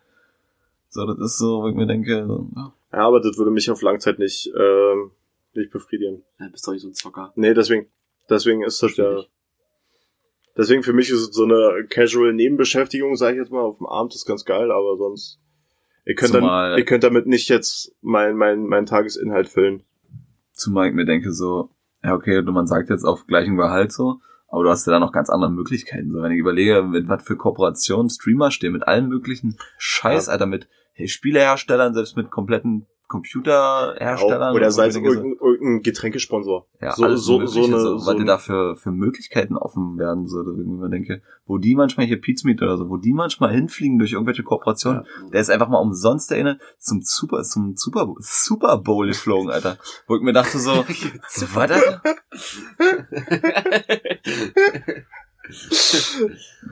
So, 0.90 1.06
das 1.08 1.18
ist 1.32 1.38
so, 1.40 1.64
wo 1.64 1.68
ich 1.70 1.76
mir 1.76 1.88
denke, 1.88 2.26
so, 2.28 2.48
ja. 2.56 2.74
Ja, 2.96 3.06
aber 3.08 3.20
das 3.20 3.38
würde 3.38 3.52
mich 3.52 3.70
auf 3.70 3.82
Langzeit 3.82 4.20
nicht, 4.20 4.52
ähm, 4.58 5.12
nicht 5.54 5.72
befriedigen. 5.72 6.24
Ja, 6.40 6.48
bist 6.50 6.66
doch 6.68 6.74
nicht 6.74 6.82
so 6.82 6.88
ein 6.88 6.94
Zocker. 6.94 7.34
Nee, 7.36 7.54
deswegen, 7.54 7.88
deswegen 8.30 8.64
ist 8.64 8.82
das 8.82 8.96
ja, 8.98 9.24
deswegen 10.58 10.84
für 10.84 10.94
mich 10.94 11.10
ist 11.10 11.20
es 11.20 11.36
so 11.36 11.44
eine 11.44 11.86
casual 11.90 12.34
Nebenbeschäftigung, 12.34 13.16
sage 13.16 13.34
ich 13.38 13.40
jetzt 13.42 13.52
mal, 13.52 13.62
auf 13.62 13.78
dem 13.78 13.88
Abend 13.88 14.16
ist 14.16 14.26
ganz 14.26 14.46
geil, 14.46 14.72
aber 14.72 14.98
sonst, 14.98 15.40
ihr 16.06 16.16
könnt, 16.16 16.34
Zumal- 16.34 16.72
dann, 16.72 16.80
ihr 16.80 16.86
könnt 16.86 17.04
damit 17.04 17.28
nicht 17.28 17.50
jetzt 17.50 17.94
mein, 18.02 18.36
mein, 18.36 18.66
mein 18.66 18.86
Tagesinhalt 18.86 19.50
füllen. 19.50 19.84
Zumal 20.54 20.88
ich 20.90 20.94
mir 20.94 21.06
denke 21.06 21.32
so, 21.34 21.70
ja 22.04 22.14
okay, 22.16 22.42
du, 22.44 22.52
man 22.52 22.68
sagt 22.68 22.90
jetzt 22.90 23.04
auf 23.04 23.28
gleichem 23.28 23.58
Gehalt 23.58 23.92
so, 23.92 24.20
aber 24.48 24.64
du 24.64 24.70
hast 24.70 24.86
ja 24.88 24.94
da 24.94 25.00
noch 25.00 25.12
ganz 25.12 25.30
andere 25.30 25.52
Möglichkeiten. 25.52 26.12
So, 26.12 26.22
wenn 26.22 26.32
ich 26.32 26.40
überlege, 26.40 26.82
mit 26.84 27.10
was 27.10 27.24
für 27.24 27.36
Kooperationen 27.36 28.10
Streamer 28.10 28.52
stehen, 28.52 28.72
mit 28.72 28.88
allen 28.88 29.10
möglichen 29.10 29.58
Scheiß, 29.78 30.28
Ja. 30.28 30.34
Alter, 30.34 30.46
mit 30.46 30.70
Spieleherstellern, 31.08 31.94
selbst 31.94 32.16
mit 32.18 32.32
kompletten 32.32 32.86
Computerherstellern. 33.08 34.56
Oder 34.56 34.66
und 34.66 34.72
sei 34.72 34.88
es 34.88 34.96
so, 34.96 35.00
irgendein, 35.00 35.38
irgendein 35.40 35.84
Getränkesponsor. 35.84 36.68
ja, 36.82 36.96
so, 36.96 37.04
alles 37.04 37.22
so, 37.24 37.46
so 37.46 37.64
eine, 37.66 37.80
so, 37.80 37.98
so 38.00 38.08
was 38.08 38.16
dir 38.16 38.22
ein- 38.22 38.26
da 38.26 38.38
für, 38.40 38.76
für 38.78 38.92
Möglichkeiten 38.92 39.56
offen 39.58 40.00
werden, 40.00 40.26
so, 40.28 40.42
ich 40.42 40.58
mir 40.66 40.90
denke, 40.90 41.22
wo 41.46 41.60
die 41.60 41.76
manchmal 41.76 42.08
hier 42.08 42.20
Pizza 42.20 42.48
Meet 42.48 42.64
oder 42.64 42.78
so, 42.78 42.90
wo 42.90 42.98
die 42.98 43.14
manchmal 43.14 43.52
hinfliegen 43.54 44.00
durch 44.00 44.14
irgendwelche 44.14 44.42
Kooperationen, 44.42 45.04
Ja. 45.04 45.30
der 45.30 45.42
ist 45.42 45.52
einfach 45.52 45.70
mal 45.70 45.78
umsonst 45.78 46.32
eine 46.34 46.58
zum 46.80 47.02
Super, 47.04 47.44
zum 47.44 47.76
Super, 47.76 48.12
Super 48.20 48.78
Bowl 48.80 49.06
geflogen, 49.08 49.52
Alter. 49.52 49.78
Wo 50.08 50.16
ich 50.16 50.24
mir 50.24 50.34
dachte 50.34 50.58
so, 50.58 50.72
was, 51.54 51.56
Alter? 51.56 52.02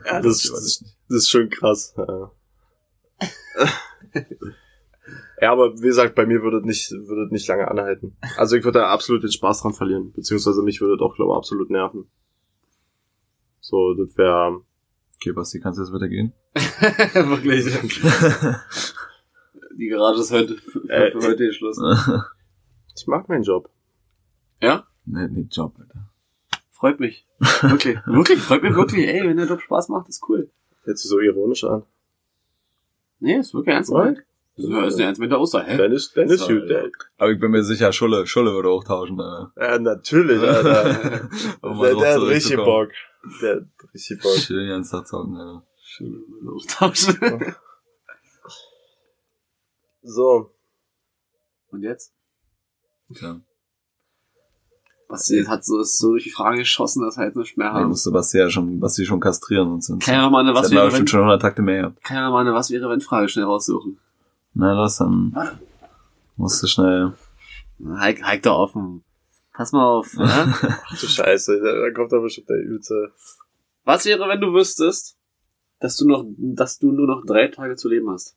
Ja, 0.06 0.20
das, 0.22 0.42
das, 0.44 0.84
das 1.10 1.18
ist 1.18 1.30
schon 1.30 1.50
krass. 1.50 1.94
Ja. 1.98 2.32
ja, 5.42 5.52
aber 5.52 5.74
wie 5.78 5.88
gesagt, 5.88 6.16
bei 6.16 6.26
mir 6.26 6.42
würde 6.42 6.58
es 6.60 6.66
nicht, 6.66 6.92
würde 6.92 7.26
es 7.26 7.32
nicht 7.32 7.48
lange 7.48 7.68
anhalten. 7.70 8.16
Also 8.38 8.56
ich 8.56 8.64
würde 8.64 8.80
da 8.80 8.88
absolut 8.90 9.24
den 9.24 9.32
Spaß 9.32 9.62
dran 9.62 9.74
verlieren, 9.74 10.12
beziehungsweise 10.14 10.62
mich 10.64 10.82
würde 10.82 10.96
es 10.96 11.02
auch, 11.02 11.16
glaube 11.16 11.32
ich, 11.34 11.38
absolut 11.38 11.70
nerven. 11.70 12.10
So, 13.60 13.94
das 13.94 14.18
wäre, 14.18 14.62
Okay, 15.24 15.32
Basti, 15.32 15.60
kannst 15.62 15.80
du 15.80 15.84
jetzt 15.84 15.94
bitte 15.94 16.10
gehen? 16.10 16.34
Wirklich. 16.54 17.64
Die 19.78 19.88
Garage 19.88 20.20
ist 20.20 20.32
heute 20.32 20.58
für, 20.58 20.88
Äh, 20.90 21.12
für 21.12 21.28
heute 21.30 21.48
geschlossen. 21.48 21.86
ich 22.96 23.08
mag 23.08 23.30
meinen 23.30 23.44
Job. 23.44 23.70
Ja? 24.62 24.86
nee, 25.06 25.28
nee, 25.30 25.48
Job, 25.50 25.76
Alter. 25.80 26.10
Freut 26.72 27.00
mich. 27.00 27.26
Wirklich. 27.62 27.98
wirklich, 28.06 28.40
freut 28.40 28.64
mich 28.64 28.76
wirklich. 28.76 29.08
Ey, 29.08 29.26
wenn 29.26 29.38
der 29.38 29.48
Job 29.48 29.62
Spaß 29.62 29.88
macht, 29.90 30.10
ist 30.10 30.28
cool. 30.28 30.52
Hört 30.84 30.98
sich 30.98 31.10
so 31.10 31.20
ironisch 31.22 31.64
an. 31.64 31.84
Nee, 33.24 33.38
ist 33.38 33.54
wirklich 33.54 33.74
ernst 33.74 33.90
gemeint. 33.90 34.18
Das 34.58 34.66
ist 34.66 34.96
eine 34.96 35.04
ernst 35.04 35.22
mit 35.22 35.32
der 35.32 35.38
Aussage, 35.40 35.72
hä? 35.72 35.78
Dann 35.78 35.94
ist, 35.94 36.16
dann 36.18 36.30
ist 36.30 36.42
So, 36.42 36.48
gut, 36.48 36.70
ja. 36.70 36.80
ey. 36.80 36.92
Aber 37.18 37.32
ich 37.32 37.40
bin 37.40 37.52
mir 37.52 37.64
sicher, 37.64 37.94
Schulle, 37.94 38.28
Schulle 38.28 38.52
würde 38.52 38.68
auch 38.68 38.84
tauschen, 38.84 39.20
Alter. 39.22 39.54
Ja, 39.56 39.80
natürlich, 39.80 40.42
Alter. 40.48 41.30
Um 41.62 41.80
der, 41.80 41.96
der 41.96 42.14
hat 42.16 42.22
richtig. 42.24 42.58
Bock. 42.58 42.90
Der 43.42 43.56
hat 43.56 43.64
richtig 43.94 44.22
Bock. 44.22 44.34
Schön 44.38 44.68
ganzen 44.68 44.92
Tag 44.92 45.08
zocken, 45.08 45.38
Alter. 45.38 45.66
Schön, 45.82 46.22
wenn 46.28 46.46
wir 46.46 46.54
austauschen. 46.54 47.56
So. 50.02 50.52
Und 51.72 51.82
jetzt? 51.82 52.14
Tja. 53.16 53.40
Basti 55.14 55.44
hat 55.46 55.64
so, 55.64 55.80
ist 55.80 56.00
so 56.00 56.10
durch 56.12 56.24
die 56.24 56.32
Frage 56.32 56.58
geschossen, 56.58 57.04
dass 57.04 57.18
er 57.18 57.26
jetzt 57.26 57.36
nicht 57.36 57.56
mehr 57.56 57.68
Ich 57.68 57.74
haben. 57.74 57.90
musste 57.90 58.10
Basti 58.10 58.40
ja 58.40 58.50
schon, 58.50 58.80
Basti 58.80 59.06
schon 59.06 59.20
kastrieren, 59.20 59.70
sonst 59.70 59.86
sind 59.86 60.02
Kann 60.02 60.16
ja 60.16 60.22
noch 60.24 60.32
mal 60.32 60.40
eine 60.40 60.56
was 60.56 60.72
wäre, 60.72 60.86
bestimmt 60.86 61.02
wenn, 61.02 61.08
schon 61.08 61.20
100 61.20 61.40
Takte 61.42 61.62
mehr 61.62 61.82
gehabt. 61.82 62.04
kann 62.04 62.18
ja 62.18 62.26
noch 62.26 62.32
mal 62.32 62.40
eine 62.42 62.54
Was 62.56 62.72
wäre, 62.72 62.90
wenn 62.90 63.00
Frage 63.00 63.30
schnell 63.30 63.46
raussuchen. 63.46 64.00
Na, 64.56 64.74
das 64.76 64.98
dann 64.98 65.36
musste 66.36 66.68
schnell. 66.68 67.14
Heik, 67.98 68.24
Heik 68.24 68.42
da 68.42 68.54
offen. 68.54 69.04
Pass 69.54 69.72
mal 69.72 69.86
auf, 69.86 70.14
ne? 70.18 70.26
Ach 70.26 71.00
du 71.00 71.06
Scheiße, 71.08 71.62
da 71.62 71.92
kommt 71.92 72.12
da 72.12 72.18
bestimmt 72.18 72.50
der 72.50 72.58
übelste. 72.64 73.12
Was 73.84 74.06
wäre, 74.06 74.28
wenn 74.28 74.42
du 74.42 74.52
wüsstest, 74.54 75.16
dass 75.80 75.96
du 75.96 76.08
noch, 76.08 76.26
dass 76.38 76.80
du 76.80 76.92
nur 76.92 77.06
noch 77.06 77.24
drei 77.24 77.50
Tage 77.50 77.76
zu 77.76 77.88
leben 77.88 78.10
hast? 78.10 78.36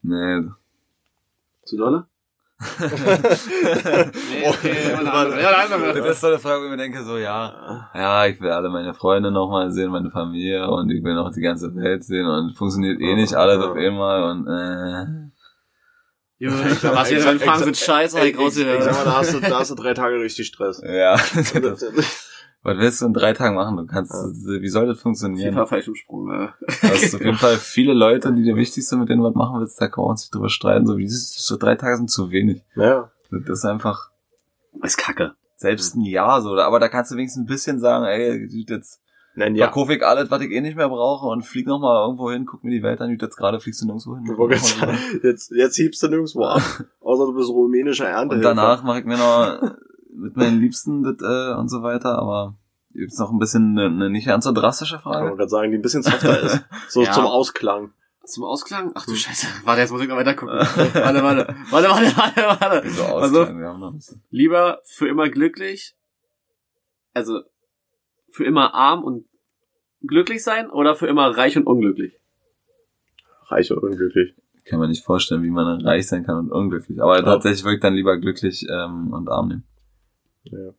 Nee. 0.00 0.42
Zu 1.64 1.76
dolle? 1.76 2.06
Nee, 2.88 4.48
okay, 4.48 4.94
eine. 4.94 5.40
Ja, 5.40 5.50
eine 5.50 5.74
andere. 5.74 6.00
Das 6.00 6.10
ist 6.16 6.20
so 6.20 6.26
eine 6.28 6.38
Frage, 6.38 6.60
wo 6.60 6.64
ich 6.66 6.70
mir 6.70 6.76
denke, 6.76 7.02
so, 7.02 7.18
ja, 7.18 7.90
ja, 7.94 8.26
ich 8.26 8.40
will 8.40 8.50
alle 8.50 8.68
meine 8.70 8.94
Freunde 8.94 9.30
nochmal 9.30 9.70
sehen, 9.72 9.90
meine 9.90 10.10
Familie 10.10 10.70
und 10.70 10.90
ich 10.90 11.02
will 11.02 11.14
noch 11.14 11.32
die 11.32 11.40
ganze 11.40 11.74
Welt 11.74 12.04
sehen 12.04 12.26
und 12.26 12.56
funktioniert 12.56 13.00
eh 13.00 13.14
nicht 13.14 13.34
alles 13.34 13.64
auf 13.64 13.76
einmal 13.76 14.22
und, 14.30 14.46
äh, 14.46 15.32
Junge, 16.38 16.64
was 16.82 17.10
wäre, 17.10 17.24
wenn 17.24 17.38
Fragen 17.38 17.64
sind 17.64 17.76
scheiße, 17.76 18.18
Ich, 18.26 18.34
ich, 18.34 18.40
ich 18.40 18.54
sag 18.54 18.66
rausgehört. 18.66 18.80
mal, 18.80 19.04
da 19.04 19.16
hast, 19.18 19.34
du, 19.34 19.40
da 19.40 19.58
hast 19.60 19.70
du 19.70 19.74
drei 19.76 19.94
Tage 19.94 20.20
richtig 20.20 20.48
Stress. 20.48 20.82
ja. 20.84 21.14
das, 21.14 21.52
was 22.62 22.78
willst 22.78 23.02
du 23.02 23.06
in 23.06 23.12
drei 23.12 23.32
Tagen 23.32 23.56
machen? 23.56 23.76
Du 23.76 23.86
kannst, 23.86 24.12
wie 24.12 24.68
soll 24.68 24.86
das 24.86 25.00
funktionieren? 25.00 25.52
FIFA 25.54 25.66
falsch 25.66 25.88
im 25.88 25.94
Sprung, 25.94 26.30
äh. 26.30 26.48
Du 26.60 26.88
hast 26.88 27.14
auf 27.14 27.20
jeden 27.24 27.36
Fall 27.36 27.56
viele 27.60 27.92
Leute, 27.92 28.32
die 28.32 28.42
dir 28.42 28.56
wichtig 28.56 28.86
sind, 28.86 29.00
mit 29.00 29.08
denen 29.08 29.20
du 29.20 29.28
was 29.28 29.34
machen 29.34 29.60
willst, 29.60 29.80
da 29.80 29.88
kann 29.88 30.04
man 30.04 30.16
sich 30.16 30.30
drüber 30.30 30.48
streiten, 30.48 30.86
so 30.86 30.96
wie 30.96 31.08
so 31.08 31.56
drei 31.56 31.74
Tage 31.74 31.96
sind 31.96 32.10
zu 32.10 32.30
wenig. 32.30 32.62
Ja. 32.76 33.10
Das 33.30 33.58
ist 33.58 33.64
einfach, 33.64 34.10
Ist 34.82 34.96
kacke. 34.98 35.34
selbst 35.56 35.96
ein 35.96 36.02
Jahr 36.02 36.40
so, 36.42 36.56
aber 36.56 36.78
da 36.78 36.88
kannst 36.88 37.10
du 37.10 37.16
wenigstens 37.16 37.42
ein 37.42 37.46
bisschen 37.46 37.80
sagen, 37.80 38.04
ey, 38.04 38.46
jetzt 38.68 39.00
Nein, 39.34 39.54
ja. 39.54 39.60
ja. 39.60 39.66
verkaufe 39.66 39.94
ich 39.94 40.04
alles, 40.04 40.30
was 40.30 40.42
ich 40.42 40.50
eh 40.50 40.60
nicht 40.60 40.76
mehr 40.76 40.88
brauche 40.88 41.26
und 41.26 41.42
flieg 41.42 41.66
noch 41.66 41.80
mal 41.80 42.04
irgendwo 42.04 42.30
hin, 42.30 42.44
guck 42.44 42.62
mir 42.62 42.70
die 42.70 42.82
Welt 42.82 43.00
an, 43.00 43.16
jetzt 43.18 43.36
gerade 43.36 43.58
fliegst 43.60 43.80
du 43.80 43.86
nirgendwo 43.86 44.14
hin. 44.16 44.24
Gerade 44.24 44.56
sagen, 44.56 44.98
Jetzt, 45.22 45.50
jetzt 45.52 45.76
hiebst 45.76 46.02
du 46.02 46.08
nirgendwo 46.08 46.44
ab. 46.44 46.60
Außer 47.00 47.26
du 47.26 47.34
bist 47.34 47.48
rumänischer 47.48 48.08
Ernte. 48.08 48.36
Und 48.36 48.42
danach 48.42 48.82
mache 48.82 49.00
ich 49.00 49.04
mir 49.06 49.16
noch 49.16 49.74
mit 50.14 50.36
meinen 50.36 50.60
Liebsten 50.60 51.02
das, 51.02 51.16
äh, 51.22 51.54
und 51.58 51.68
so 51.68 51.82
weiter, 51.82 52.18
aber 52.18 52.54
gibt's 52.92 53.18
noch 53.18 53.30
ein 53.30 53.38
bisschen 53.38 53.78
eine, 53.78 53.86
eine 53.86 54.10
nicht 54.10 54.26
ganz 54.26 54.44
so 54.44 54.52
drastische 54.52 54.96
Ich 54.96 55.04
wollte 55.04 55.18
Frage. 55.20 55.36
gerade 55.36 55.48
sagen, 55.48 55.70
die 55.70 55.78
ein 55.78 55.82
bisschen 55.82 56.02
softer 56.02 56.40
ist. 56.40 56.64
So 56.88 57.02
Ja. 57.04 57.12
zum 57.12 57.24
Ausklang. 57.26 57.92
Zum 58.24 58.44
Ausklang? 58.44 58.92
Ach 58.94 59.04
du 59.06 59.14
Scheiße. 59.14 59.46
Warte, 59.64 59.80
jetzt 59.80 59.90
muss 59.90 60.00
ich 60.02 60.08
noch 60.08 60.16
weiter 60.16 60.34
gucken. 60.34 60.54
warte, 60.56 60.94
warte. 61.22 61.54
Warte, 61.70 61.88
warte, 61.88 62.16
warte, 62.16 62.60
warte. 62.60 62.90
So 62.90 63.02
Also, 63.04 63.40
ausklang, 63.40 63.58
wir 63.58 63.68
haben 63.68 63.80
noch 63.80 63.90
ein 63.92 63.96
bisschen. 63.96 64.22
lieber 64.30 64.78
für 64.84 65.08
immer 65.08 65.28
glücklich, 65.28 65.96
also 67.14 67.40
für 68.30 68.44
immer 68.44 68.74
arm 68.74 69.02
und 69.02 69.26
glücklich 70.02 70.42
sein 70.44 70.70
oder 70.70 70.94
für 70.94 71.06
immer 71.08 71.36
reich 71.36 71.56
und 71.56 71.66
unglücklich? 71.66 72.12
Reich 73.48 73.70
und 73.72 73.78
unglücklich. 73.82 74.34
Ich 74.54 74.64
kann 74.64 74.78
mir 74.78 74.88
nicht 74.88 75.04
vorstellen, 75.04 75.42
wie 75.42 75.50
man 75.50 75.80
reich 75.84 76.06
sein 76.06 76.24
kann 76.24 76.36
und 76.38 76.52
unglücklich. 76.52 77.02
Aber 77.02 77.22
tatsächlich 77.24 77.64
würde 77.64 77.74
ich 77.76 77.80
dann 77.82 77.94
lieber 77.94 78.16
glücklich 78.18 78.64
ähm, 78.70 79.12
und 79.12 79.28
arm 79.28 79.48
nehmen. 79.48 79.64
Ja. 80.44 80.72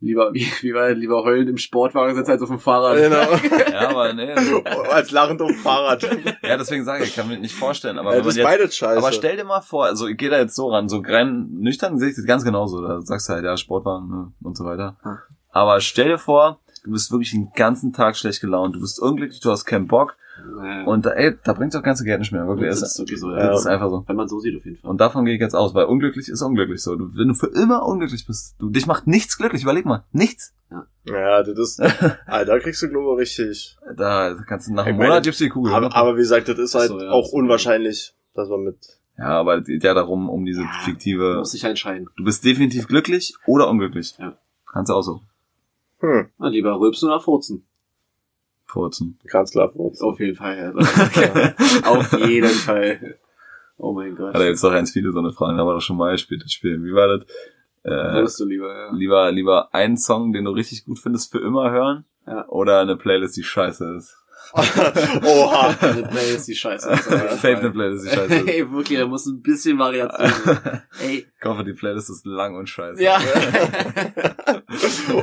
Lieber, 0.00 0.30
wie, 0.34 0.46
wie 0.60 0.74
war 0.74 0.90
lieber 0.90 1.22
heulend 1.22 1.48
im 1.48 1.58
Sportwagen 1.58 2.14
sitzen 2.14 2.32
als 2.32 2.42
auf 2.42 2.48
dem 2.48 2.58
Fahrrad. 2.58 2.96
Genau. 2.96 3.62
Ja, 3.72 3.88
aber 3.88 4.12
nee. 4.12 4.34
So. 4.36 4.62
Als 4.90 5.10
lachend 5.12 5.40
auf 5.40 5.48
dem 5.48 5.56
Fahrrad. 5.56 6.02
Ja, 6.42 6.58
deswegen 6.58 6.84
sage 6.84 7.04
ich, 7.04 7.10
ich 7.10 7.16
kann 7.16 7.26
mir 7.26 7.38
nicht 7.38 7.54
vorstellen. 7.54 7.98
Aber 7.98 8.12
Ja, 8.12 8.18
das 8.18 8.28
ist 8.28 8.36
jetzt 8.36 8.44
beides 8.44 8.76
scheiße. 8.76 8.98
Aber 8.98 9.12
stell 9.12 9.36
dir 9.36 9.44
mal 9.44 9.62
vor, 9.62 9.86
also 9.86 10.06
ich 10.06 10.18
gehe 10.18 10.28
da 10.28 10.38
jetzt 10.38 10.54
so 10.54 10.68
ran, 10.68 10.88
so 10.90 11.02
rein 11.04 11.48
nüchtern 11.52 11.98
sehe 11.98 12.10
ich 12.10 12.16
das 12.16 12.26
ganz 12.26 12.44
genauso. 12.44 12.86
Da 12.86 13.00
sagst 13.00 13.28
du 13.28 13.32
halt, 13.32 13.44
ja, 13.44 13.56
Sportwagen 13.56 14.08
ne, 14.08 14.32
und 14.42 14.56
so 14.56 14.64
weiter. 14.64 14.98
Hm. 15.02 15.18
Aber 15.48 15.80
stell 15.80 16.08
dir 16.08 16.18
vor, 16.18 16.60
du 16.84 16.90
bist 16.90 17.10
wirklich 17.10 17.30
den 17.30 17.50
ganzen 17.54 17.92
Tag 17.92 18.16
schlecht 18.16 18.40
gelaunt, 18.40 18.76
du 18.76 18.80
bist 18.80 19.00
unglücklich, 19.00 19.40
du 19.40 19.50
hast 19.50 19.64
keinen 19.64 19.86
Bock 19.86 20.16
Naja, 20.56 20.84
und 20.86 21.04
da, 21.06 21.10
ey, 21.10 21.36
da 21.44 21.52
bringt 21.52 21.76
auch 21.76 21.82
ganze 21.82 22.04
Geld 22.04 22.20
nicht 22.20 22.32
mehr, 22.32 22.46
wirklich. 22.46 22.68
das 22.70 22.80
Das, 22.80 22.92
ist 22.92 22.98
wirklich 23.00 23.20
so, 23.20 23.30
Ja. 23.30 23.38
ja. 23.38 23.46
das 23.50 23.60
ist 23.60 23.66
einfach 23.66 23.90
so. 23.90 24.04
Wenn 24.06 24.16
man 24.16 24.28
so 24.28 24.40
sieht, 24.40 24.56
auf 24.56 24.64
jeden 24.64 24.76
Fall. 24.78 24.90
Und 24.90 25.00
davon 25.00 25.24
gehe 25.24 25.34
ich 25.34 25.40
jetzt 25.40 25.54
aus, 25.54 25.74
weil 25.74 25.84
unglücklich 25.84 26.28
ist 26.28 26.42
unglücklich 26.42 26.82
so. 26.82 26.96
Du, 26.96 27.14
wenn 27.16 27.28
du 27.28 27.34
für 27.34 27.48
immer 27.48 27.84
unglücklich 27.86 28.26
bist, 28.26 28.56
du, 28.58 28.70
dich 28.70 28.86
macht 28.86 29.06
nichts 29.06 29.36
glücklich, 29.36 29.62
überleg 29.62 29.84
mal, 29.84 30.04
nichts. 30.12 30.54
Ja, 31.04 31.42
das 31.42 31.58
ist, 31.58 31.80
Alter, 32.26 32.52
da 32.52 32.58
kriegst 32.58 32.80
du 32.82 32.88
glaube 32.88 33.22
ich 33.22 33.38
richtig. 33.38 33.76
Da 33.96 34.34
kannst 34.48 34.68
du 34.68 34.74
nach 34.74 34.86
einem 34.86 34.96
Monat 34.96 35.22
gibst 35.24 35.40
du 35.40 35.44
die 35.44 35.50
Kugel. 35.50 35.72
Aber, 35.74 35.86
oder? 35.86 35.96
aber 35.96 36.14
wie 36.16 36.20
gesagt, 36.20 36.48
das 36.48 36.58
ist 36.58 36.74
halt 36.74 36.88
so, 36.88 36.98
ja. 37.00 37.10
auch 37.10 37.30
unwahrscheinlich, 37.32 38.14
dass 38.34 38.48
man 38.48 38.62
mit, 38.62 38.76
ja, 39.18 39.26
aber 39.38 39.58
es 39.58 39.66
geht 39.66 39.84
ja 39.84 39.92
darum, 39.92 40.30
um 40.30 40.46
diese 40.46 40.62
Man 40.62 40.72
fiktive, 40.84 41.36
muss 41.36 41.52
sich 41.52 41.62
entscheiden. 41.64 42.08
du 42.16 42.24
bist 42.24 42.42
definitiv 42.44 42.88
glücklich 42.88 43.34
oder 43.46 43.68
unglücklich. 43.68 44.14
Ja. 44.18 44.38
Kannst 44.72 44.88
du 44.88 44.94
auch 44.94 45.02
so. 45.02 45.20
hm, 46.00 46.30
Na, 46.38 46.48
lieber 46.48 46.80
rülpsen 46.80 47.10
oder 47.10 47.20
furzen. 47.20 47.66
Furzen. 48.72 49.18
ganz 49.26 49.52
klar. 49.52 49.74
Wurz. 49.74 50.00
Auf 50.00 50.18
jeden 50.18 50.34
Fall, 50.34 50.74
ja. 51.14 51.54
auf 51.84 52.12
jeden 52.12 52.48
Fall. 52.48 53.18
Oh 53.76 53.92
mein 53.92 54.16
Gott. 54.16 54.34
Hat 54.34 54.40
er 54.40 54.48
jetzt 54.48 54.64
doch 54.64 54.72
ganz 54.72 54.92
viele 54.92 55.12
so 55.12 55.18
eine 55.18 55.32
Fragen, 55.32 55.58
da 55.58 55.66
war 55.66 55.74
doch 55.74 55.80
schon 55.82 55.96
mal 55.96 56.12
gespielt, 56.12 56.42
das 56.42 56.52
Spiel. 56.52 56.82
Wie 56.82 56.94
war 56.94 57.08
das? 57.08 57.22
Äh, 57.84 57.90
Würdest 57.90 58.38
du 58.40 58.46
lieber, 58.46 58.72
ja. 58.72 58.92
lieber, 58.92 59.32
lieber 59.32 59.74
einen 59.74 59.96
Song, 59.96 60.32
den 60.32 60.44
du 60.44 60.52
richtig 60.52 60.84
gut 60.84 60.98
findest, 60.98 61.32
für 61.32 61.40
immer 61.40 61.70
hören? 61.70 62.04
Ja. 62.26 62.46
Oder 62.48 62.80
eine 62.80 62.96
Playlist, 62.96 63.36
die 63.36 63.42
scheiße 63.42 63.96
ist? 63.96 64.16
Oha. 64.54 65.74
Eine 65.80 66.02
Playlist, 66.02 66.48
die 66.48 66.54
scheiße 66.54 66.90
ist. 66.90 67.04
Safe 67.10 67.56
eine 67.56 67.70
Playlist, 67.70 68.06
die 68.06 68.10
scheiße 68.14 68.34
ist. 68.34 68.48
Ey, 68.48 68.70
wirklich, 68.70 68.98
da 68.98 69.06
muss 69.06 69.26
ein 69.26 69.40
bisschen 69.42 69.78
Variation 69.78 70.30
sein. 70.44 70.82
Ey, 71.00 71.26
Ich 71.42 71.48
hoffe, 71.48 71.64
die 71.64 71.72
Playlist 71.72 72.08
ist 72.08 72.24
lang 72.24 72.54
und 72.54 72.68
scheiße. 72.68 73.02
ja. 73.02 73.16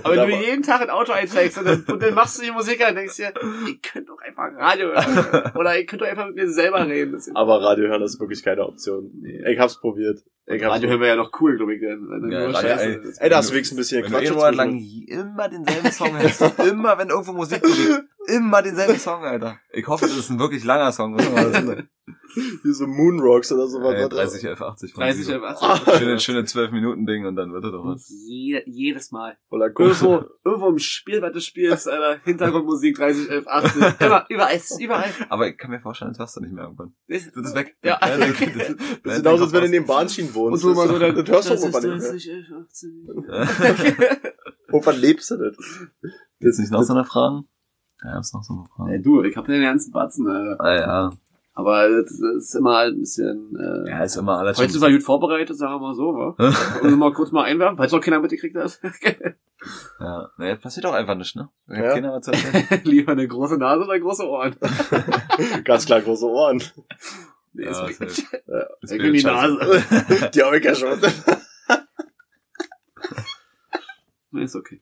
Aber 0.03 0.15
wenn 0.17 0.30
du 0.30 0.36
jeden 0.36 0.63
Tag 0.63 0.82
ein 0.82 0.89
Auto 0.89 1.13
einsteigst 1.13 1.57
und 1.59 1.65
dann, 1.65 1.84
und 1.86 2.03
dann 2.03 2.13
machst 2.13 2.38
du 2.38 2.43
die 2.43 2.51
Musik 2.51 2.82
an 2.82 2.89
und 2.89 2.95
denkst 2.95 3.15
dir, 3.15 3.34
ihr 3.67 3.78
könnt 3.82 4.09
doch 4.09 4.20
einfach 4.20 4.49
Radio 4.57 4.88
hören. 4.89 5.51
Oder 5.55 5.78
ihr 5.80 5.86
könnt 5.86 6.01
doch 6.01 6.07
einfach 6.07 6.28
mit 6.28 6.36
mir 6.36 6.49
selber 6.49 6.86
reden. 6.86 7.17
Aber 7.36 7.61
Radio 7.61 7.88
hören 7.88 8.01
ist 8.01 8.20
wirklich 8.20 8.43
keine 8.43 8.65
Option. 8.65 9.11
Ich 9.47 9.57
hab's 9.59 9.80
probiert. 9.80 10.20
Ich 10.45 10.61
hab's 10.63 10.74
Radio 10.76 10.89
hören 10.89 10.99
wir 10.99 11.07
ja 11.07 11.15
noch 11.15 11.32
cool, 11.39 11.55
glaube 11.55 11.76
ich. 11.76 11.82
Dann. 11.82 12.09
Wenn 12.09 12.32
Ja, 12.32 12.39
nur 12.47 12.53
Radio- 12.53 12.70
Scheiße 12.70 12.84
ey. 12.84 13.09
ist. 13.09 13.17
Ey, 13.22 13.30
da 13.30 13.38
hast 13.38 13.49
du 13.49 13.53
wenigstens 13.53 13.78
ein 13.78 13.80
bisschen 13.80 14.03
Wenn 14.03 14.11
du 14.11 14.17
Quatsch 14.17 14.28
einen 14.28 14.36
Monat 14.36 14.55
lang 14.55 14.80
immer 15.07 15.47
denselben 15.49 15.91
Song 15.91 16.20
hörst, 16.20 16.41
immer 16.70 16.97
wenn 16.97 17.09
irgendwo 17.09 17.32
Musik 17.34 17.61
liegt, 17.65 18.03
immer 18.28 18.61
denselben 18.61 18.97
Song, 18.99 19.24
Alter. 19.24 19.57
Ich 19.72 19.88
hoffe, 19.88 20.05
das 20.05 20.17
ist 20.17 20.30
ein 20.30 20.39
wirklich 20.39 20.63
langer 20.65 20.91
Song. 20.91 21.15
Das? 22.36 22.43
Wie 22.64 22.72
so 22.74 22.88
Moonrocks 22.88 23.51
oder 23.51 23.68
sowas. 23.68 23.93
Ey, 23.95 24.07
30, 24.10 24.43
11, 24.43 24.62
80. 24.62 24.93
von 24.93 25.01
30, 25.03 25.18
diesem- 25.20 25.43
80. 25.43 25.93
Schöne, 25.97 26.20
schöne 26.20 26.45
12 26.45 26.72
Minuten 26.72 27.05
Ding 27.05 27.26
und 27.26 27.36
dann 27.36 27.51
wird 27.53 27.64
er 27.64 27.72
doch 27.72 27.86
was. 27.86 28.07
Jede, 28.28 28.64
jedes 28.68 29.12
Mal. 29.12 29.38
Oder. 29.49 29.68
Irgendwo, 29.68 30.24
irgendwo 30.45 30.70
im 30.70 30.80
Spiel, 30.80 31.22
was 31.22 31.34
du 31.34 31.41
spielst, 31.41 31.88
Alter, 31.88 32.22
Hintergrundmusik 32.24 32.95
30, 32.97 33.30
11, 33.30 33.47
80. 33.47 33.84
Immer, 33.99 34.26
überall, 34.30 34.55
ist 34.55 34.80
überall. 34.82 35.10
Aber 35.30 35.47
ich 35.47 35.57
kann 35.57 35.72
mir 35.72 35.80
vorstellen, 35.80 36.12
das 36.12 36.20
hörst 36.20 36.36
du 36.38 36.41
nicht 36.41 36.53
mehr 36.53 36.66
irgendwann. 36.66 36.93
Das 37.07 37.32
Das 37.32 37.45
ist 37.45 37.55
weg. 37.55 37.76
Ja. 37.84 37.97
dann- 37.99 38.20
Das 38.20 38.30
ist 39.18 39.24
genauso, 39.24 39.43
als 39.45 39.53
wenn 39.53 39.60
du 39.62 39.66
in 39.68 39.72
den 39.72 39.86
Bahnschienen 39.86 40.34
wohnst. 40.36 40.64
Und 40.66 40.76
so 40.76 40.80
mal 40.80 40.88
so, 40.88 40.99
das, 40.99 41.16
das 41.16 41.30
hörst 41.30 41.49
du 41.49 41.53
das 41.53 41.64
ist 41.64 41.84
irgendwann 41.84 41.93
nicht 41.93 42.01
mehr. 42.01 42.12
30, 42.12 42.30
11, 42.32 42.45
80. 42.68 44.30
Irgendwann 44.72 44.97
lebst 44.99 45.32
du 45.32 45.38
das. 45.38 45.57
Gibt's 46.39 46.60
nicht 46.60 46.72
noch 46.72 46.84
so 46.84 46.93
eine 46.93 47.03
Fragen? 47.05 47.47
Ja, 48.03 48.14
gibt's 48.14 48.34
noch 48.34 48.43
so 48.43 48.53
eine 48.53 48.66
Frage. 48.76 48.93
Ey, 48.93 49.01
du, 49.01 49.24
ich 49.24 49.36
hab 49.36 49.45
den 49.45 49.62
ganzen 49.62 49.91
Batzen, 49.91 50.28
Alter. 50.28 50.64
Ah, 50.64 50.76
ja. 50.76 51.12
Aber 51.54 51.89
das 52.04 52.12
ist 52.38 52.56
immer 52.56 52.76
halt 52.78 52.95
ein 52.95 53.02
bisschen, 53.02 53.56
äh, 53.60 53.89
Ja, 53.89 54.04
ist 54.04 54.16
immer 54.16 54.38
alles 54.38 54.58
heute 54.58 54.72
sind 54.72 54.82
wir 54.82 54.91
gut 54.91 55.04
vorbereitet, 55.04 55.58
sagen 55.58 55.74
wir 55.74 55.80
mal 55.80 55.93
so, 55.95 56.14
wa? 56.14 56.36
Und 56.82 56.97
mal 56.97 57.12
kurz 57.12 57.32
mal 57.32 57.43
einwerfen, 57.43 57.76
falls 57.76 57.91
noch 57.91 58.00
keiner 58.02 58.20
mitgekriegt 58.20 58.56
hat. 58.56 58.80
Ja, 60.00 60.30
naja, 60.38 60.56
passiert 60.56 60.86
auch 60.86 60.93
einfach 60.93 61.16
nicht, 61.16 61.36
ne? 61.36 61.50
Ich 61.68 61.78
Ja. 61.80 61.89
keiner 61.93 62.14
was. 62.14 62.28
Lieber 62.86 63.12
eine 63.12 63.28
große 63.28 63.58
Nase 63.58 63.84
oder 63.84 64.00
große 64.00 64.26
Ohren? 64.26 64.56
Ganz 65.66 65.86
klar 65.86 66.00
große 66.00 66.26
Ohren. 66.26 66.64
Nee, 67.52 67.66
Ja, 67.66 67.72
ist 67.89 68.00
heißt, 68.00 68.24
Ja, 68.47 68.66
das 68.80 68.91
ich 68.91 69.02
in 69.04 69.14
die. 69.14 69.22
Nase. 69.22 69.84
Die 70.34 70.41
hab 70.43 70.54
ich 70.54 70.64
ja 70.64 70.74
schon. 70.76 70.97
Nee, 74.32 74.43
ist 74.43 74.56
okay. 74.56 74.80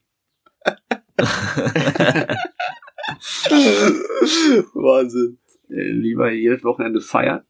Wahnsinn. 4.74 5.40
Äh, 5.70 5.92
lieber 5.92 6.32
jedes 6.32 6.64
Wochenende 6.64 7.02
feiern 7.02 7.44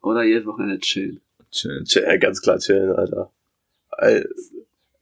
oder 0.00 0.22
jedes 0.24 0.46
Wochenende 0.46 0.78
chillen. 0.78 1.20
Chill. 1.50 1.84
Chill, 1.84 2.18
ganz 2.18 2.40
klar 2.40 2.58
chillen, 2.58 2.92
Alter. 2.92 3.30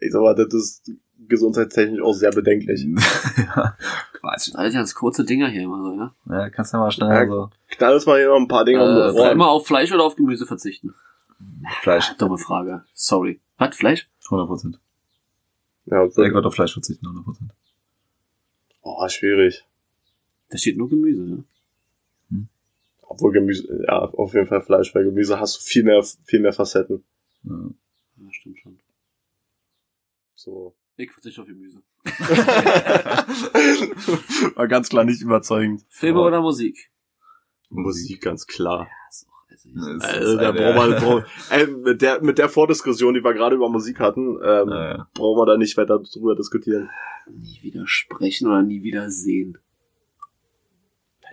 Ich 0.01 0.13
sag 0.13 0.21
mal, 0.21 0.35
das 0.35 0.53
ist 0.53 0.91
gesundheitstechnisch 1.29 2.03
auch 2.03 2.13
sehr 2.13 2.33
bedenklich. 2.33 2.83
ja. 3.37 3.77
Quatsch. 4.13 4.35
Das 4.35 4.45
sind 4.47 4.57
alles 4.57 4.75
ganz 4.75 4.95
kurze 4.95 5.25
Dinger 5.25 5.49
hier 5.49 5.63
immer 5.63 5.83
so, 5.83 5.97
ja? 5.97 6.15
ja, 6.29 6.51
kannst 6.51 6.73
du 6.73 6.79
mal 6.79 6.91
schnell 6.91 7.09
Ja, 7.09 7.27
so 7.27 7.51
Knall 7.69 7.95
uns 7.95 8.07
mal 8.07 8.19
hier 8.19 8.29
noch 8.29 8.37
ein 8.37 8.49
paar 8.49 8.65
Dinge 8.65 8.81
Äh, 8.81 9.11
um 9.11 9.17
die 9.17 9.31
immer 9.31 9.49
auf 9.49 9.67
Fleisch 9.67 9.93
oder 9.93 10.05
auf 10.05 10.17
Gemüse 10.17 10.47
verzichten? 10.47 10.95
Fleisch. 11.83 12.15
Dumme 12.19 12.39
Frage. 12.39 12.85
Sorry. 12.93 13.41
Was? 13.59 13.77
Fleisch? 13.77 14.09
100 14.27 14.49
Prozent. 14.49 14.81
Ja, 15.87 16.05
Ich 16.05 16.17
würde 16.17 16.49
auf 16.49 16.55
Fleisch 16.55 16.73
verzichten, 16.73 17.07
100 17.07 17.25
Prozent. 17.25 17.53
oh, 18.83 19.09
schwierig. 19.09 19.65
Da 20.51 20.59
steht 20.59 20.77
nur 20.77 20.89
Gemüse, 20.89 21.23
ne? 21.23 21.45
Obwohl 23.13 23.33
Gemüse, 23.33 23.67
ja, 23.89 23.99
auf 24.03 24.35
jeden 24.35 24.47
Fall 24.47 24.63
Fleisch, 24.63 24.95
weil 24.95 25.03
Gemüse 25.05 25.41
hast 25.41 25.57
du 25.57 25.61
viel 25.65 25.83
mehr, 25.83 26.01
viel 26.25 26.39
mehr 26.41 26.53
Facetten. 26.53 27.03
Ja. 27.43 27.71
Ja, 28.17 28.33
stimmt 28.33 28.59
schon. 28.61 28.79
So. 30.35 30.77
Ich 30.97 31.11
verzichte 31.11 31.41
auf 31.43 31.49
Gemüse. 31.49 31.83
War 34.55 34.69
ganz 34.69 34.89
klar 34.89 35.05
nicht 35.05 35.21
überzeugend. 35.23 35.85
Filme 35.89 36.21
oder 36.21 36.41
Musik? 36.41 36.91
Musik, 37.69 38.23
ganz 38.23 38.47
klar. 38.47 38.89
Ist 39.11 39.27
auch- 39.29 39.51
also 39.51 39.69
Also, 40.07 40.37
da 40.37 40.51
eine- 40.51 40.73
brauchen 40.73 40.91
wir, 40.91 41.01
brauchen, 41.01 41.25
ey, 41.51 41.67
mit 41.67 42.03
der, 42.03 42.23
mit 42.23 42.39
der 42.39 42.49
Vordiskussion, 42.49 43.15
die 43.15 43.25
wir 43.25 43.35
gerade 43.35 43.57
über 43.57 43.69
Musik 43.69 43.99
hatten, 44.01 44.37
ähm, 44.43 44.69
Naja. 44.69 45.09
brauchen 45.15 45.39
wir 45.41 45.47
da 45.47 45.57
nicht 45.57 45.77
weiter 45.77 45.99
drüber 45.99 46.37
diskutieren. 46.37 46.91
Nie 47.29 47.59
wieder 47.63 47.87
sprechen 47.87 48.49
oder 48.49 48.63
nie 48.63 48.83
wieder 48.83 49.11
sehen. 49.11 49.59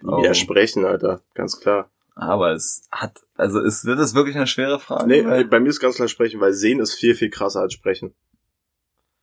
Oh. 0.03 0.21
Ja, 0.23 0.33
sprechen, 0.33 0.85
Alter. 0.85 1.21
Ganz 1.33 1.59
klar. 1.59 1.89
Aber 2.15 2.51
es 2.53 2.87
hat, 2.91 3.19
also 3.35 3.59
ist, 3.59 3.85
wird 3.85 3.99
es 3.99 4.15
wirklich 4.15 4.35
eine 4.35 4.47
schwere 4.47 4.79
Frage? 4.79 5.07
Nee, 5.07 5.23
Weil- 5.25 5.33
ey, 5.39 5.43
bei 5.43 5.59
mir 5.59 5.69
ist 5.69 5.79
ganz 5.79 5.95
klar 5.97 6.07
sprechen, 6.07 6.39
weil 6.39 6.53
sehen 6.53 6.79
ist 6.79 6.93
viel, 6.95 7.13
viel 7.15 7.29
krasser 7.29 7.61
als 7.61 7.73
sprechen. 7.73 8.13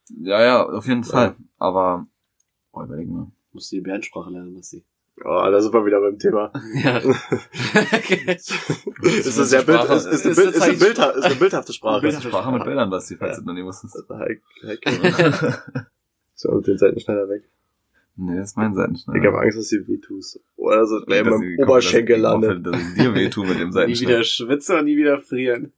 ja, 0.08 0.42
ja, 0.42 0.64
auf 0.64 0.86
jeden 0.86 1.02
Fall. 1.04 1.34
Aber, 1.58 2.06
oh, 2.72 2.82
überleg 2.82 3.08
mal. 3.08 3.32
Musst 3.52 3.72
du 3.72 3.76
die 3.76 3.82
Bärensprache 3.82 4.30
lernen, 4.30 4.54
Massi. 4.54 4.84
Oh, 5.24 5.48
da 5.48 5.60
sind 5.60 5.72
wir 5.72 5.86
wieder 5.86 6.00
beim 6.00 6.18
Thema. 6.18 6.52
Ja. 6.82 6.98
ist 8.28 8.52
eine 9.38 9.44
sehr 9.46 9.62
Bild, 9.62 9.80
Sprache? 9.80 9.94
ist, 9.94 10.06
ist, 10.06 10.24
eine, 10.26 10.32
Ist 10.32 10.38
eine 10.38 10.50
ist, 10.50 10.62
eine 10.62 10.72
Bildha 10.74 11.10
ist 11.10 11.24
eine 11.24 11.34
bildhafte 11.36 11.72
Sprache. 11.72 12.00
Bildhafte 12.00 12.28
Sprache 12.28 12.52
mit. 12.52 12.64
Bildern, 12.64 12.90
was 12.90 13.06
die, 13.06 13.16
falls 13.16 13.36
Ja. 13.36 13.42
du 13.42 13.46
noch 13.48 13.54
nie 13.54 13.64
wusstest. 13.64 13.96
So, 16.36 16.60
den 16.60 16.76
Seitenschneider 16.78 17.28
weg. 17.28 17.44
Nee, 18.16 18.36
das 18.36 18.50
ist 18.50 18.56
mein 18.56 18.74
Seitenschneider. 18.74 19.20
Ich 19.20 19.26
habe 19.26 19.40
Angst, 19.40 19.58
dass 19.58 19.68
du 19.70 19.88
weh 19.88 19.98
tust. 19.98 20.40
Oder 20.56 20.86
gleich 21.06 21.22
Dass 21.24 21.30
beim 21.30 21.40
sie- 21.40 21.56
Oberschenkel 21.62 22.22
dass- 22.22 22.32
landet. 22.32 22.66
Dass 22.66 22.76
ich 22.80 22.94
dir 22.94 23.14
wehtue 23.14 23.46
mit 23.46 23.58
dem 23.58 23.68
nie 23.68 23.72
Seitenschneider. 23.72 24.14
wieder 24.14 24.24
schwitzen 24.24 24.78
und 24.78 24.84
nie 24.84 24.96
wieder 24.96 25.18
frieren. 25.18 25.72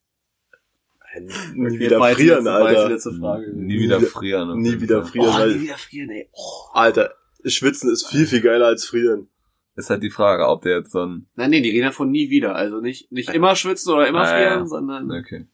Nie 1.54 1.78
wieder 1.78 1.98
frieren, 2.14 2.44
letzte- 2.44 2.50
war 2.50 2.60
jetzt 2.60 2.70
die 2.72 2.76
Alter. 2.76 2.88
letzte 2.90 3.12
Frage. 3.12 3.52
Nie 3.54 3.78
wieder 3.80 4.00
frieren. 4.00 4.50
auf 4.50 4.56
Nie 4.58 4.80
wieder 4.80 5.02
frieren, 5.02 5.28
Oh, 5.34 5.46
nie 5.46 5.60
wieder 5.62 5.78
frieren, 5.78 6.10
ey. 6.10 6.28
Oh. 6.32 6.68
Alter, 6.74 7.14
schwitzen 7.44 7.90
ist 7.90 8.06
viel, 8.06 8.26
viel 8.26 8.42
geiler 8.42 8.66
als 8.66 8.84
frieren. 8.84 9.28
Ist 9.76 9.88
halt 9.90 10.02
die 10.02 10.10
Frage, 10.10 10.46
ob 10.46 10.62
der 10.62 10.78
jetzt 10.78 10.92
so 10.92 11.00
ein, 11.04 11.26
Nein, 11.34 11.50
nee, 11.50 11.60
die 11.62 11.70
reden 11.70 11.84
ja 11.84 11.90
von 11.90 12.10
nie 12.10 12.28
wieder. 12.30 12.54
Also 12.54 12.80
nicht, 12.80 13.10
nicht 13.12 13.30
immer 13.30 13.56
schwitzen 13.56 13.92
oder 13.94 14.06
immer 14.08 14.22
Ah, 14.22 14.26
frieren, 14.26 14.58
ja. 14.60 14.66
sondern 14.66 15.10
okay. 15.10 15.46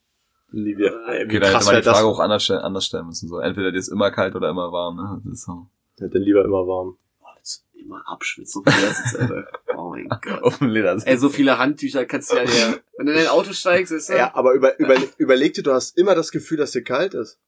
Nie 0.50 0.76
wieder. 0.76 0.90
Wie 0.92 1.24
Okay, 1.24 1.38
da 1.38 1.46
hätte 1.46 1.52
krass 1.52 1.66
man 1.66 1.76
die 1.76 1.82
Frage 1.82 2.06
auch 2.06 2.18
anders, 2.20 2.44
stellen- 2.44 2.60
anders 2.60 2.86
stellen 2.86 3.06
müssen. 3.06 3.28
So, 3.28 3.38
entweder 3.38 3.70
dir 3.72 3.78
ist 3.78 3.88
immer 3.88 4.10
kalt 4.10 4.34
oder 4.34 4.50
immer 4.50 4.72
warm, 4.72 4.96
ne? 4.96 5.20
Das 5.24 5.32
ist 5.34 5.44
so. 5.44 5.66
Hätte 5.98 6.18
lieber 6.18 6.44
immer 6.44 6.66
warm. 6.66 6.98
oh, 7.20 7.26
das 7.38 7.64
immer 7.74 8.02
abschwitzen. 8.06 8.64
Oh 9.74 9.88
mein 9.90 10.08
Gott. 10.08 10.42
Auf 10.42 10.58
dem 10.58 10.68
Leder. 10.68 10.96
Ey, 11.04 11.16
so 11.16 11.28
viele 11.28 11.58
Handtücher 11.58 12.04
kannst 12.04 12.30
du 12.30 12.36
ja 12.36 12.44
dir, 12.44 12.80
wenn 12.96 13.06
du 13.06 13.12
in 13.12 13.18
dein 13.18 13.28
Auto 13.28 13.52
steigst, 13.52 13.90
ist 13.90 14.10
Ja, 14.10 14.32
aber 14.34 14.52
über, 14.52 14.78
über, 14.78 14.96
überleg 15.16 15.54
dir, 15.54 15.62
du 15.62 15.72
hast 15.72 15.96
immer 15.96 16.14
das 16.14 16.30
Gefühl, 16.30 16.58
dass 16.58 16.70
dir 16.72 16.84
kalt 16.84 17.14
ist. 17.14 17.38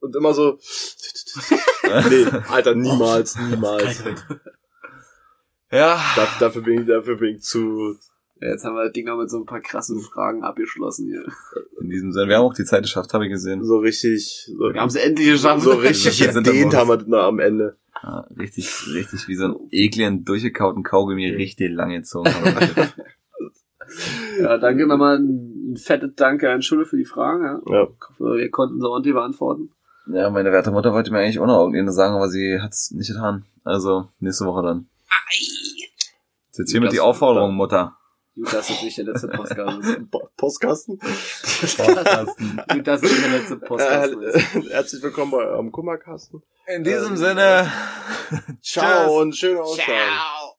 Und 0.00 0.14
immer 0.14 0.34
so, 0.34 0.58
nee, 2.10 2.26
Alter, 2.48 2.74
niemals, 2.74 3.36
niemals. 3.50 4.02
ja. 5.70 5.94
Dafür, 6.14 6.38
dafür 6.40 6.62
bin 6.62 6.80
ich, 6.82 6.86
dafür 6.86 7.16
bin 7.16 7.36
ich 7.36 7.42
zu, 7.42 7.96
Ja, 8.42 8.48
jetzt 8.48 8.64
haben 8.64 8.74
wir 8.74 8.82
das 8.84 8.92
Ding 8.92 9.06
noch 9.06 9.18
mit 9.18 9.30
so 9.30 9.38
ein 9.38 9.46
paar 9.46 9.60
krassen 9.60 10.00
Fragen 10.00 10.42
abgeschlossen 10.42 11.06
hier. 11.06 11.24
In 11.80 11.88
diesem 11.90 12.10
Sinne, 12.12 12.28
wir 12.28 12.38
haben 12.38 12.44
auch 12.46 12.54
die 12.54 12.64
Zeit 12.64 12.82
geschafft, 12.82 13.14
habe 13.14 13.26
ich 13.26 13.30
gesehen. 13.30 13.64
so 13.64 13.78
richtig, 13.78 14.46
so, 14.48 14.74
Wir 14.74 14.80
haben 14.80 14.88
es 14.88 14.96
endlich 14.96 15.28
geschafft. 15.28 15.62
so 15.62 15.72
richtig 15.74 16.18
gedehnt 16.34 16.74
haben 16.74 16.88
wir 16.88 16.96
das 16.96 17.06
noch 17.06 17.22
am 17.22 17.38
Ende. 17.38 17.76
Ja, 18.02 18.26
richtig, 18.36 18.68
richtig 18.92 19.28
wie 19.28 19.36
so 19.36 19.44
ein 19.44 19.56
ekligen, 19.70 20.24
durchgekauten 20.24 20.82
Kaugummi 20.82 21.30
richtig 21.30 21.70
lang 21.70 21.90
gezogen. 21.90 22.30
Ja, 24.40 24.56
danke 24.56 24.86
nochmal 24.86 25.18
ein 25.18 25.76
fettes 25.76 26.12
Danke 26.16 26.50
an 26.50 26.62
Schule 26.62 26.86
für 26.86 26.96
die 26.96 27.04
Fragen. 27.04 27.42
Ja. 27.44 27.74
Ja. 27.74 27.82
Ich 27.84 28.08
hoffe, 28.08 28.38
wir 28.38 28.50
konnten 28.50 28.80
so 28.80 28.88
ordentlich 28.88 29.14
beantworten. 29.14 29.70
ja, 30.06 30.30
meine 30.30 30.50
werte 30.50 30.70
Mutter 30.70 30.94
wollte 30.94 31.10
mir 31.10 31.18
eigentlich 31.18 31.38
auch 31.38 31.46
noch 31.46 31.66
irgendwas 31.70 31.96
sagen, 31.96 32.14
aber 32.14 32.30
sie 32.30 32.58
hat's 32.58 32.90
nicht 32.92 33.08
getan. 33.08 33.44
Also, 33.64 34.08
nächste 34.18 34.46
Woche 34.46 34.62
dann. 34.62 34.86
Jetzt 36.56 36.70
hiermit 36.70 36.92
die 36.92 37.00
Aufforderung, 37.00 37.54
Mutter. 37.54 37.98
Gut, 38.34 38.52
dass 38.52 38.70
es 38.70 38.82
nicht 38.82 38.96
der 38.96 39.04
letzte 39.04 39.28
Podcast 39.28 39.86
ist. 39.88 40.10
Po- 40.10 40.28
Postkasten. 40.36 40.98
Gut, 40.98 42.86
dass 42.86 43.02
es 43.02 43.10
nicht 43.10 43.22
der 43.24 43.30
letzte 43.30 43.56
Podcast 43.56 44.14
ist. 44.14 44.54
Äh, 44.54 44.62
herzlich 44.70 45.02
willkommen 45.02 45.32
bei 45.32 45.44
eurem 45.44 45.70
Kummerkasten. 45.70 46.42
In 46.66 46.82
diesem 46.84 47.16
Sinne, 47.16 47.70
Ciao 48.62 49.20
und 49.20 49.36
schöne 49.36 49.62
Ostern. 49.62 49.84
Ciao. 49.84 50.41